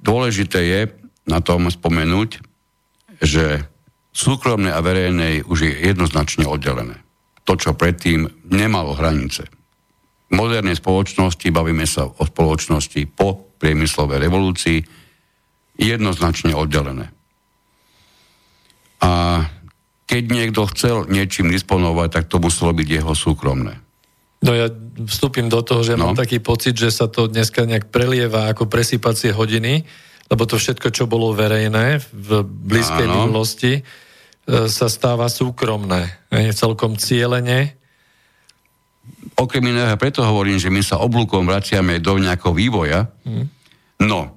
Dôležité 0.03 0.59
je 0.67 0.81
na 1.31 1.39
tom 1.39 1.71
spomenúť, 1.71 2.43
že 3.23 3.63
súkromné 4.11 4.75
a 4.75 4.83
verejné 4.83 5.47
už 5.47 5.59
je 5.63 5.73
jednoznačne 5.95 6.43
oddelené. 6.43 6.99
To, 7.47 7.55
čo 7.55 7.79
predtým 7.79 8.27
nemalo 8.51 8.99
hranice. 8.99 9.47
V 10.31 10.33
modernej 10.35 10.79
spoločnosti, 10.79 11.45
bavíme 11.55 11.87
sa 11.87 12.09
o 12.09 12.23
spoločnosti 12.27 13.07
po 13.15 13.55
priemyslovej 13.63 14.19
revolúcii, 14.19 14.79
jednoznačne 15.79 16.57
oddelené. 16.57 17.15
A 19.03 19.43
keď 20.07 20.23
niekto 20.29 20.67
chcel 20.75 21.09
niečím 21.09 21.49
disponovať, 21.49 22.09
tak 22.11 22.25
to 22.29 22.43
muselo 22.43 22.75
byť 22.75 22.89
jeho 22.89 23.13
súkromné. 23.15 23.81
No 24.43 24.51
ja 24.53 24.67
vstúpim 25.07 25.47
do 25.47 25.63
toho, 25.63 25.87
že 25.87 25.95
no. 25.95 26.11
mám 26.11 26.19
taký 26.19 26.43
pocit, 26.43 26.75
že 26.75 26.91
sa 26.91 27.07
to 27.07 27.31
dneska 27.31 27.63
nejak 27.63 27.95
prelieva 27.95 28.51
ako 28.51 28.67
presýpacie 28.67 29.31
hodiny, 29.31 29.87
lebo 30.27 30.43
to 30.49 30.59
všetko, 30.59 30.91
čo 30.91 31.07
bolo 31.07 31.31
verejné 31.31 32.03
v 32.11 32.43
blízkej 32.43 33.07
Áno. 33.07 33.15
minulosti, 33.23 33.79
e, 33.79 33.83
sa 34.67 34.91
stáva 34.91 35.31
súkromné. 35.31 36.27
Je 36.35 36.51
celkom 36.51 36.99
cieľene. 36.99 37.79
Okrem 39.39 39.63
iného, 39.63 39.95
preto 39.95 40.27
hovorím, 40.27 40.59
že 40.59 40.75
my 40.75 40.83
sa 40.83 40.99
oblúkom 40.99 41.47
vraciame 41.47 42.03
do 42.03 42.19
nejakého 42.19 42.51
vývoja. 42.51 43.07
Hmm. 43.23 43.47
No, 44.03 44.35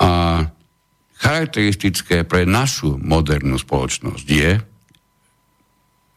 a 0.00 0.40
charakteristické 1.18 2.22
pre 2.22 2.46
našu 2.46 2.96
modernú 2.96 3.58
spoločnosť 3.58 4.26
je, 4.26 4.52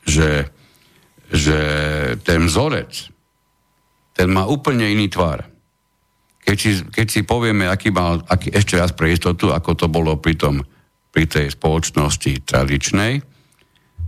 že 0.05 0.49
že 1.31 1.59
ten 2.27 2.43
vzorec, 2.45 3.07
ten 4.11 4.27
má 4.27 4.43
úplne 4.43 4.91
iný 4.91 5.07
tvar. 5.07 5.47
Keď 6.43 6.57
si, 6.59 6.71
keď 6.91 7.07
si 7.07 7.21
povieme, 7.23 7.71
aký 7.71 7.95
mal, 7.95 8.19
aký, 8.27 8.51
ešte 8.51 8.75
raz 8.75 8.91
pre 8.91 9.15
istotu, 9.15 9.55
ako 9.55 9.71
to 9.79 9.87
bolo 9.87 10.19
pri, 10.19 10.35
tom, 10.35 10.59
pri 11.15 11.25
tej 11.31 11.55
spoločnosti 11.55 12.43
tradičnej, 12.43 13.23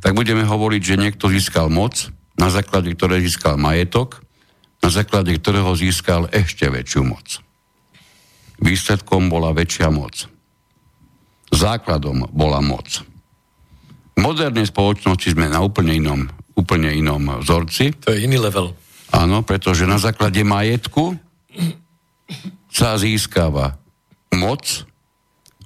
tak 0.03 0.11
budeme 0.11 0.43
hovoriť, 0.43 0.81
že 0.83 0.99
niekto 0.99 1.31
získal 1.31 1.71
moc, 1.71 2.11
na 2.35 2.51
základe 2.51 2.91
ktorého 2.91 3.23
získal 3.23 3.55
majetok, 3.55 4.19
na 4.83 4.91
základe 4.91 5.31
ktorého 5.39 5.71
získal 5.79 6.27
ešte 6.27 6.67
väčšiu 6.67 7.07
moc. 7.07 7.39
Výsledkom 8.59 9.31
bola 9.31 9.55
väčšia 9.55 9.87
moc. 9.87 10.27
Základom 11.55 12.27
bola 12.35 12.59
moc. 12.59 13.12
Modernej 14.17 14.69
spoločnosti 14.69 15.33
sme 15.33 15.49
na 15.49 15.59
úplne 15.63 15.97
inom 15.97 16.29
úplne 16.53 16.93
inom 16.93 17.41
vzorci. 17.41 17.97
To 18.05 18.13
je 18.13 18.25
iný 18.29 18.37
level. 18.37 18.77
Áno, 19.13 19.45
pretože 19.45 19.85
na 19.85 19.97
základe 20.01 20.41
majetku 20.41 21.17
sa 22.69 22.97
získava 22.97 23.77
moc 24.33 24.85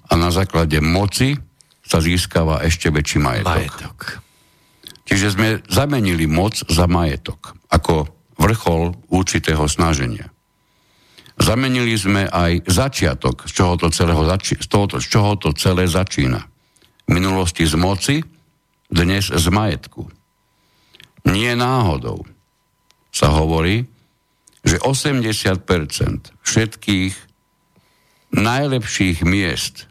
a 0.08 0.20
na 0.20 0.32
základe 0.32 0.80
moci 0.84 1.36
sa 1.84 2.04
získava 2.04 2.60
ešte 2.68 2.92
väčší 2.92 3.24
majetok. 3.24 3.48
majetok. 3.48 3.98
Čiže 5.08 5.40
sme 5.40 5.48
zamenili 5.72 6.28
moc 6.28 6.60
za 6.68 6.84
majetok 6.84 7.56
ako 7.72 8.12
vrchol 8.36 8.92
určitého 9.08 9.64
snaženia. 9.72 10.28
Zamenili 11.40 11.96
sme 11.96 12.28
aj 12.28 12.68
začiatok, 12.68 13.48
z 13.48 13.52
čoho 13.54 13.80
to, 13.80 13.88
celého 13.94 14.20
zači- 14.28 14.60
z, 14.60 14.68
tohoto, 14.68 15.00
z 15.00 15.08
čoho 15.08 15.40
to 15.40 15.56
celé 15.56 15.88
začína. 15.88 16.44
V 17.08 17.12
minulosti 17.14 17.64
z 17.64 17.78
moci, 17.80 18.20
dnes 18.88 19.28
z 19.30 19.46
majetku. 19.52 20.08
Nie 21.28 21.60
náhodou 21.60 22.24
sa 23.12 23.34
hovorí, 23.36 23.88
že 24.64 24.80
80% 24.84 25.64
všetkých 26.44 27.14
najlepších 28.36 29.24
miest, 29.24 29.88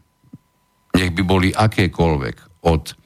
nech 0.96 1.12
by 1.12 1.22
boli 1.24 1.48
akékoľvek, 1.52 2.64
od, 2.64 2.96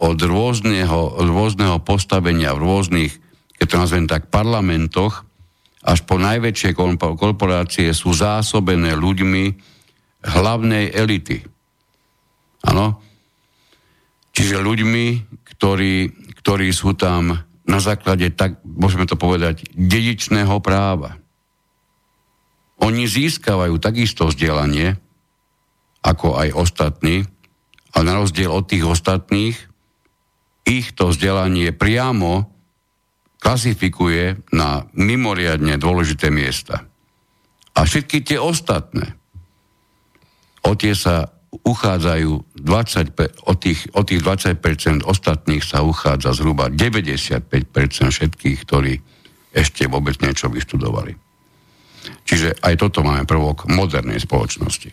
od 0.00 0.18
rôzneho, 0.18 1.16
rôzneho 1.24 1.76
postavenia 1.80 2.52
v 2.52 2.62
rôznych, 2.64 3.12
keď 3.56 3.66
to 3.66 3.76
nazvem 3.80 4.06
tak, 4.08 4.28
parlamentoch, 4.28 5.24
až 5.84 6.04
po 6.04 6.20
najväčšie 6.20 6.76
korporácie 6.98 7.88
sú 7.96 8.12
zásobené 8.12 8.92
ľuďmi 8.98 9.44
hlavnej 10.26 10.92
elity. 10.92 11.40
Áno? 12.66 13.00
Čiže 14.38 14.62
ľuďmi, 14.62 15.06
ktorí, 15.42 15.94
ktorí 16.38 16.70
sú 16.70 16.94
tam 16.94 17.42
na 17.66 17.78
základe, 17.82 18.30
tak 18.30 18.62
môžeme 18.62 19.02
to 19.02 19.18
povedať, 19.18 19.66
dedičného 19.74 20.62
práva. 20.62 21.18
Oni 22.78 23.10
získavajú 23.10 23.74
takisto 23.82 24.30
vzdelanie, 24.30 24.94
ako 26.06 26.38
aj 26.38 26.54
ostatní, 26.54 27.26
ale 27.90 28.04
na 28.06 28.14
rozdiel 28.14 28.54
od 28.54 28.62
tých 28.62 28.86
ostatných, 28.86 29.58
ich 30.62 30.94
to 30.94 31.10
vzdelanie 31.10 31.74
priamo 31.74 32.46
klasifikuje 33.42 34.38
na 34.54 34.86
mimoriadne 34.94 35.74
dôležité 35.82 36.30
miesta. 36.30 36.86
A 37.74 37.82
všetky 37.82 38.22
tie 38.22 38.38
ostatné, 38.38 39.18
o 40.62 40.78
tie 40.78 40.94
sa 40.94 41.34
uchádzajú 41.48 42.60
20, 42.60 43.48
o, 43.48 43.52
tých, 43.56 43.88
o 43.96 44.02
tých 44.04 44.20
20% 44.20 45.04
ostatných 45.04 45.64
sa 45.64 45.80
uchádza 45.80 46.36
zhruba 46.36 46.68
95% 46.68 47.48
všetkých, 48.12 48.58
ktorí 48.68 49.00
ešte 49.56 49.88
vôbec 49.88 50.20
niečo 50.20 50.52
vyštudovali. 50.52 51.16
Čiže 52.28 52.60
aj 52.60 52.74
toto 52.76 53.00
máme 53.00 53.24
prvok 53.24 53.64
modernej 53.72 54.20
spoločnosti. 54.20 54.92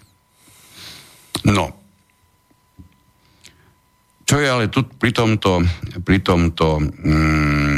No. 1.46 1.76
Čo 4.26 4.42
je 4.42 4.48
ale 4.48 4.72
tu 4.72 4.88
pri 4.88 5.12
tomto, 5.14 5.62
pri 6.02 6.18
tomto 6.24 6.82
mm, 6.82 7.78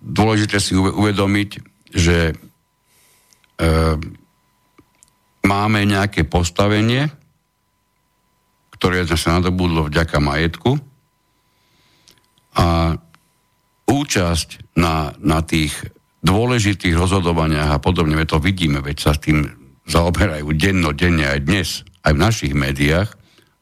dôležité 0.00 0.56
si 0.62 0.72
uvedomiť, 0.78 1.50
že 1.92 2.32
e, 2.32 2.34
máme 5.44 5.80
nejaké 5.84 6.24
postavenie, 6.24 7.12
ktoré 8.84 9.08
sa 9.08 9.40
nadobudlo 9.40 9.88
vďaka 9.88 10.20
majetku 10.20 10.76
a 12.52 12.92
účasť 13.88 14.76
na, 14.76 15.16
na 15.24 15.40
tých 15.40 15.72
dôležitých 16.20 16.92
rozhodovaniach 16.92 17.72
a 17.72 17.80
podobne, 17.80 18.20
to 18.28 18.36
vidíme, 18.36 18.84
veď 18.84 18.96
sa 19.00 19.16
s 19.16 19.24
tým 19.24 19.48
zaoberajú 19.88 20.52
denno, 20.52 20.92
denne 20.92 21.24
aj 21.24 21.40
dnes, 21.48 21.68
aj 22.04 22.12
v 22.12 22.22
našich 22.28 22.52
médiách, 22.52 23.08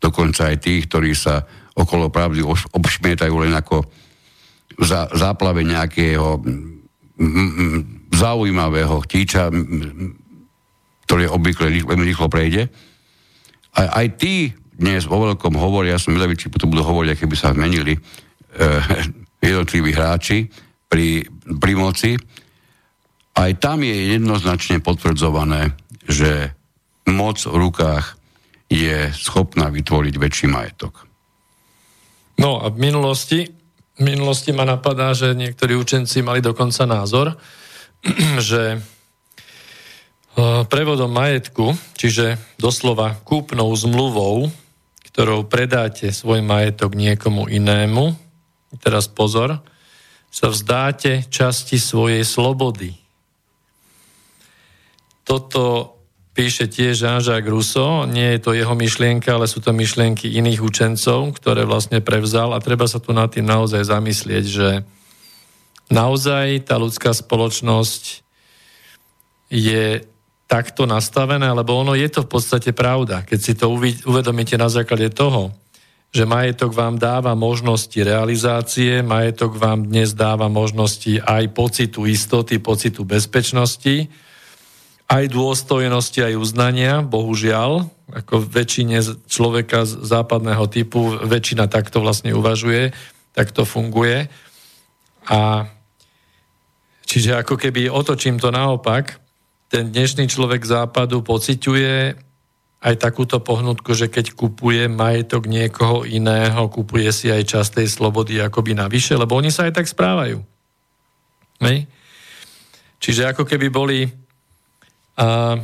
dokonca 0.03 0.51
aj 0.51 0.59
tých, 0.59 0.91
ktorí 0.91 1.15
sa 1.15 1.47
okolo 1.79 2.11
pravdy 2.11 2.43
obšmietajú 2.75 3.35
len 3.47 3.55
ako 3.55 3.87
za, 4.83 5.07
záplave 5.15 5.63
nejakého 5.63 6.43
zaujímavého 8.11 8.99
chtíča, 9.07 9.55
ktorý 11.07 11.31
obvykle 11.31 11.71
veľmi 11.87 12.11
rýchlo 12.11 12.27
prejde. 12.27 12.75
A 13.79 14.03
aj 14.03 14.19
tí 14.19 14.51
dnes 14.83 15.07
vo 15.07 15.23
veľkom 15.31 15.55
hovoria, 15.55 15.95
ja 15.95 16.03
som 16.03 16.19
vedavý, 16.19 16.35
či 16.35 16.51
to 16.51 16.67
budú 16.67 16.83
hovoriť, 16.83 17.23
keby 17.23 17.37
sa 17.39 17.55
zmenili 17.55 17.95
e, 17.95 18.01
jednotliví 19.47 19.95
hráči 19.95 20.51
pri, 20.91 21.23
pri 21.63 21.73
moci. 21.79 22.19
Aj 23.33 23.51
tam 23.57 23.87
je 23.87 24.19
jednoznačne 24.19 24.83
potvrdzované, 24.83 25.73
že 26.05 26.53
moc 27.09 27.39
v 27.39 27.57
rukách 27.57 28.19
je 28.67 29.09
schopná 29.15 29.71
vytvoriť 29.71 30.15
väčší 30.19 30.47
majetok. 30.51 31.07
No 32.41 32.59
a 32.61 32.73
v 32.73 32.79
minulosti, 32.83 33.47
v 33.97 34.03
minulosti 34.03 34.51
ma 34.51 34.67
napadá, 34.67 35.15
že 35.15 35.37
niektorí 35.37 35.79
učenci 35.79 36.27
mali 36.27 36.43
dokonca 36.43 36.85
názor, 36.89 37.39
že 38.51 38.63
e, 38.75 38.79
prevodom 40.67 41.13
majetku, 41.13 41.77
čiže 41.95 42.37
doslova 42.59 43.15
kúpnou 43.23 43.71
zmluvou, 43.77 44.51
ktorou 45.13 45.45
predáte 45.45 46.09
svoj 46.09 46.41
majetok 46.41 46.97
niekomu 46.97 47.45
inému, 47.53 48.17
teraz 48.81 49.13
pozor, 49.13 49.61
sa 50.33 50.49
vzdáte 50.49 51.29
časti 51.29 51.77
svojej 51.77 52.25
slobody. 52.25 52.97
Toto 55.29 55.93
píše 56.33 56.65
tiež 56.65 56.97
Jean-Jacques 56.97 57.53
Rousseau, 57.53 58.09
nie 58.09 58.33
je 58.37 58.41
to 58.41 58.57
jeho 58.57 58.73
myšlienka, 58.73 59.37
ale 59.37 59.45
sú 59.45 59.61
to 59.61 59.77
myšlienky 59.77 60.33
iných 60.33 60.65
učencov, 60.65 61.37
ktoré 61.37 61.69
vlastne 61.69 62.01
prevzal 62.01 62.57
a 62.57 62.65
treba 62.65 62.89
sa 62.89 62.97
tu 62.97 63.13
nad 63.13 63.29
tým 63.29 63.45
naozaj 63.45 63.85
zamyslieť, 63.85 64.45
že 64.49 64.69
naozaj 65.93 66.65
tá 66.65 66.81
ľudská 66.81 67.13
spoločnosť 67.13 68.25
je 69.53 70.09
takto 70.53 70.85
nastavené, 70.85 71.49
lebo 71.49 71.81
ono 71.81 71.97
je 71.97 72.13
to 72.13 72.29
v 72.29 72.37
podstate 72.37 72.77
pravda. 72.77 73.25
Keď 73.25 73.39
si 73.41 73.57
to 73.57 73.73
uvedomíte 74.05 74.61
na 74.61 74.69
základe 74.69 75.09
toho, 75.09 75.49
že 76.13 76.29
majetok 76.29 76.77
vám 76.77 77.01
dáva 77.01 77.33
možnosti 77.33 77.97
realizácie, 77.97 79.01
majetok 79.01 79.57
vám 79.57 79.89
dnes 79.89 80.13
dáva 80.13 80.53
možnosti 80.53 81.25
aj 81.25 81.57
pocitu 81.57 82.05
istoty, 82.05 82.61
pocitu 82.61 83.09
bezpečnosti, 83.09 84.13
aj 85.09 85.25
dôstojnosti, 85.33 86.21
aj 86.21 86.37
uznania, 86.37 87.01
bohužiaľ, 87.01 87.89
ako 88.13 88.45
väčšine 88.45 89.25
človeka 89.25 89.89
západného 89.89 90.69
typu, 90.69 91.17
väčšina 91.17 91.65
takto 91.65 92.05
vlastne 92.05 92.37
uvažuje, 92.37 92.93
tak 93.33 93.57
to 93.57 93.65
funguje. 93.65 94.29
A 95.33 95.65
Čiže 97.13 97.45
ako 97.45 97.61
keby 97.61 97.93
otočím 97.93 98.41
to 98.41 98.49
naopak, 98.49 99.21
ten 99.73 99.89
dnešný 99.89 100.29
človek 100.29 100.69
západu 100.69 101.25
pociťuje 101.25 101.97
aj 102.83 102.95
takúto 103.01 103.41
pohnutku, 103.41 103.97
že 103.97 104.13
keď 104.13 104.37
kupuje 104.37 104.85
majetok 104.85 105.49
niekoho 105.49 106.05
iného, 106.05 106.69
kupuje 106.69 107.09
si 107.09 107.33
aj 107.33 107.49
čas 107.49 107.67
tej 107.73 107.89
slobody 107.89 108.37
akoby 108.37 108.77
navyše, 108.77 109.17
lebo 109.17 109.33
oni 109.33 109.49
sa 109.49 109.65
aj 109.65 109.81
tak 109.81 109.89
správajú. 109.89 110.45
Hej? 111.65 111.89
Čiže 113.01 113.33
ako 113.33 113.49
keby 113.49 113.73
boli, 113.73 114.13
a, 115.17 115.57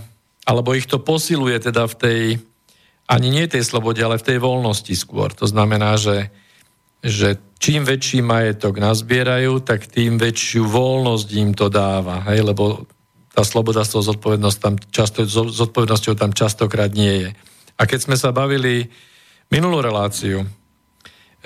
alebo 0.49 0.73
ich 0.73 0.89
to 0.89 1.05
posiluje 1.05 1.61
teda 1.61 1.85
v 1.85 1.95
tej, 2.01 2.23
ani 3.13 3.29
nie 3.29 3.45
tej 3.45 3.61
slobode, 3.61 4.01
ale 4.01 4.17
v 4.17 4.25
tej 4.25 4.39
voľnosti 4.41 4.95
skôr. 4.97 5.37
To 5.37 5.45
znamená, 5.45 6.01
že, 6.01 6.33
že 7.05 7.37
čím 7.61 7.85
väčší 7.85 8.25
majetok 8.25 8.81
nazbierajú, 8.81 9.61
tak 9.69 9.85
tým 9.91 10.17
väčšiu 10.17 10.65
voľnosť 10.65 11.29
im 11.35 11.51
to 11.53 11.69
dáva. 11.69 12.25
Hej? 12.31 12.47
Lebo 12.47 12.89
tá 13.39 13.47
sloboda 13.47 13.87
s 13.87 13.95
tou 13.95 14.03
zodpovednosť 14.03 14.59
tam 14.59 14.75
často, 14.91 15.23
zodpovednosťou 15.31 16.19
tam 16.19 16.35
častokrát 16.35 16.91
nie 16.91 17.23
je. 17.23 17.31
A 17.79 17.87
keď 17.87 18.11
sme 18.11 18.17
sa 18.19 18.35
bavili 18.35 18.91
minulú 19.47 19.79
reláciu, 19.79 20.43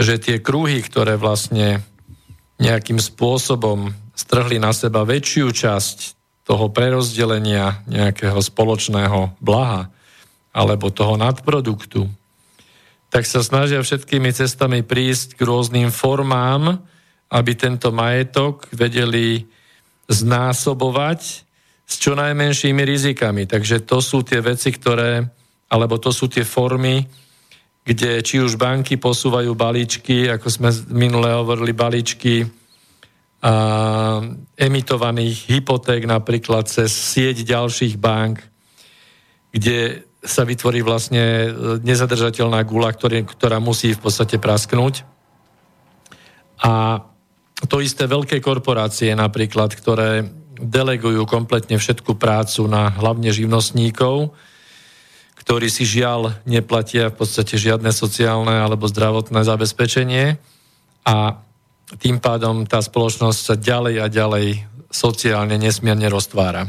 že 0.01 0.17
tie 0.17 0.41
kruhy, 0.41 0.81
ktoré 0.81 1.21
vlastne 1.21 1.85
nejakým 2.57 2.97
spôsobom 2.97 3.93
strhli 4.17 4.57
na 4.57 4.73
seba 4.73 5.05
väčšiu 5.05 5.53
časť 5.53 5.97
toho 6.49 6.73
prerozdelenia 6.73 7.85
nejakého 7.85 8.41
spoločného 8.41 9.37
blaha 9.37 9.93
alebo 10.49 10.89
toho 10.89 11.21
nadproduktu, 11.21 12.09
tak 13.13 13.29
sa 13.29 13.45
snažia 13.45 13.85
všetkými 13.85 14.33
cestami 14.33 14.81
prísť 14.81 15.37
k 15.37 15.45
rôznym 15.45 15.93
formám, 15.93 16.81
aby 17.29 17.53
tento 17.53 17.93
majetok 17.93 18.65
vedeli 18.73 19.45
znásobovať 20.09 21.52
s 21.87 21.95
čo 21.99 22.17
najmenšími 22.17 22.83
rizikami. 22.83 23.45
Takže 23.45 23.85
to 23.85 24.01
sú 24.01 24.25
tie 24.25 24.41
veci, 24.41 24.73
ktoré, 24.73 25.27
alebo 25.69 25.99
to 26.01 26.15
sú 26.15 26.31
tie 26.31 26.47
formy, 26.47 27.05
kde 27.83 28.23
či 28.23 28.39
už 28.39 28.55
banky 28.55 28.97
posúvajú 28.97 29.53
balíčky, 29.59 30.31
ako 30.31 30.47
sme 30.47 30.71
minule 30.95 31.35
hovorili, 31.35 31.75
balíčky 31.75 32.47
a, 32.47 34.23
emitovaných 34.55 35.51
hypoték 35.51 36.07
napríklad 36.07 36.71
cez 36.71 36.95
sieť 36.95 37.43
ďalších 37.43 37.99
bank, 37.99 38.39
kde 39.51 40.07
sa 40.23 40.47
vytvorí 40.47 40.87
vlastne 40.87 41.51
nezadržateľná 41.83 42.63
gula, 42.63 42.95
ktorý, 42.95 43.27
ktorá 43.27 43.59
musí 43.59 43.91
v 43.91 44.01
podstate 44.07 44.39
prasknúť. 44.39 45.03
A 46.63 47.03
to 47.67 47.83
isté 47.83 48.07
veľké 48.07 48.39
korporácie 48.39 49.11
napríklad, 49.19 49.75
ktoré 49.75 50.42
delegujú 50.59 51.25
kompletne 51.25 51.81
všetku 51.81 52.17
prácu 52.17 52.69
na 52.69 52.93
hlavne 52.93 53.33
živnostníkov, 53.33 54.35
ktorí 55.43 55.67
si 55.73 55.83
žiaľ 55.83 56.39
neplatia 56.47 57.11
v 57.11 57.19
podstate 57.19 57.59
žiadne 57.59 57.91
sociálne 57.91 58.63
alebo 58.63 58.87
zdravotné 58.87 59.43
zabezpečenie 59.43 60.39
a 61.03 61.17
tým 61.99 62.23
pádom 62.23 62.65
tá 62.65 62.81
spoločnosť 62.81 63.39
sa 63.41 63.55
ďalej 63.59 63.95
a 64.01 64.07
ďalej 64.09 64.47
sociálne 64.93 65.57
nesmierne 65.59 66.07
roztvára. 66.09 66.69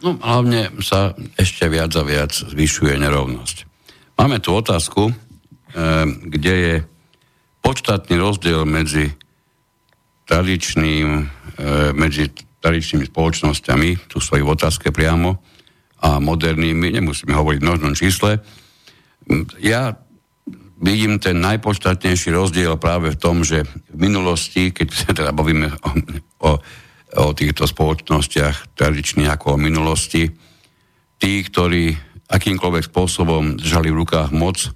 No 0.00 0.16
hlavne 0.16 0.72
sa 0.80 1.12
ešte 1.36 1.68
viac 1.68 1.92
a 1.92 2.04
viac 2.04 2.32
zvyšuje 2.32 2.96
nerovnosť. 2.96 3.56
Máme 4.16 4.40
tu 4.40 4.56
otázku, 4.56 5.12
e, 5.12 5.14
kde 6.24 6.54
je 6.56 6.74
podstatný 7.60 8.16
rozdiel 8.16 8.64
medzi 8.64 9.12
tradičným, 10.30 11.06
e, 11.10 11.22
medzi 11.98 12.30
tradičnými 12.62 13.10
spoločnosťami, 13.10 14.06
tu 14.06 14.22
stojí 14.22 14.46
v 14.46 14.54
otázke 14.54 14.94
priamo, 14.94 15.42
a 16.00 16.16
modernými, 16.16 16.96
nemusíme 16.96 17.34
hovoriť 17.36 17.60
v 17.60 17.66
množnom 17.66 17.92
čísle. 17.92 18.40
Ja 19.60 20.00
vidím 20.80 21.20
ten 21.20 21.44
najpodstatnejší 21.44 22.32
rozdiel 22.32 22.80
práve 22.80 23.12
v 23.12 23.20
tom, 23.20 23.44
že 23.44 23.68
v 23.68 23.98
minulosti, 24.08 24.72
keď 24.72 24.88
sa 25.00 25.10
teda 25.12 25.30
bavíme 25.36 25.68
o, 25.68 25.90
o, 26.40 26.50
o 27.20 27.24
týchto 27.36 27.68
spoločnostiach 27.68 28.78
tradičných 28.78 29.28
ako 29.28 29.58
o 29.58 29.60
minulosti, 29.60 30.32
tí, 31.20 31.32
ktorí 31.44 31.92
akýmkoľvek 32.30 32.84
spôsobom 32.88 33.60
držali 33.60 33.92
v 33.92 34.00
rukách 34.06 34.30
moc, 34.32 34.72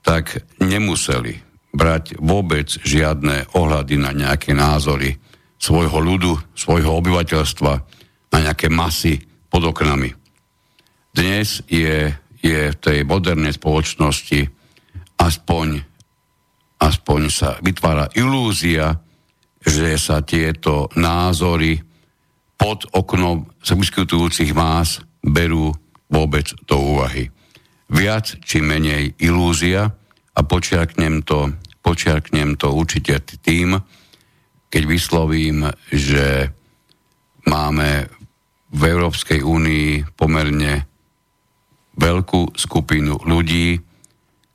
tak 0.00 0.40
nemuseli 0.58 1.49
brať 1.70 2.18
vôbec 2.18 2.66
žiadne 2.82 3.50
ohľady 3.54 3.96
na 3.98 4.10
nejaké 4.10 4.54
názory 4.54 5.16
svojho 5.60 6.00
ľudu, 6.00 6.32
svojho 6.56 6.98
obyvateľstva, 6.98 7.72
na 8.30 8.38
nejaké 8.38 8.70
masy 8.70 9.20
pod 9.50 9.66
oknami. 9.66 10.14
Dnes 11.10 11.60
je, 11.66 12.14
je 12.40 12.60
v 12.70 12.76
tej 12.78 13.02
modernej 13.02 13.58
spoločnosti 13.58 14.46
aspoň, 15.18 15.82
aspoň 16.80 17.20
sa 17.28 17.58
vytvára 17.60 18.08
ilúzia, 18.14 19.02
že 19.60 20.00
sa 20.00 20.24
tieto 20.24 20.88
názory 20.96 21.82
pod 22.56 22.88
oknom 22.96 23.48
sa 23.60 23.76
vyskytujúcich 23.76 24.56
más 24.56 25.04
berú 25.20 25.72
vôbec 26.08 26.52
do 26.64 26.80
úvahy. 26.96 27.28
Viac 27.90 28.40
či 28.46 28.62
menej 28.64 29.18
ilúzia, 29.20 29.92
a 30.34 30.40
počiarknem 30.46 31.26
to, 31.26 31.54
počiarknem 31.82 32.54
to 32.54 32.70
určite 32.70 33.20
tým, 33.42 33.78
keď 34.70 34.82
vyslovím, 34.86 35.66
že 35.90 36.54
máme 37.50 38.06
v 38.70 38.82
Európskej 38.86 39.42
únii 39.42 40.14
pomerne 40.14 40.86
veľkú 41.98 42.54
skupinu 42.54 43.18
ľudí, 43.26 43.82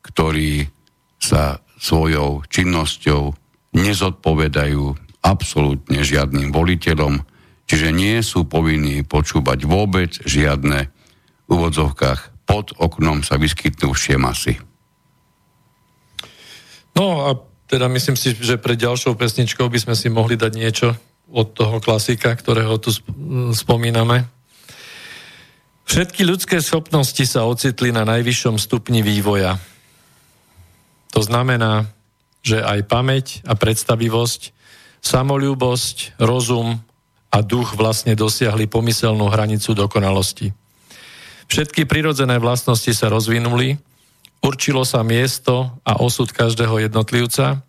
ktorí 0.01 0.71
sa 1.19 1.59
svojou 1.75 2.47
činnosťou 2.47 3.35
nezodpovedajú 3.75 4.83
absolútne 5.25 5.99
žiadnym 5.99 6.55
voliteľom, 6.55 7.19
čiže 7.67 7.89
nie 7.91 8.23
sú 8.23 8.47
povinní 8.47 9.03
počúvať 9.03 9.67
vôbec 9.67 10.15
žiadne 10.23 10.87
v 11.45 11.49
úvodzovkách 11.49 12.45
pod 12.45 12.77
oknom 12.77 13.25
sa 13.25 13.41
vyskytnúšie 13.41 14.21
masy. 14.21 14.61
No 16.95 17.27
a 17.27 17.29
teda 17.67 17.91
myslím 17.91 18.15
si, 18.15 18.31
že 18.31 18.55
pre 18.55 18.79
ďalšou 18.79 19.19
pesničkou 19.19 19.67
by 19.67 19.79
sme 19.83 19.95
si 19.99 20.07
mohli 20.07 20.39
dať 20.39 20.51
niečo 20.55 20.95
od 21.29 21.51
toho 21.51 21.83
klasika, 21.83 22.31
ktorého 22.31 22.79
tu 22.79 22.95
spomíname. 23.51 24.29
Všetky 25.85 26.25
ľudské 26.25 26.57
schopnosti 26.63 27.21
sa 27.27 27.45
ocitli 27.45 27.93
na 27.93 28.07
najvyššom 28.07 28.57
stupni 28.57 29.05
vývoja. 29.05 29.61
To 31.13 31.21
znamená, 31.21 31.89
že 32.41 32.61
aj 32.61 32.79
pamäť 32.89 33.25
a 33.45 33.53
predstavivosť, 33.57 34.53
samolúbosť, 35.01 36.17
rozum 36.21 36.81
a 37.29 37.37
duch 37.41 37.77
vlastne 37.77 38.17
dosiahli 38.17 38.65
pomyselnú 38.69 39.29
hranicu 39.29 39.73
dokonalosti. 39.77 40.53
Všetky 41.45 41.85
prirodzené 41.85 42.41
vlastnosti 42.41 42.89
sa 42.89 43.09
rozvinuli, 43.09 43.77
Určilo 44.45 44.85
sa 44.85 45.01
miesto 45.01 45.73
a 45.81 45.97
osud 45.97 46.29
každého 46.29 46.85
jednotlivca, 46.85 47.65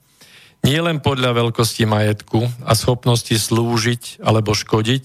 nie 0.61 0.77
len 0.77 1.01
podľa 1.01 1.33
veľkosti 1.33 1.89
majetku 1.89 2.45
a 2.69 2.77
schopnosti 2.77 3.33
slúžiť 3.33 4.21
alebo 4.21 4.53
škodiť, 4.53 5.05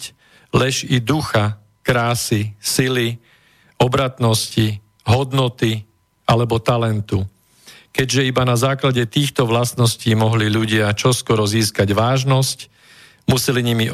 lež 0.52 0.84
i 0.84 1.00
ducha, 1.00 1.64
krásy, 1.80 2.60
sily, 2.60 3.24
obratnosti, 3.80 4.84
hodnoty 5.08 5.88
alebo 6.28 6.60
talentu. 6.60 7.24
Keďže 7.96 8.28
iba 8.28 8.44
na 8.44 8.60
základe 8.60 9.04
týchto 9.08 9.48
vlastností 9.48 10.12
mohli 10.12 10.52
ľudia 10.52 10.92
čoskoro 10.92 11.48
získať 11.48 11.96
vážnosť, 11.96 12.68
museli 13.32 13.64
nimi 13.64 13.88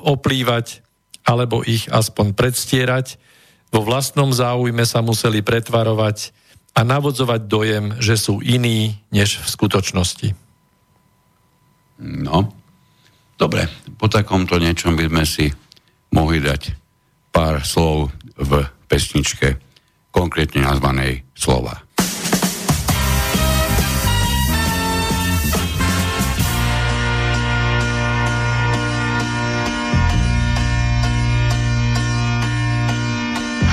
oplývať 0.00 0.80
alebo 1.28 1.60
ich 1.60 1.92
aspoň 1.92 2.32
predstierať, 2.32 3.20
vo 3.68 3.84
vlastnom 3.84 4.32
záujme 4.32 4.84
sa 4.88 5.04
museli 5.04 5.44
pretvarovať 5.44 6.35
a 6.76 6.80
navodzovať 6.84 7.40
dojem, 7.48 7.84
že 8.04 8.20
sú 8.20 8.44
iní 8.44 9.00
než 9.08 9.40
v 9.40 9.48
skutočnosti. 9.48 10.28
No, 12.04 12.52
dobre, 13.40 13.72
po 13.96 14.12
takomto 14.12 14.60
niečom 14.60 14.92
by 14.92 15.08
sme 15.08 15.24
si 15.24 15.46
mohli 16.12 16.44
dať 16.44 16.76
pár 17.32 17.64
slov 17.64 18.12
v 18.36 18.68
pesničke, 18.84 19.56
konkrétne 20.12 20.68
nazvanej 20.68 21.24
slova. 21.32 21.80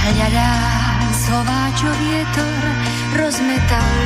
Hľadám 0.04 1.04
slova, 1.16 1.60
čo 1.80 1.88
vietor 1.99 2.82
rozmetal 3.34 4.03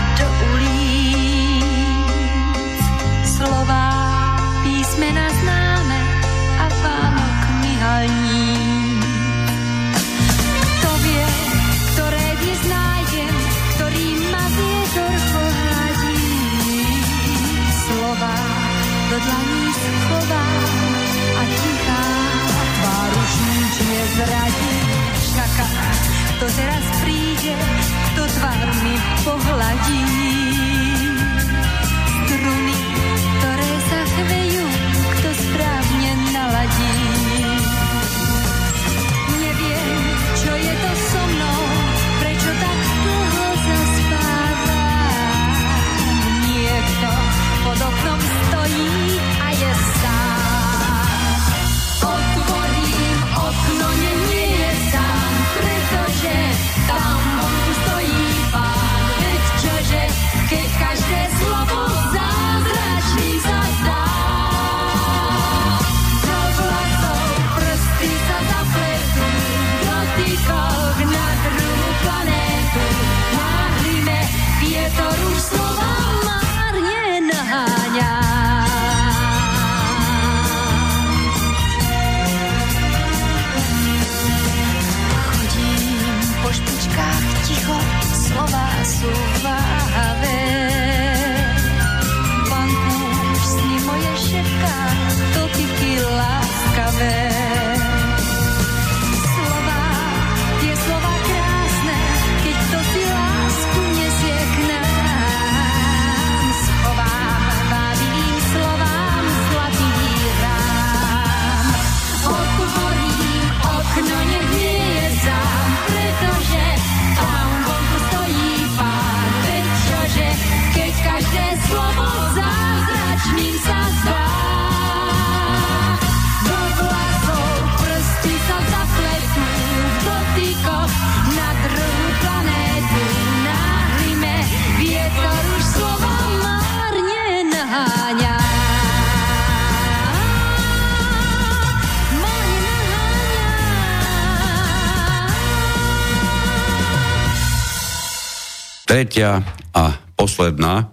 Tretia 148.98 149.45
a 149.78 149.93
posledná 150.18 150.89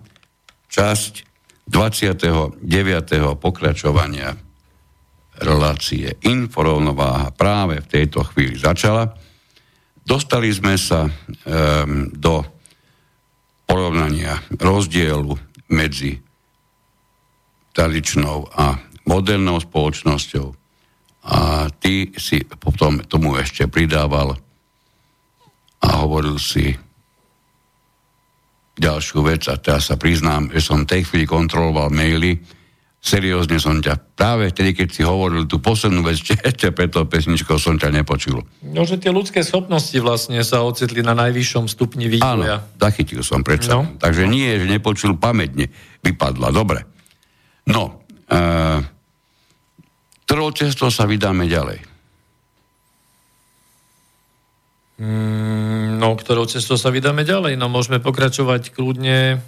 časť 0.69 1.25
29. 1.73 2.69
pokračovania 3.41 4.37
relácie 5.41 6.13
Inforovnováha 6.21 7.33
práve 7.33 7.81
v 7.81 7.89
tejto 7.89 8.21
chvíli 8.29 8.61
začala. 8.61 9.09
Dostali 10.05 10.53
sme 10.53 10.77
sa 10.77 11.09
um, 11.09 12.13
do 12.13 12.45
porovnania 13.65 14.37
rozdielu 14.53 15.33
medzi 15.73 16.21
tradičnou 17.73 18.53
a 18.53 18.85
modernou 19.09 19.57
spoločnosťou 19.65 20.53
a 21.25 21.73
ty 21.81 22.13
si 22.21 22.45
potom 22.45 23.01
tomu 23.09 23.41
ešte 23.41 23.65
pridával 23.65 24.37
a 25.81 25.89
hovoril 26.05 26.37
si 26.37 26.84
ďalšiu 28.75 29.23
vec 29.23 29.47
a 29.47 29.55
teraz 29.59 29.91
sa 29.91 29.97
priznám, 29.97 30.51
že 30.51 30.61
som 30.63 30.83
tej 30.83 31.07
chvíli 31.07 31.25
kontroloval 31.25 31.95
maily, 31.95 32.43
seriózne 33.05 33.61
som 33.61 33.79
ťa, 33.79 34.17
práve 34.17 34.49
vtedy, 34.51 34.73
keď 34.73 34.89
si 34.89 35.03
hovoril 35.05 35.45
tú 35.45 35.61
poslednú 35.61 36.03
vec, 36.03 36.19
ešte 36.51 36.73
pred 36.73 36.91
tou 36.91 37.05
pesničkou 37.07 37.61
som 37.61 37.77
ťa 37.77 37.93
nepočul. 37.93 38.43
No, 38.65 38.83
že 38.83 38.99
tie 38.99 39.15
ľudské 39.15 39.45
schopnosti 39.45 39.95
vlastne 40.01 40.41
sa 40.43 40.65
ocitli 40.65 41.05
na 41.05 41.13
najvyššom 41.13 41.71
stupni 41.71 42.09
vývoja. 42.11 42.65
Áno, 42.65 42.81
zachytil 42.81 43.23
som 43.23 43.45
predsa. 43.45 43.79
No. 43.79 43.95
Takže 44.01 44.27
nie, 44.27 44.49
že 44.59 44.67
nepočul 44.67 45.21
pamätne. 45.21 45.71
Vypadla, 46.03 46.51
dobre. 46.51 46.83
No, 47.71 48.05
e, 48.27 48.41
ktorou 50.25 50.51
cestou 50.57 50.89
sa 50.89 51.07
vydáme 51.07 51.47
ďalej? 51.47 51.94
Mm, 54.95 55.99
no, 55.99 56.15
ktorou 56.15 56.47
cestou 56.47 56.79
sa 56.79 56.95
vydáme 56.95 57.27
ďalej? 57.27 57.59
No, 57.59 57.67
môžeme 57.67 57.99
pokračovať 57.99 58.71
kľudne, 58.71 59.43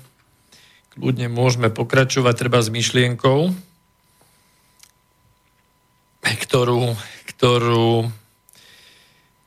kľudne 0.98 1.30
môžeme 1.30 1.70
pokračovať 1.70 2.34
treba 2.34 2.58
s 2.58 2.68
myšlienkou, 2.68 3.54
ktorú, 6.26 6.98
ktorú, 7.30 8.10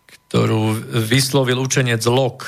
ktorú 0.08 0.62
vyslovil 1.04 1.60
učenec 1.60 2.00
Lok 2.08 2.48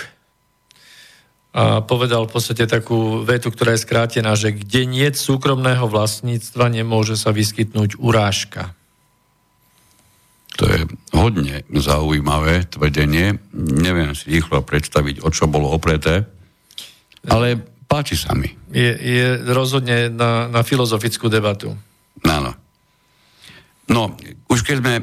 a 1.51 1.83
povedal 1.83 2.31
v 2.31 2.39
podstate 2.39 2.63
takú 2.63 3.27
vetu, 3.27 3.51
ktorá 3.51 3.75
je 3.75 3.83
skrátená, 3.83 4.39
že 4.39 4.55
kde 4.55 4.87
nie 4.87 5.07
súkromného 5.11 5.83
vlastníctva, 5.83 6.71
nemôže 6.71 7.19
sa 7.19 7.35
vyskytnúť 7.35 7.99
urážka. 7.99 8.71
To 10.61 10.69
je 10.69 10.85
hodne 11.17 11.65
zaujímavé 11.73 12.69
tvrdenie. 12.69 13.33
Neviem 13.57 14.13
si 14.13 14.29
rýchlo 14.29 14.61
predstaviť, 14.61 15.25
o 15.25 15.33
čo 15.33 15.49
bolo 15.49 15.73
opreté, 15.73 16.29
ale 17.25 17.57
páči 17.89 18.13
sa 18.13 18.37
mi. 18.37 18.49
Je, 18.69 18.93
je 18.93 19.25
rozhodne 19.49 20.13
na, 20.13 20.45
na 20.53 20.61
filozofickú 20.61 21.33
debatu. 21.33 21.73
Áno. 22.21 22.53
No, 23.89 24.13
už 24.53 24.61
keď 24.61 24.75
sme 24.85 24.93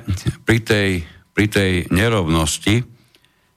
pri 0.47 0.59
tej, 0.63 0.89
pri 1.35 1.47
tej 1.51 1.71
nerovnosti, 1.91 2.87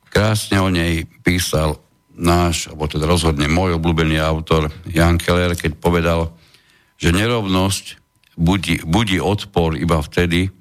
krásne 0.10 0.58
o 0.58 0.74
nej 0.74 1.06
písal 1.22 1.78
náš, 2.18 2.68
alebo 2.74 2.90
teda 2.90 3.06
rozhodne 3.06 3.46
môj 3.46 3.78
obľúbený 3.78 4.18
autor 4.20 4.74
Jan 4.90 5.22
Keller, 5.22 5.54
keď 5.54 5.78
povedal, 5.78 6.34
že 6.98 7.14
nerovnosť 7.14 7.86
budí, 8.42 8.84
budí 8.84 9.22
odpor 9.22 9.80
iba 9.80 10.02
vtedy, 10.04 10.52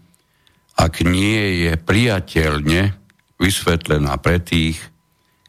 ak 0.80 1.04
nie 1.04 1.68
je 1.68 1.72
priateľne 1.76 2.96
vysvetlená 3.36 4.16
pre 4.16 4.40
tých, 4.40 4.80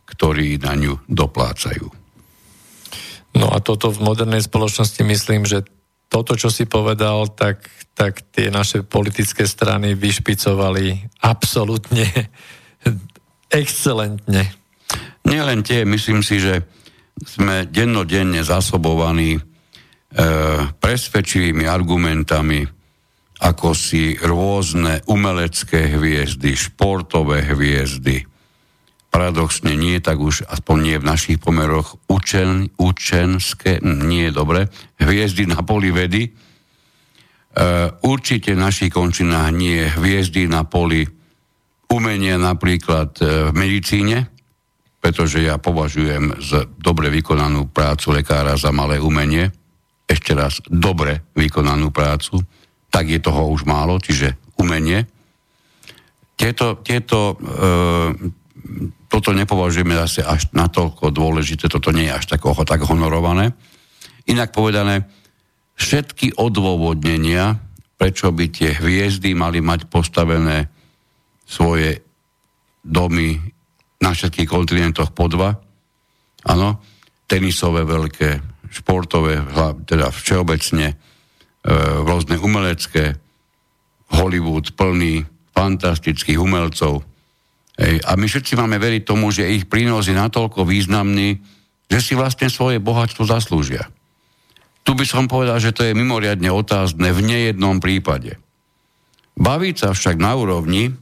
ktorí 0.04 0.60
na 0.60 0.76
ňu 0.76 1.00
doplácajú. 1.08 1.88
No 3.32 3.48
a 3.48 3.64
toto 3.64 3.88
v 3.96 4.04
modernej 4.04 4.44
spoločnosti 4.44 5.00
myslím, 5.08 5.48
že 5.48 5.64
toto, 6.12 6.36
čo 6.36 6.52
si 6.52 6.68
povedal, 6.68 7.32
tak, 7.32 7.64
tak 7.96 8.20
tie 8.36 8.52
naše 8.52 8.84
politické 8.84 9.48
strany 9.48 9.96
vyšpicovali 9.96 11.16
absolútne 11.24 12.04
excelentne. 13.64 14.52
Nielen 15.24 15.64
tie, 15.64 15.88
myslím 15.88 16.20
si, 16.20 16.44
že 16.44 16.68
sme 17.24 17.72
dennodenne 17.72 18.44
zasobovaní 18.44 19.40
e, 19.40 19.42
presvedčivými 20.76 21.64
argumentami, 21.64 22.81
ako 23.42 23.74
si 23.74 24.14
rôzne 24.22 25.02
umelecké 25.10 25.98
hviezdy, 25.98 26.54
športové 26.54 27.42
hviezdy, 27.42 28.22
paradoxne 29.10 29.74
nie 29.74 29.98
tak 29.98 30.22
už, 30.22 30.46
aspoň 30.46 30.78
nie 30.78 30.98
v 31.02 31.10
našich 31.10 31.38
pomeroch, 31.42 31.98
učen, 32.06 32.70
učenské, 32.78 33.82
nie 33.82 34.30
dobre, 34.30 34.70
hviezdy 35.02 35.50
na 35.50 35.66
poli 35.66 35.90
vedy, 35.90 36.30
e, 36.30 36.32
určite 38.06 38.54
v 38.54 38.64
našich 38.64 38.94
končinách 38.94 39.50
nie 39.52 39.90
hviezdy 39.90 40.46
na 40.46 40.64
poli 40.64 41.04
umenia 41.92 42.38
napríklad 42.38 43.18
e, 43.20 43.52
v 43.52 43.58
medicíne, 43.58 44.32
pretože 45.02 45.42
ja 45.42 45.58
považujem 45.58 46.38
za 46.40 46.70
dobre 46.78 47.10
vykonanú 47.10 47.74
prácu 47.74 48.14
lekára 48.16 48.54
za 48.54 48.70
malé 48.70 49.02
umenie, 49.02 49.50
ešte 50.06 50.38
raz, 50.38 50.62
dobre 50.70 51.26
vykonanú 51.34 51.90
prácu, 51.90 52.40
tak 52.92 53.08
je 53.08 53.24
toho 53.24 53.50
už 53.50 53.64
málo, 53.64 53.98
čiže 53.98 54.36
umenie. 54.60 55.08
Tieto, 56.36 56.84
tieto 56.84 57.34
e, 57.34 57.36
toto 59.08 59.36
nepovažujeme 59.36 59.96
zase 60.08 60.22
až 60.24 60.52
natoľko 60.52 61.12
dôležité, 61.12 61.68
toto 61.72 61.92
nie 61.96 62.08
je 62.12 62.16
až 62.16 62.26
tak, 62.32 62.44
tak 62.44 62.88
honorované. 62.88 63.56
Inak 64.28 64.54
povedané, 64.56 65.08
všetky 65.76 66.38
odôvodnenia, 66.38 67.58
prečo 67.98 68.30
by 68.32 68.46
tie 68.48 68.78
hviezdy 68.78 69.34
mali 69.34 69.60
mať 69.60 69.90
postavené 69.90 70.70
svoje 71.44 72.00
domy 72.82 73.38
na 74.02 74.16
všetkých 74.16 74.50
kontinentoch 74.50 75.14
po 75.14 75.30
dva, 75.30 75.54
áno, 76.48 76.82
tenisové 77.30 77.86
veľké, 77.86 78.30
športové, 78.72 79.44
teda 79.86 80.10
všeobecne, 80.10 80.96
rôzne 82.08 82.42
umelecké, 82.42 83.18
Hollywood 84.12 84.76
plný 84.76 85.24
fantastických 85.54 86.42
umelcov, 86.42 87.06
Ej, 87.82 87.98
a 88.06 88.14
my 88.14 88.30
všetci 88.30 88.54
máme 88.60 88.78
veriť 88.78 89.02
tomu, 89.08 89.34
že 89.34 89.50
ich 89.50 89.66
prínos 89.66 90.06
je 90.06 90.14
natoľko 90.14 90.68
významný, 90.68 91.42
že 91.90 92.00
si 92.04 92.14
vlastne 92.14 92.52
svoje 92.52 92.78
bohatstvo 92.78 93.26
zaslúžia. 93.26 93.90
Tu 94.86 94.94
by 94.94 95.06
som 95.08 95.26
povedal, 95.26 95.58
že 95.58 95.74
to 95.74 95.82
je 95.86 95.98
mimoriadne 95.98 96.50
otázne 96.54 97.10
v 97.10 97.22
nejednom 97.26 97.82
prípade. 97.82 98.38
Baviť 99.34 99.76
sa 99.82 99.90
však 99.98 100.22
na 100.22 100.38
úrovni, 100.38 100.92
e, 100.92 100.94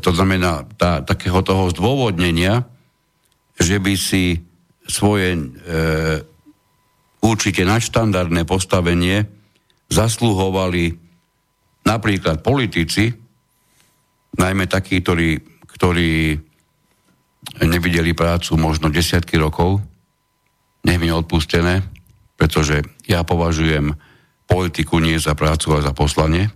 to 0.00 0.10
znamená 0.10 0.66
tá, 0.74 1.06
takého 1.06 1.38
toho 1.46 1.70
zdôvodnenia, 1.70 2.66
že 3.54 3.78
by 3.78 3.94
si 3.94 4.42
svoje 4.90 5.36
e, 5.36 5.40
určite 7.22 7.62
nadštandardné 7.62 8.42
postavenie 8.42 9.28
zasluhovali 9.90 10.94
napríklad 11.84 12.40
politici, 12.40 13.10
najmä 14.38 14.70
takí, 14.70 15.02
ktorí 15.02 15.50
ktorí 15.80 16.36
nevideli 17.64 18.12
prácu 18.12 18.60
možno 18.60 18.92
desiatky 18.92 19.40
rokov, 19.40 19.80
nech 20.84 21.00
mi 21.00 21.08
odpustené, 21.08 21.80
pretože 22.36 22.84
ja 23.08 23.24
považujem 23.24 23.96
politiku 24.44 25.00
nie 25.00 25.16
za 25.16 25.32
prácu, 25.32 25.72
ale 25.72 25.88
za 25.88 25.96
poslanie. 25.96 26.52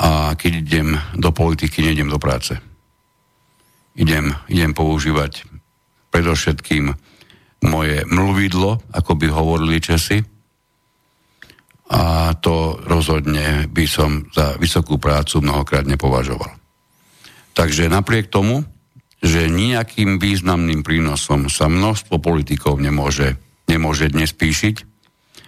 A 0.00 0.32
keď 0.40 0.52
idem 0.64 0.88
do 1.20 1.36
politiky, 1.36 1.84
nejdem 1.84 2.08
do 2.08 2.16
práce. 2.16 2.56
Idem, 3.92 4.32
idem 4.48 4.72
používať 4.72 5.44
predovšetkým 6.08 6.96
moje 7.68 8.08
mluvidlo, 8.08 8.80
ako 8.88 9.20
by 9.20 9.26
hovorili 9.28 9.84
Česi. 9.84 10.24
A 11.92 12.32
to 12.40 12.80
rozhodne 12.88 13.68
by 13.68 13.84
som 13.84 14.24
za 14.32 14.56
vysokú 14.56 14.96
prácu 14.96 15.44
mnohokrát 15.44 15.84
nepovažoval. 15.84 16.56
Takže 17.52 17.92
napriek 17.92 18.32
tomu, 18.32 18.64
že 19.20 19.52
nejakým 19.52 20.16
významným 20.16 20.80
prínosom 20.80 21.52
sa 21.52 21.68
množstvo 21.68 22.16
politikov 22.18 22.80
nemôže, 22.80 23.36
nemôže 23.68 24.08
dnes 24.08 24.32
píšiť, 24.32 24.76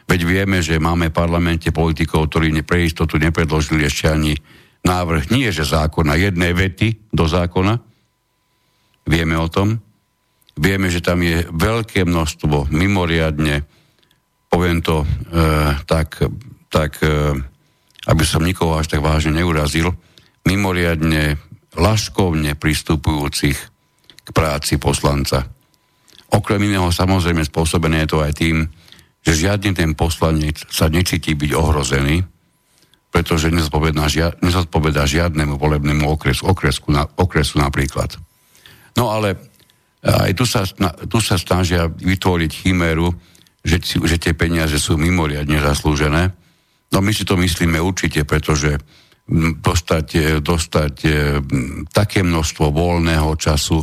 veď 0.05 0.21
vieme, 0.23 0.61
že 0.61 0.77
máme 0.77 1.09
v 1.09 1.17
parlamente 1.17 1.73
politikov, 1.73 2.29
ktorí 2.29 2.53
pre 2.61 2.85
istotu 2.85 3.17
nepredložili 3.17 3.89
ešte 3.89 4.13
ani 4.13 4.37
návrh, 4.85 5.33
nie 5.33 5.49
že 5.49 5.65
zákona, 5.65 6.21
jednej 6.21 6.53
vety 6.53 7.09
do 7.11 7.25
zákona. 7.25 7.81
Vieme 9.09 9.37
o 9.41 9.49
tom. 9.49 9.81
Vieme, 10.55 10.87
že 10.87 11.03
tam 11.03 11.19
je 11.25 11.49
veľké 11.51 12.07
množstvo, 12.07 12.71
mimoriadne, 12.71 13.67
poviem 14.55 14.79
to 14.79 15.03
e, 15.03 15.07
tak, 15.83 16.23
tak 16.71 17.03
e, 17.03 17.35
aby 18.07 18.23
som 18.23 18.47
nikoho 18.47 18.79
až 18.79 18.87
tak 18.87 19.03
vážne 19.03 19.35
neurazil, 19.43 19.91
mimoriadne 20.47 21.35
laškovne 21.75 22.55
pristupujúcich 22.55 23.59
k 24.23 24.29
práci 24.31 24.79
poslanca. 24.79 25.51
Okrem 26.31 26.63
iného 26.71 26.87
samozrejme 26.95 27.43
spôsobené 27.43 28.07
je 28.07 28.11
to 28.15 28.19
aj 28.23 28.33
tým, 28.39 28.71
že 29.27 29.43
žiadny 29.43 29.75
ten 29.75 29.91
poslanec 29.99 30.63
sa 30.71 30.87
necíti 30.87 31.35
byť 31.35 31.51
ohrozený, 31.51 32.23
pretože 33.11 33.51
nezodpovedá, 33.51 34.07
žia, 34.07 34.39
nezodpovedá 34.39 35.03
žiadnemu 35.03 35.59
volebnému 35.59 36.07
okresu, 36.07 36.47
okresku, 36.47 36.95
na, 36.95 37.11
okresu 37.19 37.59
napríklad. 37.59 38.15
No 38.95 39.11
ale 39.11 39.35
aj 40.05 40.31
tu 40.39 40.47
sa, 40.47 40.63
tu 41.11 41.19
sa 41.19 41.41
snažia 41.41 41.91
vytvoriť 41.91 42.51
chiméru, 42.53 43.11
že, 43.65 43.81
že 43.81 44.17
tie 44.21 44.37
peniaze 44.37 44.77
sú 44.77 45.01
mimoriadne 45.01 45.57
zaslúžené. 45.57 46.37
No 46.93 47.01
my 47.01 47.11
si 47.17 47.25
to 47.25 47.41
myslíme 47.41 47.81
určite, 47.81 48.29
pretože 48.29 48.77
dostať, 49.59 50.39
dostať 50.45 50.95
e, 51.03 51.09
také 51.89 52.21
množstvo 52.21 52.69
voľného 52.69 53.33
času, 53.41 53.81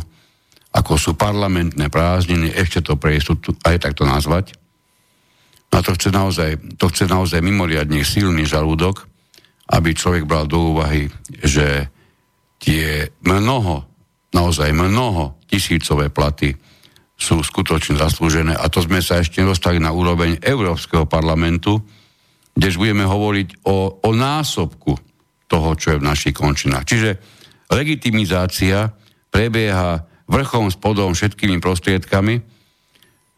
ako 0.72 0.94
sú 0.94 1.18
parlamentné 1.18 1.90
prázdniny, 1.90 2.54
ešte 2.54 2.80
to 2.80 2.94
prejsť, 2.94 3.58
aj 3.66 3.76
tak 3.82 3.98
to 3.98 4.06
nazvať. 4.06 4.54
A 5.72 5.82
to 5.82 5.98
chce 5.98 6.14
naozaj, 6.14 6.78
to 6.78 6.86
chce 6.88 7.10
naozaj 7.10 7.42
mimoriadne 7.42 8.06
silný 8.06 8.46
žalúdok, 8.46 9.02
aby 9.72 9.96
človek 9.96 10.28
bral 10.28 10.46
do 10.46 10.76
úvahy, 10.76 11.10
že 11.42 11.90
tie 12.62 13.10
mnoho, 13.26 13.82
naozaj 14.30 14.70
mnoho 14.70 15.42
tisícové 15.50 16.12
platy 16.12 16.54
sú 17.22 17.38
skutočne 17.46 17.94
zaslúžené. 17.94 18.58
A 18.58 18.66
to 18.66 18.82
sme 18.82 18.98
sa 18.98 19.22
ešte 19.22 19.38
dostali 19.46 19.78
na 19.78 19.94
úroveň 19.94 20.42
Európskeho 20.42 21.06
parlamentu, 21.06 21.78
kdež 22.58 22.82
budeme 22.82 23.06
hovoriť 23.06 23.62
o, 23.62 24.02
o 24.02 24.10
násobku 24.10 24.98
toho, 25.46 25.70
čo 25.78 25.94
je 25.94 26.00
v 26.02 26.08
našich 26.10 26.34
končinách. 26.34 26.82
Čiže 26.82 27.10
legitimizácia 27.70 28.90
prebieha 29.30 30.02
vrchom 30.26 30.66
spodom 30.74 31.14
všetkými 31.14 31.62
prostriedkami, 31.62 32.42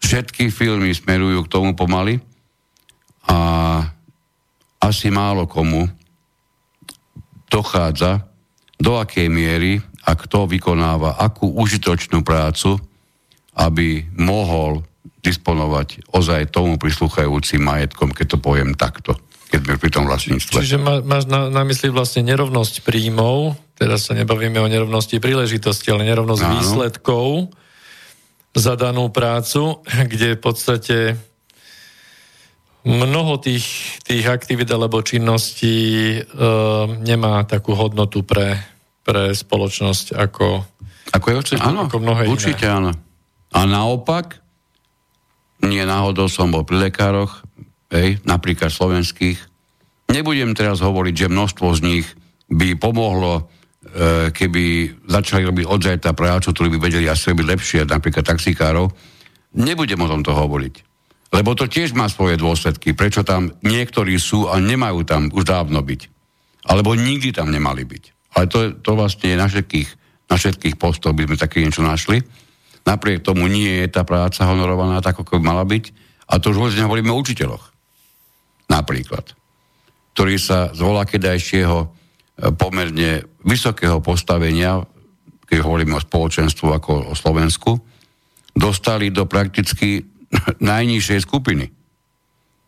všetky 0.01 0.48
filmy 0.48 0.97
smerujú 0.97 1.44
k 1.44 1.52
tomu 1.52 1.77
pomaly 1.77 2.19
a 3.28 3.39
asi 4.81 5.12
málo 5.12 5.44
komu 5.44 5.85
dochádza, 7.52 8.24
do 8.74 8.98
akej 8.98 9.31
miery 9.31 9.78
a 10.05 10.12
kto 10.19 10.51
vykonáva 10.51 11.16
akú 11.16 11.55
užitočnú 11.55 12.27
prácu, 12.27 12.77
aby 13.55 14.06
mohol 14.18 14.82
disponovať 15.24 16.12
ozaj 16.12 16.52
tomu 16.52 16.76
prislúchajúcim 16.76 17.62
majetkom, 17.62 18.12
keď 18.12 18.36
to 18.36 18.39
poviem 18.39 18.76
takto 18.76 19.16
keď 19.55 19.60
sme 19.70 19.76
pri 19.78 19.90
tom 19.94 20.05
vlastníctve. 20.10 20.59
Čiže 20.66 20.82
má, 20.82 20.98
máš 20.98 21.31
na, 21.31 21.47
na 21.47 21.62
mysli 21.62 21.86
vlastne 21.86 22.26
nerovnosť 22.26 22.82
príjmov, 22.82 23.55
teraz 23.78 24.10
sa 24.10 24.18
nebavíme 24.18 24.59
o 24.59 24.66
nerovnosti 24.66 25.22
príležitosti, 25.22 25.94
ale 25.94 26.10
nerovnosť 26.10 26.43
Áno. 26.43 26.52
výsledkov 26.59 27.55
za 28.51 28.74
danú 28.74 29.14
prácu, 29.14 29.78
kde 30.10 30.35
v 30.35 30.40
podstate 30.43 30.97
mnoho 32.82 33.39
tých, 33.39 33.66
tých 34.02 34.26
aktivít 34.26 34.68
alebo 34.74 35.06
činností 35.06 35.78
e, 36.12 36.20
nemá 37.01 37.47
takú 37.47 37.78
hodnotu 37.78 38.26
pre, 38.26 38.59
pre 39.06 39.32
spoločnosť 39.32 40.18
ako, 40.18 40.47
ako, 41.14 41.26
je 41.31 41.36
určite, 41.39 41.62
áno, 41.62 41.86
ako 41.86 41.97
mnohé 42.02 42.26
určite 42.26 42.66
iné. 42.66 42.74
áno. 42.74 42.90
A 43.55 43.60
naopak, 43.64 44.43
nie 45.62 45.81
náhodou 45.86 46.26
som 46.26 46.51
bol 46.51 46.66
pri 46.66 46.90
lekároch, 46.90 47.47
hej, 47.94 48.18
napríklad 48.26 48.74
slovenských. 48.74 49.39
Nebudem 50.10 50.52
teraz 50.52 50.82
hovoriť, 50.82 51.14
že 51.14 51.32
množstvo 51.32 51.66
z 51.78 51.81
nich 51.86 52.06
by 52.51 52.76
pomohlo, 52.76 53.32
e, 53.39 53.43
keby 54.35 54.62
začali 55.06 55.47
robiť 55.47 55.64
od 55.64 55.81
zajtra 55.81 56.12
prácu, 56.12 56.51
ktorú 56.51 56.68
by 56.76 56.78
vedeli 56.90 57.06
asi 57.06 57.32
robiť 57.32 57.47
lepšie, 57.47 57.81
napríklad 57.86 58.26
taxikárov. 58.26 58.90
Nebudem 59.55 60.02
o 60.02 60.10
tomto 60.10 60.35
hovoriť. 60.35 60.74
Lebo 61.35 61.59
to 61.59 61.66
tiež 61.66 61.98
má 61.98 62.06
svoje 62.06 62.39
dôsledky. 62.39 62.94
Prečo 62.94 63.26
tam 63.26 63.51
niektorí 63.66 64.14
sú 64.22 64.47
a 64.47 64.59
nemajú 64.62 65.02
tam 65.02 65.31
už 65.35 65.43
dávno 65.43 65.82
byť. 65.82 66.01
Alebo 66.70 66.94
nikdy 66.94 67.35
tam 67.35 67.51
nemali 67.51 67.82
byť. 67.82 68.05
Ale 68.39 68.47
to, 68.47 68.59
to 68.78 68.90
vlastne 68.94 69.35
je 69.35 69.36
na 69.39 69.47
všetkých, 69.51 69.89
na 70.31 70.36
všetkých 70.39 70.78
postoch 70.78 71.14
by 71.14 71.26
sme 71.26 71.36
také 71.39 71.62
niečo 71.62 71.82
našli. 71.82 72.22
Napriek 72.85 73.24
tomu 73.24 73.48
nie 73.48 73.85
je 73.85 73.89
tá 73.89 74.05
práca 74.05 74.44
honorovaná 74.44 75.01
tak, 75.01 75.16
ako 75.16 75.40
by 75.40 75.43
mala 75.43 75.65
byť. 75.65 75.85
A 76.28 76.40
to 76.40 76.52
už 76.52 76.61
vôbec 76.61 76.77
nehovoríme 76.77 77.12
o 77.12 77.20
učiteľoch 77.20 77.74
napríklad, 78.69 79.36
ktorý 80.16 80.36
sa 80.40 80.73
z 80.73 80.81
volakedajšieho 80.81 81.78
e, 81.85 81.86
pomerne 82.56 83.24
vysokého 83.44 84.01
postavenia, 84.01 84.81
keď 85.44 85.59
hovoríme 85.61 85.97
o 85.97 86.05
spoločenstvu 86.05 86.73
ako 86.73 87.12
o 87.12 87.15
Slovensku, 87.15 87.77
dostali 88.56 89.12
do 89.12 89.28
prakticky 89.28 90.05
najnižšej 90.73 91.20
skupiny. 91.28 91.69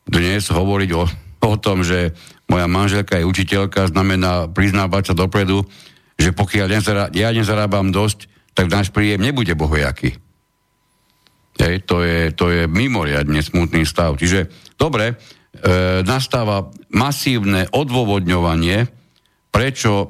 Dnes 0.07 0.53
hovoriť 0.53 0.91
o, 0.95 1.03
o 1.43 1.57
tom, 1.59 1.83
že 1.83 2.13
moja 2.47 2.69
manželka 2.71 3.19
je 3.19 3.27
učiteľka, 3.27 3.91
znamená 3.91 4.47
priznávať 4.47 5.13
sa 5.13 5.15
dopredu, 5.19 5.67
že 6.17 6.31
pokiaľ 6.33 6.67
nezará, 6.71 7.05
ja 7.13 7.35
nezarábam 7.35 7.91
dosť, 7.91 8.31
tak 8.57 8.73
náš 8.73 8.89
príjem 8.89 9.21
nebude 9.21 9.53
bohojaký. 9.53 10.17
Hej, 11.57 11.85
to, 11.85 12.01
je, 12.01 12.33
to 12.33 12.49
je 12.49 12.65
mimoriadne 12.65 13.41
smutný 13.41 13.85
stav. 13.85 14.17
Čiže, 14.17 14.49
dobre, 14.81 15.13
e, 15.13 15.15
nastáva 16.05 16.69
masívne 16.93 17.69
odôvodňovanie, 17.69 18.89
prečo 19.53 20.09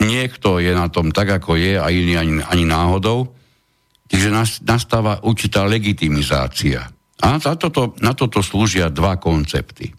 niekto 0.00 0.60
je 0.60 0.72
na 0.72 0.88
tom 0.92 1.12
tak, 1.12 1.40
ako 1.40 1.56
je 1.56 1.76
a 1.76 1.88
iný 1.88 2.16
ani, 2.20 2.34
ani 2.44 2.64
náhodou. 2.64 3.32
Čiže 4.08 4.28
nas, 4.32 4.60
nastáva 4.64 5.20
určitá 5.24 5.64
legitimizácia. 5.64 6.84
A 7.20 7.24
na 7.36 7.40
toto, 7.40 7.96
na 8.00 8.12
toto 8.12 8.44
slúžia 8.44 8.92
dva 8.92 9.16
koncepty. 9.16 9.92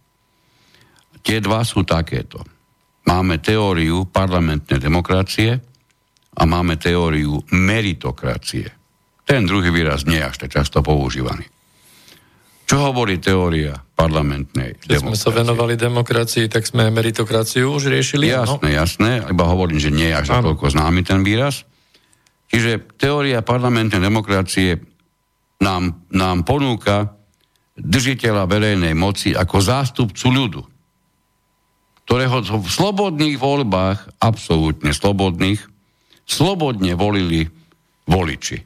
Tie 1.21 1.37
dva 1.41 1.65
sú 1.65 1.81
takéto. 1.81 2.41
Máme 3.09 3.41
teóriu 3.41 4.05
parlamentnej 4.07 4.79
demokracie 4.79 5.76
a 6.37 6.41
máme 6.45 6.77
teóriu 6.77 7.41
meritokracie. 7.49 8.69
Ten 9.25 9.49
druhý 9.49 9.73
výraz 9.73 10.05
nie 10.05 10.21
je 10.21 10.29
až 10.29 10.37
tak 10.45 10.53
často 10.53 10.85
používaný. 10.85 11.43
Čo 12.67 12.91
hovorí 12.91 13.17
teória 13.17 13.79
parlamentnej 13.79 14.75
Keď 14.75 14.99
sme 14.99 15.15
sa 15.15 15.31
demokracie? 15.31 15.39
venovali 15.39 15.73
demokracii, 15.79 16.45
tak 16.51 16.67
sme 16.67 16.91
meritokraciu 16.91 17.71
už 17.71 17.89
riešili. 17.89 18.27
Jasné, 18.27 18.75
jasné, 18.75 19.23
iba 19.23 19.45
hovorím, 19.47 19.79
že 19.79 19.87
nie 19.87 20.11
je 20.11 20.19
až 20.19 20.27
toľko 20.43 20.75
známy 20.75 21.01
ten 21.07 21.23
výraz. 21.23 21.63
Čiže 22.51 22.99
teória 22.99 23.39
parlamentnej 23.39 24.03
demokracie 24.03 24.83
nám, 25.63 26.07
nám 26.11 26.43
ponúka 26.43 27.15
držiteľa 27.79 28.43
verejnej 28.51 28.91
moci 28.95 29.31
ako 29.31 29.57
zástupcu 29.63 30.27
ľudu, 30.27 30.61
ktorého 32.03 32.43
v 32.43 32.67
slobodných 32.67 33.39
voľbách, 33.39 34.19
absolútne 34.19 34.91
slobodných, 34.91 35.59
slobodne 36.27 36.93
volili 36.93 37.47
voliči. 38.05 38.57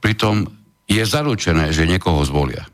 Pritom 0.00 0.48
je 0.88 1.02
zaručené, 1.04 1.70
že 1.70 1.84
niekoho 1.86 2.24
zvolia. 2.24 2.64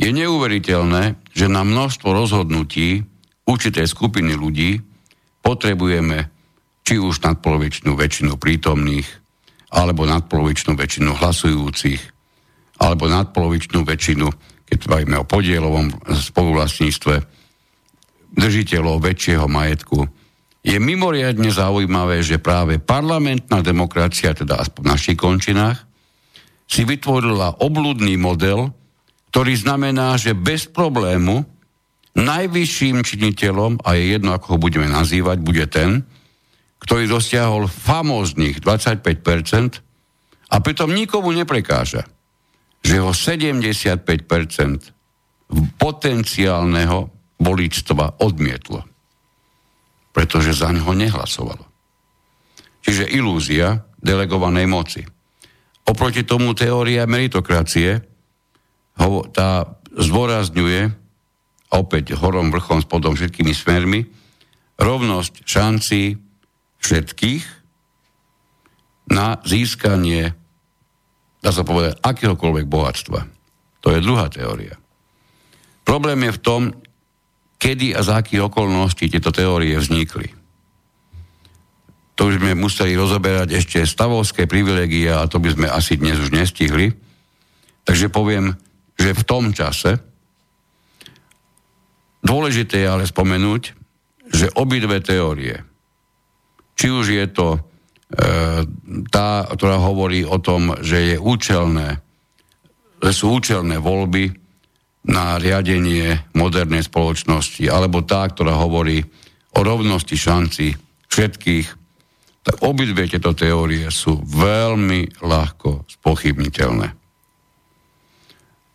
Je 0.00 0.08
neuveriteľné, 0.08 1.18
že 1.34 1.50
na 1.50 1.60
množstvo 1.60 2.08
rozhodnutí 2.14 3.04
určitej 3.44 3.84
skupiny 3.84 4.32
ľudí 4.32 4.80
potrebujeme 5.44 6.30
či 6.86 6.96
už 6.96 7.20
nadpolovičnú 7.20 7.92
väčšinu 7.92 8.40
prítomných, 8.40 9.04
alebo 9.70 10.08
nadpolovičnú 10.08 10.72
väčšinu 10.72 11.20
hlasujúcich, 11.20 12.00
alebo 12.80 13.12
nadpolovičnú 13.12 13.84
väčšinu, 13.84 14.26
keď 14.66 14.78
bavíme 14.88 15.16
o 15.20 15.28
podielovom 15.28 15.92
spoluvlastníctve, 16.08 17.14
držiteľov 18.30 19.04
väčšieho 19.04 19.46
majetku. 19.50 20.06
Je 20.60 20.76
mimoriadne 20.76 21.48
zaujímavé, 21.48 22.20
že 22.20 22.36
práve 22.36 22.76
parlamentná 22.76 23.64
demokracia, 23.64 24.36
teda 24.36 24.60
aspoň 24.60 24.82
v 24.84 24.92
našich 24.92 25.18
končinách, 25.18 25.78
si 26.68 26.84
vytvorila 26.84 27.64
obludný 27.64 28.20
model, 28.20 28.70
ktorý 29.32 29.56
znamená, 29.56 30.20
že 30.20 30.36
bez 30.36 30.68
problému 30.68 31.42
najvyšším 32.14 33.06
činiteľom, 33.06 33.80
a 33.86 33.94
je 33.94 34.18
jedno, 34.18 34.34
ako 34.34 34.54
ho 34.54 34.58
budeme 34.58 34.90
nazývať, 34.90 35.38
bude 35.40 35.64
ten, 35.70 36.02
ktorý 36.82 37.06
dosiahol 37.06 37.70
famóznych 37.70 38.58
25% 38.58 40.50
a 40.50 40.56
pritom 40.58 40.90
nikomu 40.90 41.30
neprekáža, 41.30 42.02
že 42.82 42.96
ho 42.98 43.14
75% 43.14 44.02
potenciálneho 45.78 46.98
voličstva 47.40 48.18
odmietlo, 48.18 48.89
pretože 50.10 50.56
za 50.56 50.70
ňo 50.74 50.94
nehlasovalo. 50.94 51.64
Čiže 52.80 53.12
ilúzia 53.12 53.84
delegovanej 54.00 54.66
moci. 54.66 55.02
Oproti 55.84 56.24
tomu 56.24 56.56
teória 56.56 57.04
meritokracie 57.04 58.00
ho, 59.00 59.26
tá 59.30 59.66
zdôrazňuje 59.94 60.90
opäť 61.70 62.18
horom, 62.18 62.50
vrchom, 62.50 62.82
spodom, 62.82 63.14
všetkými 63.14 63.54
smermi 63.54 64.00
rovnosť 64.80 65.44
šancí 65.44 66.16
všetkých 66.80 67.44
na 69.12 69.36
získanie, 69.44 70.32
dá 71.44 71.50
sa 71.52 71.60
povedať, 71.60 72.00
akéhokoľvek 72.00 72.66
bohatstva. 72.66 73.20
To 73.84 73.88
je 73.92 74.00
druhá 74.00 74.32
teória. 74.32 74.80
Problém 75.84 76.24
je 76.24 76.36
v 76.36 76.40
tom, 76.40 76.62
kedy 77.60 77.92
a 77.92 78.00
za 78.00 78.24
akých 78.24 78.48
okolností 78.48 79.12
tieto 79.12 79.28
teórie 79.28 79.76
vznikli. 79.76 80.32
To 82.16 82.28
už 82.28 82.40
sme 82.40 82.56
museli 82.56 82.96
rozoberať 82.96 83.52
ešte 83.60 83.84
stavovské 83.84 84.48
privilegia 84.48 85.20
a 85.20 85.28
to 85.28 85.36
by 85.36 85.52
sme 85.52 85.68
asi 85.68 86.00
dnes 86.00 86.16
už 86.16 86.32
nestihli. 86.32 86.92
Takže 87.84 88.08
poviem, 88.08 88.56
že 88.96 89.16
v 89.16 89.22
tom 89.24 89.52
čase 89.52 90.00
dôležité 92.20 92.84
je 92.84 92.88
ale 92.88 93.04
spomenúť, 93.08 93.62
že 94.30 94.52
obidve 94.56 95.00
teórie, 95.00 95.64
či 96.76 96.92
už 96.92 97.06
je 97.12 97.26
to 97.32 97.56
e, 97.56 97.60
tá, 99.08 99.48
ktorá 99.48 99.76
hovorí 99.80 100.24
o 100.24 100.36
tom, 100.40 100.76
že 100.80 101.12
je 101.12 101.16
účelné, 101.16 101.98
že 103.00 103.12
sú 103.16 103.36
účelné 103.40 103.80
voľby 103.80 104.32
na 105.06 105.40
riadenie 105.40 106.28
modernej 106.36 106.84
spoločnosti, 106.84 107.64
alebo 107.72 108.04
tá, 108.04 108.28
ktorá 108.28 108.56
hovorí 108.60 109.00
o 109.56 109.60
rovnosti 109.64 110.12
šanci 110.14 110.76
všetkých, 111.08 111.66
tak 112.40 112.56
obidve 112.64 113.08
tieto 113.08 113.32
teórie 113.36 113.88
sú 113.88 114.20
veľmi 114.24 115.20
ľahko 115.20 115.88
spochybniteľné. 116.00 116.88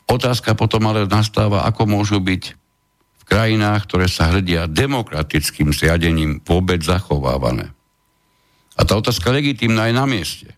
Otázka 0.06 0.54
potom 0.54 0.86
ale 0.86 1.10
nastáva, 1.10 1.66
ako 1.66 1.90
môžu 1.90 2.22
byť 2.22 2.44
v 2.54 3.24
krajinách, 3.26 3.90
ktoré 3.90 4.06
sa 4.06 4.30
hrdia 4.30 4.70
demokratickým 4.70 5.74
zriadením 5.74 6.46
vôbec 6.46 6.86
zachovávané. 6.86 7.74
A 8.78 8.86
tá 8.86 8.94
otázka 9.00 9.34
legitímna 9.34 9.90
je 9.90 9.94
na 9.98 10.06
mieste. 10.06 10.50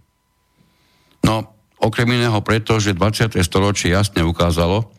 No, 1.23 1.47
okrem 1.79 2.11
iného 2.11 2.37
preto, 2.43 2.75
že 2.81 2.97
20. 2.97 3.39
storočie 3.39 3.95
jasne 3.95 4.25
ukázalo, 4.25 4.91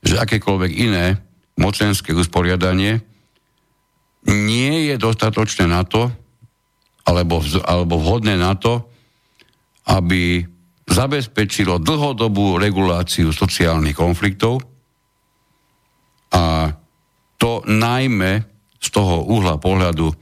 že 0.00 0.16
akékoľvek 0.16 0.72
iné 0.76 1.20
mocenské 1.60 2.16
usporiadanie 2.16 3.04
nie 4.28 4.92
je 4.92 4.96
dostatočné 5.00 5.68
na 5.68 5.84
to, 5.84 6.08
alebo, 7.04 7.40
alebo 7.64 7.94
vhodné 8.00 8.36
na 8.36 8.56
to, 8.56 8.84
aby 9.88 10.44
zabezpečilo 10.90 11.80
dlhodobú 11.80 12.58
reguláciu 12.58 13.30
sociálnych 13.30 13.96
konfliktov 13.96 14.60
a 16.34 16.70
to 17.40 17.64
najmä 17.64 18.44
z 18.80 18.88
toho 18.92 19.24
uhla 19.28 19.56
pohľadu, 19.56 20.12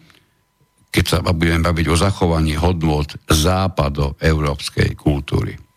keď 0.88 1.04
sa 1.04 1.18
budeme 1.22 1.62
baviť 1.62 1.86
o 1.90 1.96
zachovaní 1.96 2.54
hodnôt 2.58 3.06
západo-európskej 3.26 4.94
kultúry. 4.98 5.67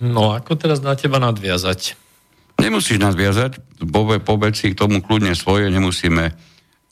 No 0.00 0.32
ako 0.32 0.56
teraz 0.56 0.80
na 0.80 0.96
teba 0.96 1.20
nadviazať? 1.20 1.94
Nemusíš 2.60 3.00
nás 3.00 3.16
viazať, 3.16 3.60
pove- 3.84 4.20
povedz 4.20 4.60
si 4.64 4.72
k 4.72 4.78
tomu 4.80 5.00
kľudne 5.00 5.32
svoje, 5.36 5.68
nemusíme, 5.68 6.32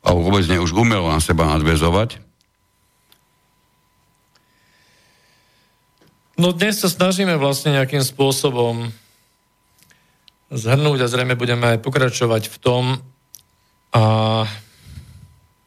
alebo 0.05 0.21
vôbec 0.29 0.45
ne 0.49 0.61
už 0.61 0.73
umelo 0.73 1.09
na 1.09 1.21
seba 1.21 1.49
nadviazovať. 1.57 2.21
No 6.39 6.55
dnes 6.55 6.79
sa 6.79 6.87
snažíme 6.87 7.35
vlastne 7.41 7.75
nejakým 7.75 8.05
spôsobom 8.05 8.95
zhrnúť 10.49 10.99
a 11.05 11.11
zrejme 11.11 11.35
budeme 11.35 11.77
aj 11.77 11.83
pokračovať 11.83 12.49
v 12.49 12.57
tom, 12.63 12.85
a 13.93 14.45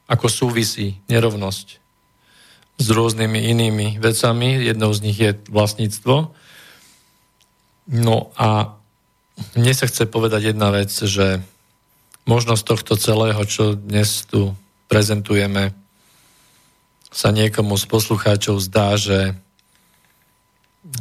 ako 0.06 0.28
súvisí 0.30 1.02
nerovnosť 1.10 1.68
s 2.82 2.88
rôznymi 2.90 3.40
inými 3.50 3.88
vecami. 3.98 4.62
Jednou 4.62 4.92
z 4.94 5.00
nich 5.02 5.18
je 5.18 5.38
vlastníctvo. 5.50 6.34
No 7.90 8.30
a 8.38 8.78
mne 9.58 9.74
sa 9.74 9.90
chce 9.90 10.06
povedať 10.06 10.54
jedna 10.54 10.70
vec, 10.70 10.92
že 10.92 11.42
možnosť 12.30 12.64
tohto 12.64 12.94
celého, 13.00 13.42
čo 13.50 13.74
dnes 13.74 14.26
tu 14.30 14.54
prezentujeme, 14.86 15.74
sa 17.12 17.34
niekomu 17.34 17.76
z 17.76 17.86
poslucháčov 17.90 18.62
zdá, 18.62 18.96
že 18.96 19.36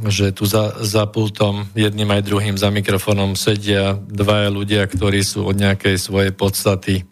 že 0.05 0.29
tu 0.37 0.45
za, 0.45 0.77
za 0.85 1.09
pultom 1.09 1.65
jedným 1.73 2.13
aj 2.13 2.29
druhým 2.29 2.57
za 2.61 2.69
mikrofónom 2.69 3.33
sedia 3.33 3.97
dvaja 3.97 4.53
ľudia, 4.53 4.85
ktorí 4.85 5.25
sú 5.25 5.49
od 5.49 5.57
nejakej 5.57 5.97
svojej 5.97 6.37
podstaty 6.37 7.09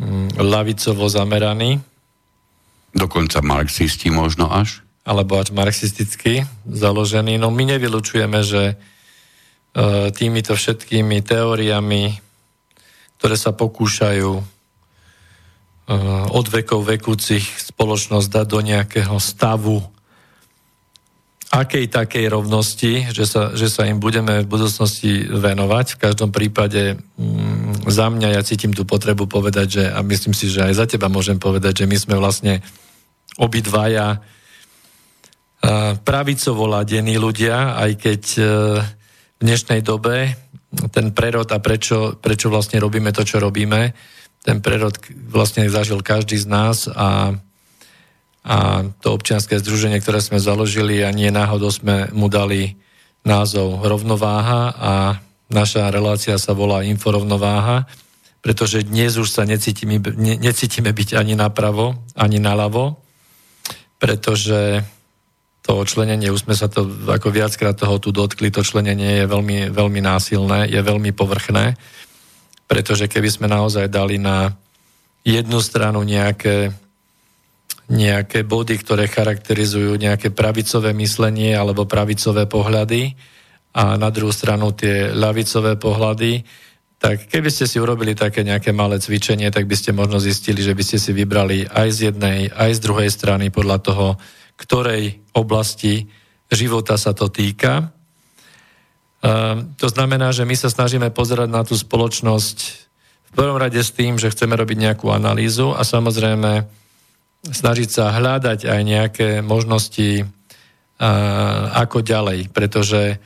mm, 0.00 0.40
lavicovo 0.40 1.04
zameraní, 1.04 1.84
Dokonca 2.94 3.42
marxisti 3.42 4.06
možno 4.06 4.46
až. 4.54 4.83
Alebo 5.04 5.36
až 5.36 5.52
marxisticky 5.52 6.48
založení. 6.64 7.36
No 7.36 7.52
my 7.52 7.76
nevylučujeme, 7.76 8.40
že 8.40 8.62
e, 8.72 8.74
týmito 10.16 10.56
všetkými 10.56 11.20
teóriami, 11.20 12.16
ktoré 13.20 13.36
sa 13.36 13.52
pokúšajú 13.52 14.32
e, 14.40 14.42
od 16.32 16.46
vekov 16.48 16.88
vekúcich 16.88 17.44
spoločnosť 17.44 18.28
dať 18.32 18.46
do 18.48 18.60
nejakého 18.64 19.16
stavu 19.20 19.84
akej 21.54 21.86
takej 21.86 22.26
rovnosti, 22.34 23.14
že 23.14 23.30
sa, 23.30 23.54
že 23.54 23.70
sa 23.70 23.86
im 23.86 24.02
budeme 24.02 24.42
v 24.42 24.50
budúcnosti 24.50 25.30
venovať. 25.30 25.86
V 25.94 26.00
každom 26.02 26.34
prípade 26.34 26.98
mm, 27.14 27.86
za 27.86 28.10
mňa 28.10 28.34
ja 28.34 28.42
cítim 28.42 28.74
tú 28.74 28.82
potrebu 28.82 29.30
povedať, 29.30 29.66
že, 29.70 29.84
a 29.86 30.02
myslím 30.02 30.34
si, 30.34 30.50
že 30.50 30.66
aj 30.66 30.74
za 30.74 30.86
teba 30.90 31.06
môžem 31.06 31.38
povedať, 31.38 31.84
že 31.84 31.86
my 31.86 31.96
sme 32.00 32.14
vlastne 32.18 32.58
obidvaja 33.38 34.18
pravicovo 36.04 36.68
ladení 36.68 37.16
ľudia, 37.16 37.78
aj 37.78 37.90
keď 37.96 38.22
e, 38.36 38.42
v 39.34 39.40
dnešnej 39.40 39.80
dobe 39.80 40.36
ten 40.90 41.14
prerod 41.14 41.46
a 41.54 41.62
prečo, 41.62 42.18
prečo 42.18 42.50
vlastne 42.50 42.82
robíme 42.82 43.14
to, 43.14 43.22
čo 43.22 43.38
robíme, 43.38 43.94
ten 44.44 44.58
prerod 44.60 44.98
vlastne 45.30 45.64
zažil 45.70 46.02
každý 46.02 46.36
z 46.36 46.46
nás 46.50 46.90
a 46.90 47.38
a 48.44 48.84
to 49.00 49.16
občianské 49.16 49.56
združenie, 49.56 50.04
ktoré 50.04 50.20
sme 50.20 50.36
založili 50.36 51.00
a 51.00 51.08
nie 51.16 51.32
náhodou 51.32 51.72
sme 51.72 52.12
mu 52.12 52.28
dali 52.28 52.76
názov 53.24 53.80
Rovnováha 53.80 54.62
a 54.76 54.92
naša 55.48 55.88
relácia 55.88 56.36
sa 56.36 56.52
volá 56.52 56.84
Inforovnováha, 56.84 57.88
pretože 58.44 58.84
dnes 58.84 59.16
už 59.16 59.32
sa 59.32 59.48
necítime, 59.48 59.96
ne, 59.96 60.36
necítime 60.36 60.92
byť 60.92 61.16
ani 61.16 61.32
napravo, 61.32 61.96
ani 62.12 62.36
naľavo, 62.36 63.00
pretože 63.96 64.84
to 65.64 65.80
členenie, 65.88 66.28
už 66.28 66.44
sme 66.44 66.52
sa 66.52 66.68
to 66.68 66.84
ako 67.08 67.32
viackrát 67.32 67.72
toho 67.72 67.96
tu 67.96 68.12
dotkli, 68.12 68.52
to 68.52 68.60
členenie 68.60 69.24
je 69.24 69.26
veľmi, 69.26 69.72
veľmi 69.72 70.00
násilné, 70.04 70.68
je 70.68 70.76
veľmi 70.76 71.16
povrchné, 71.16 71.80
pretože 72.68 73.08
keby 73.08 73.28
sme 73.32 73.46
naozaj 73.48 73.88
dali 73.88 74.20
na 74.20 74.52
jednu 75.24 75.64
stranu 75.64 76.04
nejaké 76.04 76.76
nejaké 77.84 78.48
body, 78.48 78.80
ktoré 78.80 79.04
charakterizujú 79.12 80.00
nejaké 80.00 80.32
pravicové 80.32 80.96
myslenie 80.96 81.52
alebo 81.52 81.84
pravicové 81.84 82.48
pohľady 82.48 83.12
a 83.76 84.00
na 84.00 84.08
druhú 84.08 84.32
stranu 84.32 84.72
tie 84.72 85.12
ľavicové 85.12 85.76
pohľady, 85.76 86.40
tak 86.96 87.28
keby 87.28 87.52
ste 87.52 87.68
si 87.68 87.76
urobili 87.76 88.16
také 88.16 88.40
nejaké 88.40 88.72
malé 88.72 88.96
cvičenie, 88.96 89.52
tak 89.52 89.68
by 89.68 89.76
ste 89.76 89.92
možno 89.92 90.16
zistili, 90.16 90.64
že 90.64 90.72
by 90.72 90.80
ste 90.80 90.96
si 90.96 91.12
vybrali 91.12 91.68
aj 91.68 91.88
z 91.92 91.98
jednej, 92.08 92.48
aj 92.48 92.70
z 92.72 92.80
druhej 92.80 93.10
strany 93.12 93.52
podľa 93.52 93.78
toho, 93.84 94.06
ktorej 94.54 95.20
oblasti 95.34 96.06
života 96.50 96.94
sa 96.94 97.10
to 97.16 97.26
týka. 97.30 97.90
Um, 99.24 99.72
to 99.80 99.88
znamená, 99.88 100.30
že 100.30 100.44
my 100.44 100.54
sa 100.54 100.70
snažíme 100.70 101.10
pozerať 101.10 101.48
na 101.48 101.64
tú 101.64 101.74
spoločnosť 101.74 102.58
v 103.28 103.30
prvom 103.32 103.58
rade 103.58 103.82
s 103.82 103.90
tým, 103.90 104.20
že 104.20 104.30
chceme 104.30 104.54
robiť 104.54 104.78
nejakú 104.78 105.10
analýzu 105.10 105.74
a 105.74 105.82
samozrejme 105.82 106.64
snažiť 107.44 107.88
sa 107.90 108.14
hľadať 108.14 108.64
aj 108.64 108.80
nejaké 108.86 109.28
možnosti, 109.44 110.24
ako 111.74 112.06
ďalej, 112.06 112.54
pretože, 112.54 113.18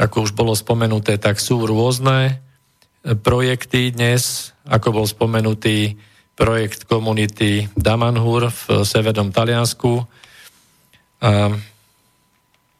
ako 0.00 0.26
už 0.26 0.32
bolo 0.32 0.56
spomenuté, 0.56 1.20
tak 1.20 1.38
sú 1.38 1.62
rôzne 1.68 2.40
projekty 3.04 3.92
dnes, 3.92 4.54
ako 4.64 5.02
bol 5.02 5.06
spomenutý 5.06 6.00
projekt 6.32 6.88
komunity 6.88 7.68
Damanhur 7.76 8.48
v 8.48 8.82
severnom 8.88 9.30
Taliansku. 9.30 10.08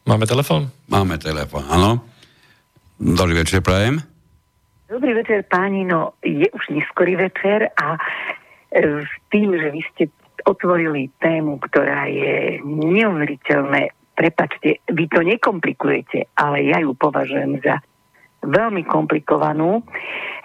Máme 0.02 0.26
telefon? 0.26 0.66
Máme 0.90 1.14
telefon, 1.14 1.62
áno. 1.70 2.02
Dobrý 2.98 3.38
večer, 3.38 3.62
prajem. 3.62 4.02
Dobrý 4.90 5.14
večer, 5.14 5.46
páni, 5.46 5.86
no 5.86 6.18
je 6.26 6.50
už 6.50 6.74
neskorý 6.74 7.14
večer 7.16 7.70
a 7.70 7.96
e, 7.96 8.00
s 9.06 9.12
tým, 9.30 9.54
že 9.54 9.70
vy 9.70 9.80
ste 9.94 10.04
otvorili 10.42 11.06
tému, 11.22 11.62
ktorá 11.70 12.10
je 12.10 12.58
neuveriteľné. 12.66 13.94
Prepačte, 14.18 14.82
vy 14.90 15.04
to 15.06 15.22
nekomplikujete, 15.22 16.34
ale 16.34 16.66
ja 16.66 16.82
ju 16.82 16.98
považujem 16.98 17.62
za 17.62 17.78
veľmi 18.42 18.82
komplikovanú. 18.90 19.86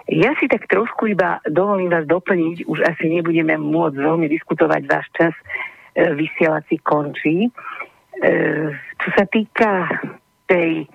Ja 0.06 0.38
si 0.38 0.46
tak 0.46 0.70
trošku 0.70 1.10
iba 1.10 1.42
dovolím 1.50 1.90
vás 1.90 2.06
doplniť, 2.06 2.62
už 2.62 2.78
asi 2.86 3.10
nebudeme 3.10 3.58
môcť 3.58 3.98
veľmi 3.98 4.30
diskutovať, 4.30 4.82
váš 4.86 5.06
čas 5.18 5.34
e, 5.98 6.14
vysielací 6.14 6.78
končí. 6.80 7.50
E, 7.50 7.87
čo 8.98 9.08
sa 9.14 9.24
týka 9.30 9.86
tej 10.50 10.88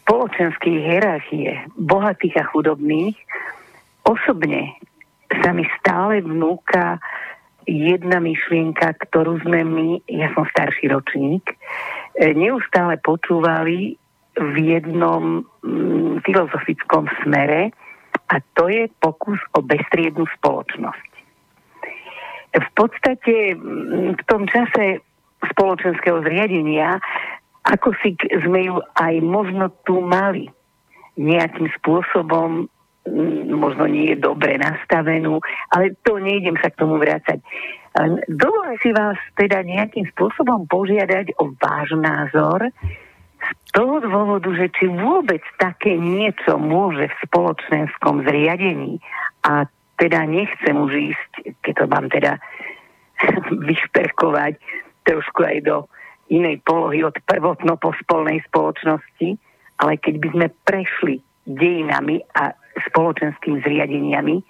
spoločenskej 0.00 0.76
hierarchie 0.80 1.62
bohatých 1.78 2.40
a 2.40 2.44
chudobných, 2.50 3.16
osobne 4.04 4.74
sa 5.42 5.52
mi 5.52 5.64
stále 5.80 6.24
vnúka 6.24 6.98
jedna 7.64 8.20
myšlienka, 8.20 8.92
ktorú 9.08 9.40
sme 9.40 9.64
my, 9.64 9.88
ja 10.08 10.28
som 10.36 10.44
starší 10.44 10.92
ročník, 10.92 11.56
e, 12.16 12.36
neustále 12.36 13.00
počúvali 13.00 13.96
v 14.36 14.54
jednom 14.60 15.48
mm, 15.64 16.20
filozofickom 16.28 17.08
smere 17.24 17.72
a 18.28 18.34
to 18.52 18.68
je 18.68 18.84
pokus 19.00 19.40
o 19.56 19.64
bestriednu 19.64 20.28
spoločnosť. 20.40 21.10
V 22.54 22.68
podstate 22.76 23.56
mm, 23.56 24.20
v 24.20 24.22
tom 24.28 24.44
čase 24.44 25.00
spoločenského 25.52 26.22
zriadenia 26.24 27.00
ako 27.64 27.96
si 28.04 28.12
sme 28.44 28.68
ju 28.68 28.76
aj 29.00 29.14
možno 29.24 29.72
tu 29.88 30.04
mali 30.04 30.52
nejakým 31.16 31.72
spôsobom 31.80 32.68
možno 33.52 33.84
nie 33.84 34.16
je 34.16 34.18
dobre 34.24 34.56
nastavenú, 34.56 35.36
ale 35.68 35.92
to 36.08 36.16
nejdem 36.16 36.56
sa 36.56 36.72
k 36.72 36.80
tomu 36.80 36.96
vrácať. 36.96 37.36
Dovolím 38.32 38.80
si 38.80 38.90
vás 38.96 39.20
teda 39.36 39.60
nejakým 39.60 40.08
spôsobom 40.16 40.64
požiadať 40.66 41.36
o 41.36 41.52
váš 41.60 41.92
názor 41.94 42.72
z 43.44 43.50
toho 43.76 44.00
dôvodu, 44.00 44.48
že 44.56 44.72
či 44.72 44.88
vôbec 44.88 45.44
také 45.60 46.00
niečo 46.00 46.56
môže 46.56 47.12
v 47.12 47.20
spoločenskom 47.28 48.24
zriadení 48.24 48.98
a 49.44 49.68
teda 50.00 50.24
nechcem 50.24 50.74
už 50.74 51.12
ísť, 51.12 51.30
keď 51.60 51.72
to 51.76 51.86
mám 51.86 52.06
teda 52.08 52.40
vyšperkovať 53.68 54.56
trošku 55.04 55.44
aj 55.44 55.58
do 55.64 55.76
inej 56.32 56.60
polohy 56.64 57.04
od 57.04 57.14
prvotno-pospolnej 57.28 58.40
spoločnosti, 58.48 59.36
ale 59.80 60.00
keď 60.00 60.14
by 60.20 60.28
sme 60.32 60.46
prešli 60.64 61.14
dejinami 61.44 62.24
a 62.32 62.56
spoločenskými 62.88 63.60
zriadeniami, 63.60 64.40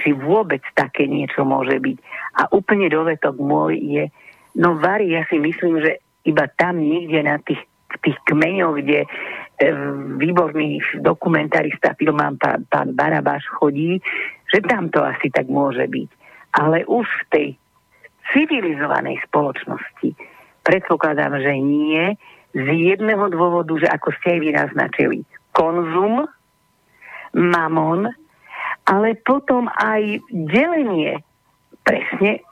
či 0.00 0.16
vôbec 0.16 0.64
také 0.72 1.04
niečo 1.04 1.44
môže 1.44 1.76
byť. 1.76 1.96
A 2.40 2.48
úplne 2.56 2.88
dovetok 2.88 3.36
môj 3.36 3.76
je, 3.76 4.04
no 4.56 4.80
Vary, 4.80 5.12
ja 5.12 5.28
si 5.28 5.36
myslím, 5.36 5.84
že 5.84 6.00
iba 6.24 6.48
tam 6.56 6.80
niekde 6.80 7.20
na 7.22 7.36
tých, 7.44 7.60
tých 8.00 8.16
kmeňoch, 8.24 8.80
kde 8.80 9.04
e, 9.04 9.08
výborný 10.16 10.80
dokumentarista, 11.04 11.92
filmám 12.00 12.40
pán, 12.40 12.64
pán 12.72 12.96
Barabáš 12.96 13.44
chodí, 13.52 14.00
že 14.48 14.64
tam 14.64 14.88
to 14.88 15.04
asi 15.04 15.28
tak 15.28 15.46
môže 15.52 15.84
byť. 15.84 16.08
Ale 16.56 16.88
už 16.88 17.04
v 17.04 17.24
tej 17.28 17.46
civilizovanej 18.32 19.20
spoločnosti. 19.28 20.16
Predpokladám, 20.62 21.38
že 21.40 21.52
nie, 21.58 22.16
z 22.52 22.66
jedného 22.68 23.32
dôvodu, 23.32 23.72
že 23.80 23.88
ako 23.88 24.12
ste 24.20 24.36
aj 24.36 24.40
vy 24.40 24.50
naznačili, 24.52 25.18
konzum 25.56 26.28
mamon, 27.32 28.12
ale 28.84 29.08
potom 29.24 29.72
aj 29.72 30.20
delenie 30.28 31.24
presne 31.82 32.44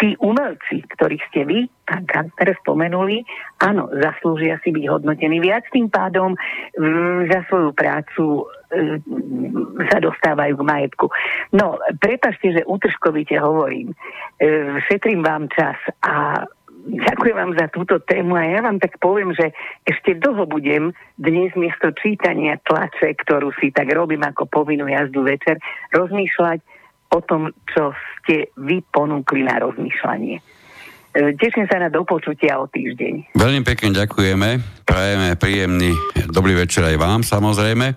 tí 0.00 0.18
umelci, 0.18 0.82
ktorých 0.96 1.24
ste 1.30 1.40
vy, 1.46 1.58
pán 1.86 2.04
Kanter, 2.08 2.56
spomenuli, 2.64 3.22
áno, 3.62 3.86
zaslúžia 3.92 4.58
si 4.64 4.74
byť 4.74 4.84
hodnotení 4.90 5.38
viac, 5.38 5.68
tým 5.70 5.86
pádom 5.92 6.34
m, 6.34 7.28
za 7.30 7.44
svoju 7.46 7.70
prácu 7.76 8.48
m, 8.72 8.98
sa 9.92 9.98
dostávajú 10.02 10.58
k 10.58 10.66
majetku. 10.66 11.06
No, 11.54 11.78
prepašte, 12.00 12.58
že 12.58 12.66
utržkovite 12.66 13.38
hovorím. 13.38 13.94
E, 14.40 14.80
šetrím 14.88 15.22
vám 15.22 15.46
čas 15.52 15.78
a 16.02 16.42
Ďakujem 16.84 17.36
vám 17.36 17.52
za 17.56 17.66
túto 17.72 17.96
tému 17.96 18.36
a 18.36 18.44
ja 18.44 18.60
vám 18.60 18.76
tak 18.76 19.00
poviem, 19.00 19.32
že 19.32 19.56
ešte 19.88 20.20
dlho 20.20 20.44
budem 20.44 20.92
dnes 21.16 21.48
miesto 21.56 21.88
čítania 21.96 22.60
tlače, 22.60 23.16
ktorú 23.24 23.56
si 23.56 23.72
tak 23.72 23.88
robím 23.88 24.20
ako 24.20 24.44
povinnú 24.44 24.84
jazdu 24.92 25.24
večer, 25.24 25.56
rozmýšľať 25.96 26.60
o 27.10 27.18
tom, 27.24 27.52
čo 27.68 27.92
ste 28.20 28.54
vy 28.56 28.80
ponúkli 28.88 29.44
na 29.44 29.60
rozmýšľanie. 29.60 30.36
E, 30.38 30.42
teším 31.38 31.68
sa 31.70 31.78
na 31.78 31.92
dopočutia 31.92 32.58
o 32.58 32.66
týždeň. 32.66 33.36
Veľmi 33.38 33.62
pekne 33.62 33.94
ďakujeme, 33.94 34.82
prajeme 34.82 35.38
príjemný 35.38 35.92
dobrý 36.34 36.58
večer 36.58 36.82
aj 36.90 36.96
vám 36.98 37.20
samozrejme. 37.22 37.86
E, 37.92 37.94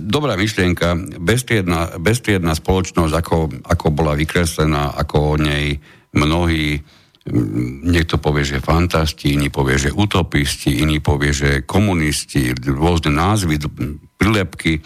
dobrá 0.00 0.40
myšlienka, 0.40 1.20
bestriedná, 1.20 2.00
bestriedná 2.00 2.56
spoločnosť, 2.56 3.12
ako, 3.12 3.38
ako 3.68 3.86
bola 3.92 4.16
vykreslená, 4.16 4.96
ako 4.96 5.16
o 5.16 5.34
nej 5.36 5.76
mnohí 6.16 6.80
niekto 7.86 8.22
povie, 8.22 8.46
že 8.46 8.62
fantasti, 8.62 9.34
iný 9.34 9.50
povie, 9.50 9.76
že 9.76 9.90
utopisti, 9.90 10.78
iný 10.80 11.02
povie, 11.02 11.34
že 11.34 11.50
komunisti, 11.66 12.54
rôzne 12.54 13.10
názvy, 13.10 13.58
prilepky. 14.14 14.78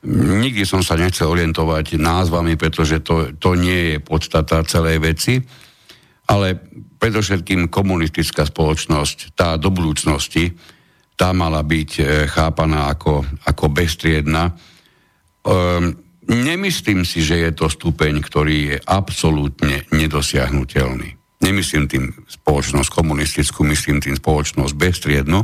Nikdy 0.00 0.64
som 0.64 0.80
sa 0.80 0.96
nechcel 0.96 1.28
orientovať 1.28 2.00
názvami, 2.00 2.56
pretože 2.56 3.04
to, 3.04 3.36
to 3.36 3.52
nie 3.52 3.94
je 3.94 3.96
podstata 4.00 4.64
celej 4.64 4.96
veci. 5.04 5.34
ale 6.30 6.56
predovšetkým 7.00 7.66
komunistická 7.66 8.46
spoločnosť, 8.46 9.34
tá 9.34 9.58
do 9.58 9.74
budúcnosti, 9.74 10.54
tá 11.18 11.34
mala 11.34 11.60
byť 11.66 11.90
e, 11.98 12.02
chápaná 12.30 12.92
ako, 12.92 13.26
ako 13.44 13.64
bestriedna. 13.68 14.54
Um, 15.42 15.96
nemyslím 16.28 17.02
si, 17.02 17.24
že 17.24 17.40
je 17.44 17.50
to 17.56 17.66
stupeň, 17.66 18.20
ktorý 18.22 18.56
je 18.72 18.76
absolútne 18.84 19.84
nedosiahnutelný. 19.90 21.18
Nemyslím 21.40 21.88
tým 21.88 22.04
spoločnosť 22.28 22.88
komunistickú, 22.92 23.64
myslím 23.64 24.04
tým 24.04 24.16
spoločnosť 24.20 24.72
bestriednu, 24.76 25.40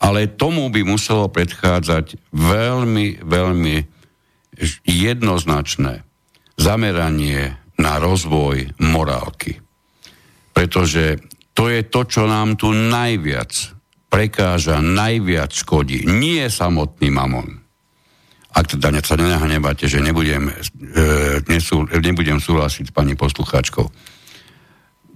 ale 0.00 0.32
tomu 0.36 0.68
by 0.68 0.84
muselo 0.84 1.28
predchádzať 1.32 2.32
veľmi, 2.32 3.24
veľmi 3.24 3.76
jednoznačné 4.84 6.04
zameranie 6.56 7.56
na 7.76 8.00
rozvoj 8.00 8.76
morálky. 8.80 9.60
Pretože 10.56 11.20
to 11.52 11.68
je 11.68 11.84
to, 11.88 12.08
čo 12.08 12.24
nám 12.24 12.56
tu 12.56 12.72
najviac 12.72 13.52
prekáža, 14.08 14.80
najviac 14.80 15.52
škodí. 15.52 16.08
Nie 16.08 16.48
samotný 16.48 17.12
mamon. 17.12 17.60
Ak 18.56 18.72
teda 18.72 18.88
sa 19.04 19.20
nenahnevate, 19.20 19.84
že 19.84 20.00
nebudem, 20.00 20.48
e, 20.48 20.54
nesú, 21.52 21.84
nebudem 21.84 22.40
súhlasiť 22.40 22.88
s 22.88 22.94
pani 22.96 23.12
poslucháčkou. 23.12 23.84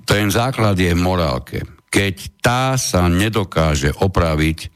Ten 0.05 0.29
základ 0.29 0.77
je 0.77 0.93
morálke. 0.93 1.65
Keď 1.91 2.15
tá 2.39 2.79
sa 2.79 3.11
nedokáže 3.11 3.91
opraviť, 3.93 4.71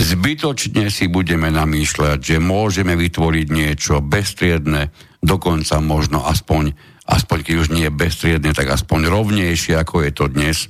zbytočne 0.00 0.88
si 0.88 1.06
budeme 1.12 1.52
namýšľať, 1.52 2.18
že 2.18 2.36
môžeme 2.40 2.96
vytvoriť 2.96 3.46
niečo 3.52 4.00
bestriedne, 4.00 4.90
dokonca 5.20 5.78
možno 5.84 6.24
aspoň, 6.24 6.72
aspoň 7.04 7.38
keď 7.44 7.54
už 7.60 7.68
nie 7.70 7.88
bestriedne, 7.92 8.56
tak 8.56 8.72
aspoň 8.72 9.12
rovnejšie, 9.12 9.76
ako 9.76 10.02
je 10.08 10.12
to 10.12 10.26
dnes– 10.32 10.58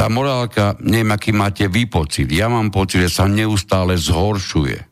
tá 0.00 0.08
morálka, 0.08 0.80
neviem, 0.80 1.12
aký 1.12 1.28
máte 1.36 1.68
vy 1.68 1.84
pocit. 1.84 2.24
Ja 2.32 2.48
mám 2.48 2.72
pocit, 2.72 3.04
že 3.04 3.20
sa 3.20 3.28
neustále 3.28 4.00
zhoršuje. 4.00 4.88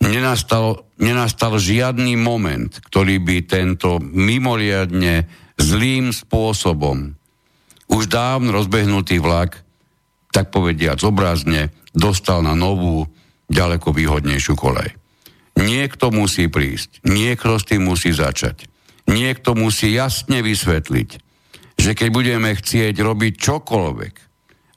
Nenastal, 0.00 0.88
nenastal 0.96 1.60
žiadny 1.60 2.16
moment, 2.16 2.72
ktorý 2.88 3.20
by 3.20 3.36
tento 3.44 4.00
mimoriadne 4.00 5.28
zlým 5.60 6.16
spôsobom 6.16 7.12
už 7.90 8.06
dávno 8.06 8.54
rozbehnutý 8.54 9.18
vlak, 9.18 9.58
tak 10.30 10.54
povediac 10.54 11.02
obrazne, 11.02 11.74
dostal 11.90 12.40
na 12.46 12.54
novú, 12.54 13.06
ďaleko 13.50 13.90
výhodnejšiu 13.90 14.54
kolej. 14.54 14.94
Niekto 15.58 16.14
musí 16.14 16.46
prísť, 16.46 17.02
niekto 17.02 17.58
s 17.58 17.66
tým 17.66 17.90
musí 17.90 18.14
začať. 18.14 18.70
Niekto 19.10 19.58
musí 19.58 19.90
jasne 19.90 20.38
vysvetliť, 20.38 21.08
že 21.74 21.90
keď 21.98 22.08
budeme 22.14 22.54
chcieť 22.54 22.94
robiť 22.94 23.32
čokoľvek 23.42 24.14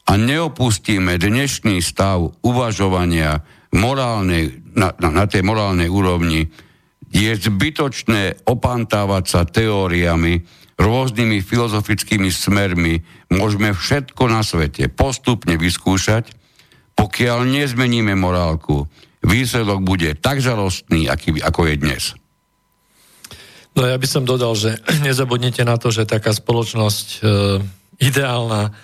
a 0.10 0.11
neopustíme 0.18 1.22
dnešný 1.22 1.77
stav 1.85 2.34
uvažovania 2.41 3.45
morálnej, 3.77 4.57
na, 4.73 4.90
na, 4.98 5.10
na 5.14 5.26
tej 5.30 5.45
morálnej 5.45 5.85
úrovni, 5.88 6.49
je 7.14 7.30
zbytočné 7.30 8.49
opantávať 8.49 9.23
sa 9.30 9.41
teóriami, 9.45 10.41
rôznymi 10.84 11.40
filozofickými 11.40 12.28
smermi. 12.28 13.00
Môžeme 13.32 13.72
všetko 13.72 14.28
na 14.28 14.44
svete 14.44 14.92
postupne 14.92 15.56
vyskúšať, 15.56 16.36
pokiaľ 16.94 17.48
nezmeníme 17.48 18.14
morálku, 18.20 18.86
výsledok 19.24 19.82
bude 19.82 20.14
tak 20.20 20.44
žalostný, 20.44 21.08
aký, 21.08 21.40
ako 21.40 21.72
je 21.72 21.76
dnes. 21.80 22.04
No 23.74 23.90
ja 23.90 23.98
by 23.98 24.08
som 24.08 24.28
dodal, 24.28 24.54
že 24.54 24.78
nezabudnite 25.08 25.64
na 25.66 25.80
to, 25.80 25.90
že 25.90 26.06
taká 26.06 26.36
spoločnosť 26.36 27.08
e, 27.08 27.20
ideálna 28.04 28.76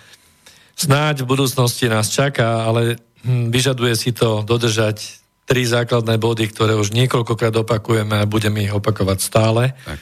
snáď 0.74 1.28
v 1.28 1.30
budúcnosti 1.36 1.92
nás 1.92 2.10
čaká, 2.10 2.66
ale 2.66 2.98
hm, 3.22 3.52
vyžaduje 3.52 3.94
si 3.94 4.16
to 4.16 4.42
dodržať 4.48 5.20
tri 5.50 5.66
základné 5.66 6.22
body, 6.22 6.46
ktoré 6.54 6.78
už 6.78 6.94
niekoľkokrát 6.94 7.54
opakujeme 7.58 8.22
a 8.22 8.30
budeme 8.30 8.62
ich 8.62 8.74
opakovať 8.74 9.18
stále. 9.18 9.74
Tak. 9.82 9.98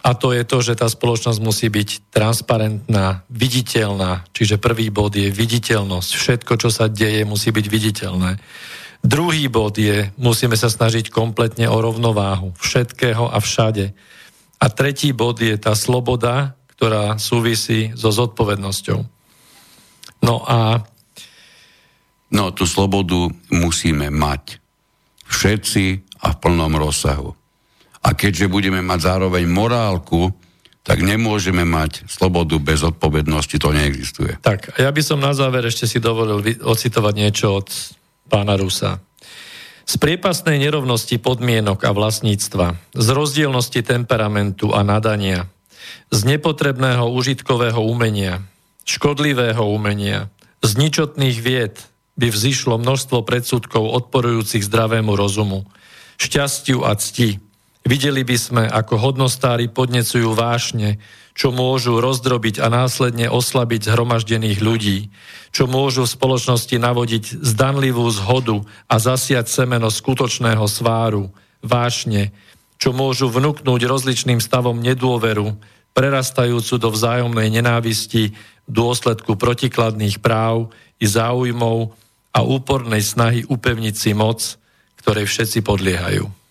A 0.00 0.16
to 0.16 0.32
je 0.32 0.42
to, 0.48 0.64
že 0.64 0.80
tá 0.80 0.88
spoločnosť 0.88 1.40
musí 1.44 1.68
byť 1.68 2.08
transparentná, 2.08 3.28
viditeľná. 3.28 4.24
Čiže 4.32 4.56
prvý 4.56 4.88
bod 4.88 5.12
je 5.12 5.28
viditeľnosť. 5.28 6.10
Všetko, 6.16 6.52
čo 6.56 6.72
sa 6.72 6.88
deje, 6.88 7.28
musí 7.28 7.52
byť 7.52 7.66
viditeľné. 7.68 8.40
Druhý 9.02 9.50
bod 9.50 9.76
je, 9.76 10.14
musíme 10.14 10.54
sa 10.54 10.70
snažiť 10.70 11.10
kompletne 11.10 11.66
o 11.66 11.76
rovnováhu 11.82 12.54
všetkého 12.56 13.28
a 13.28 13.42
všade. 13.42 13.90
A 14.62 14.66
tretí 14.70 15.10
bod 15.10 15.42
je 15.42 15.58
tá 15.58 15.74
sloboda, 15.74 16.54
ktorá 16.78 17.18
súvisí 17.18 17.90
so 17.98 18.14
zodpovednosťou. 18.14 19.00
No 20.22 20.46
a... 20.46 20.86
No, 22.30 22.54
tú 22.54 22.64
slobodu 22.64 23.28
musíme 23.50 24.08
mať. 24.08 24.62
Všetci 25.26 25.84
a 26.22 26.30
v 26.30 26.36
plnom 26.38 26.78
rozsahu. 26.78 27.34
A 28.02 28.18
keďže 28.18 28.50
budeme 28.50 28.82
mať 28.82 29.00
zároveň 29.06 29.46
morálku, 29.46 30.34
tak 30.82 30.98
nemôžeme 30.98 31.62
mať 31.62 32.10
slobodu 32.10 32.58
bez 32.58 32.82
odpovednosti, 32.82 33.54
to 33.54 33.70
neexistuje. 33.70 34.42
Tak, 34.42 34.74
a 34.74 34.78
ja 34.82 34.90
by 34.90 35.02
som 35.02 35.22
na 35.22 35.30
záver 35.30 35.62
ešte 35.70 35.86
si 35.86 36.02
dovolil 36.02 36.42
ocitovať 36.58 37.14
niečo 37.14 37.62
od 37.62 37.70
pána 38.26 38.58
Rusa. 38.58 38.98
Z 39.86 39.98
priepasnej 39.98 40.58
nerovnosti 40.58 41.18
podmienok 41.22 41.86
a 41.86 41.94
vlastníctva, 41.94 42.74
z 42.94 43.08
rozdielnosti 43.14 43.82
temperamentu 43.86 44.74
a 44.74 44.82
nadania, 44.82 45.46
z 46.10 46.20
nepotrebného 46.26 47.06
užitkového 47.14 47.78
umenia, 47.82 48.42
škodlivého 48.86 49.62
umenia, 49.62 50.30
z 50.62 50.78
ničotných 50.78 51.38
vied 51.42 51.78
by 52.18 52.30
vzýšlo 52.30 52.78
množstvo 52.78 53.22
predsudkov 53.26 53.82
odporujúcich 53.82 54.62
zdravému 54.62 55.14
rozumu, 55.14 55.66
šťastiu 56.18 56.86
a 56.86 56.94
cti. 56.94 57.42
Videli 57.82 58.22
by 58.22 58.36
sme, 58.38 58.62
ako 58.70 58.94
hodnostári 58.94 59.66
podnecujú 59.66 60.38
vášne, 60.38 61.02
čo 61.34 61.50
môžu 61.50 61.98
rozdrobiť 61.98 62.62
a 62.62 62.70
následne 62.70 63.26
oslabiť 63.26 63.90
zhromaždených 63.90 64.58
ľudí, 64.62 65.10
čo 65.50 65.66
môžu 65.66 66.06
v 66.06 66.14
spoločnosti 66.14 66.76
navodiť 66.78 67.24
zdanlivú 67.42 68.06
zhodu 68.12 68.62
a 68.86 68.94
zasiať 69.02 69.50
semeno 69.50 69.90
skutočného 69.90 70.62
sváru, 70.70 71.34
vášne, 71.64 72.30
čo 72.78 72.94
môžu 72.94 73.26
vnúknúť 73.30 73.82
rozličným 73.86 74.38
stavom 74.38 74.78
nedôveru, 74.78 75.58
prerastajúcu 75.92 76.74
do 76.78 76.88
vzájomnej 76.88 77.48
nenávisti 77.52 78.32
dôsledku 78.70 79.34
protikladných 79.36 80.22
práv 80.22 80.70
i 81.02 81.06
záujmov 81.06 81.92
a 82.32 82.40
úpornej 82.40 83.04
snahy 83.04 83.44
upevniť 83.44 83.94
si 83.94 84.10
moc, 84.16 84.56
ktorej 85.02 85.28
všetci 85.28 85.60
podliehajú. 85.66 86.41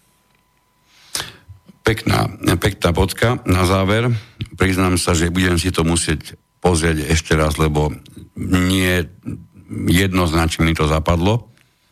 Pekná, 1.82 2.30
pekná 2.62 2.90
bodka 2.94 3.42
na 3.50 3.66
záver. 3.66 4.14
Priznám 4.54 5.02
sa, 5.02 5.18
že 5.18 5.34
budem 5.34 5.58
si 5.58 5.74
to 5.74 5.82
musieť 5.82 6.38
pozrieť 6.62 7.10
ešte 7.10 7.34
raz, 7.34 7.58
lebo 7.58 7.90
nie 8.38 9.02
jednoznačne 9.90 10.62
mi 10.62 10.78
to 10.78 10.86
zapadlo, 10.86 11.52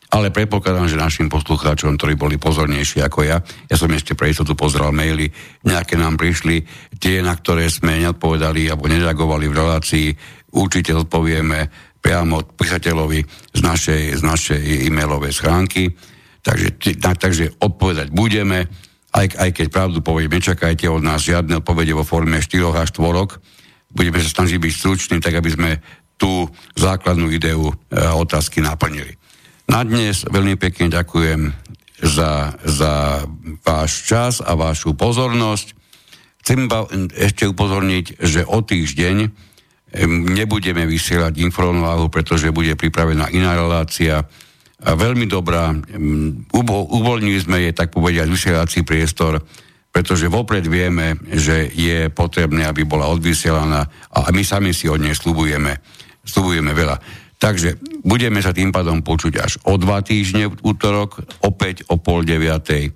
ale 0.09 0.33
predpokladám, 0.33 0.89
že 0.89 0.97
našim 0.97 1.29
poslucháčom, 1.29 1.97
ktorí 1.97 2.17
boli 2.17 2.41
pozornejší 2.41 3.01
ako 3.05 3.19
ja, 3.25 3.37
ja 3.41 3.75
som 3.77 3.89
ešte 3.93 4.17
pre 4.17 4.33
istotu 4.33 4.57
pozeral 4.57 4.89
maily, 4.89 5.29
nejaké 5.65 5.97
nám 5.97 6.17
prišli, 6.17 6.65
tie, 6.97 7.21
na 7.21 7.37
ktoré 7.37 7.69
sme 7.69 8.01
neodpovedali 8.01 8.69
alebo 8.69 8.89
nereagovali 8.89 9.45
v 9.45 9.57
relácii, 9.57 10.07
určite 10.57 10.97
odpovieme 10.97 11.69
priamo 12.01 12.41
písateľovi 12.41 13.19
z 13.53 13.61
našej, 13.61 14.01
z 14.17 14.21
našej 14.25 14.61
e-mailovej 14.89 15.33
schránky. 15.35 15.93
Takže, 16.39 16.79
takže 17.19 17.45
odpovedať 17.61 18.09
budeme 18.09 18.65
aj, 19.09 19.25
aj 19.37 19.49
keď 19.55 19.67
pravdu 19.73 19.99
poviem, 20.05 20.29
nečakajte 20.29 20.85
od 20.85 21.01
nás 21.01 21.25
žiadne 21.25 21.61
odpovede 21.61 21.93
vo 21.97 22.05
forme 22.05 22.37
4 22.37 22.77
až 22.77 22.93
4. 22.93 23.41
Budeme 23.89 24.21
sa 24.21 24.29
snažiť 24.29 24.57
byť 24.61 24.73
struční, 24.73 25.17
tak 25.17 25.33
aby 25.41 25.49
sme 25.49 25.71
tú 26.19 26.45
základnú 26.77 27.31
ideu 27.33 27.71
e, 27.71 27.73
otázky 27.95 28.61
naplnili. 28.61 29.17
Na 29.65 29.81
dnes 29.81 30.27
veľmi 30.29 30.59
pekne 30.59 30.93
ďakujem 30.93 31.53
za, 32.01 32.53
za 32.61 33.23
váš 33.65 33.91
čas 34.05 34.33
a 34.43 34.53
vašu 34.53 34.93
pozornosť. 34.93 35.77
Chcem 36.43 36.65
ešte 37.13 37.49
upozorniť, 37.49 38.21
že 38.21 38.41
o 38.45 38.61
týždeň 38.61 39.29
nebudeme 40.37 40.85
vysielať 40.85 41.41
informáciu, 41.41 42.13
pretože 42.13 42.53
bude 42.53 42.77
pripravená 42.77 43.33
iná 43.33 43.57
relácia 43.57 44.25
veľmi 44.83 45.25
dobrá. 45.27 45.75
Uvoľnili 46.55 47.39
sme 47.39 47.67
je, 47.67 47.71
tak 47.75 47.91
povediať, 47.91 48.27
vysielací 48.31 48.87
priestor, 48.87 49.43
pretože 49.89 50.29
vopred 50.31 50.63
vieme, 50.63 51.17
že 51.33 51.67
je 51.73 52.07
potrebné, 52.13 52.63
aby 52.69 52.85
bola 52.85 53.09
odvysielaná 53.09 53.81
a 54.13 54.29
my 54.29 54.43
sami 54.45 54.71
si 54.71 54.85
od 54.87 55.01
nej 55.01 55.17
slubujeme, 55.17 55.81
slubujeme 56.23 56.71
veľa. 56.71 56.95
Takže 57.39 57.79
budeme 58.03 58.43
sa 58.43 58.51
tým 58.51 58.69
pádom 58.69 58.99
počuť 58.99 59.33
až 59.39 59.51
o 59.63 59.79
dva 59.79 60.03
týždne 60.03 60.51
v 60.51 60.59
útorok, 60.59 61.23
opäť 61.39 61.87
o 61.87 61.95
pol 61.95 62.27
deviatej 62.27 62.91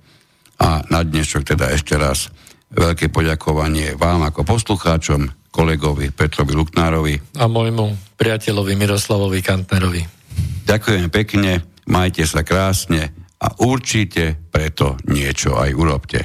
a 0.60 0.84
na 0.92 1.00
dnešok 1.00 1.56
teda 1.56 1.72
ešte 1.72 1.96
raz 1.96 2.28
veľké 2.70 3.08
poďakovanie 3.08 3.96
vám 3.96 4.22
ako 4.28 4.44
poslucháčom, 4.44 5.50
kolegovi 5.54 6.12
Petrovi 6.12 6.52
Luknárovi. 6.54 7.14
A 7.40 7.48
môjmu 7.48 8.18
priateľovi 8.20 8.74
Miroslavovi 8.74 9.40
Kantnerovi. 9.40 10.02
Ďakujem 10.66 11.06
pekne, 11.08 11.62
majte 11.88 12.24
sa 12.24 12.42
krásne 12.46 13.12
a 13.40 13.48
určite 13.60 14.36
preto 14.48 14.96
niečo 15.08 15.58
aj 15.58 15.70
urobte. 15.76 16.24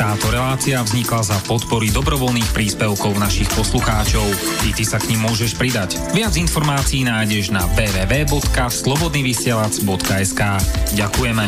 Táto 0.00 0.32
relácia 0.32 0.80
vznikla 0.80 1.20
za 1.20 1.36
podpory 1.44 1.92
dobrovoľných 1.92 2.56
príspevkov 2.56 3.20
našich 3.20 3.52
poslucháčov. 3.52 4.24
I 4.64 4.72
ty 4.72 4.80
sa 4.80 4.96
k 4.96 5.12
ním 5.12 5.28
môžeš 5.28 5.60
pridať. 5.60 6.00
Viac 6.16 6.40
informácií 6.40 7.04
nájdeš 7.04 7.52
na 7.52 7.68
www.slobodnyvysielac.sk 7.76 10.40
Ďakujeme. 10.96 11.44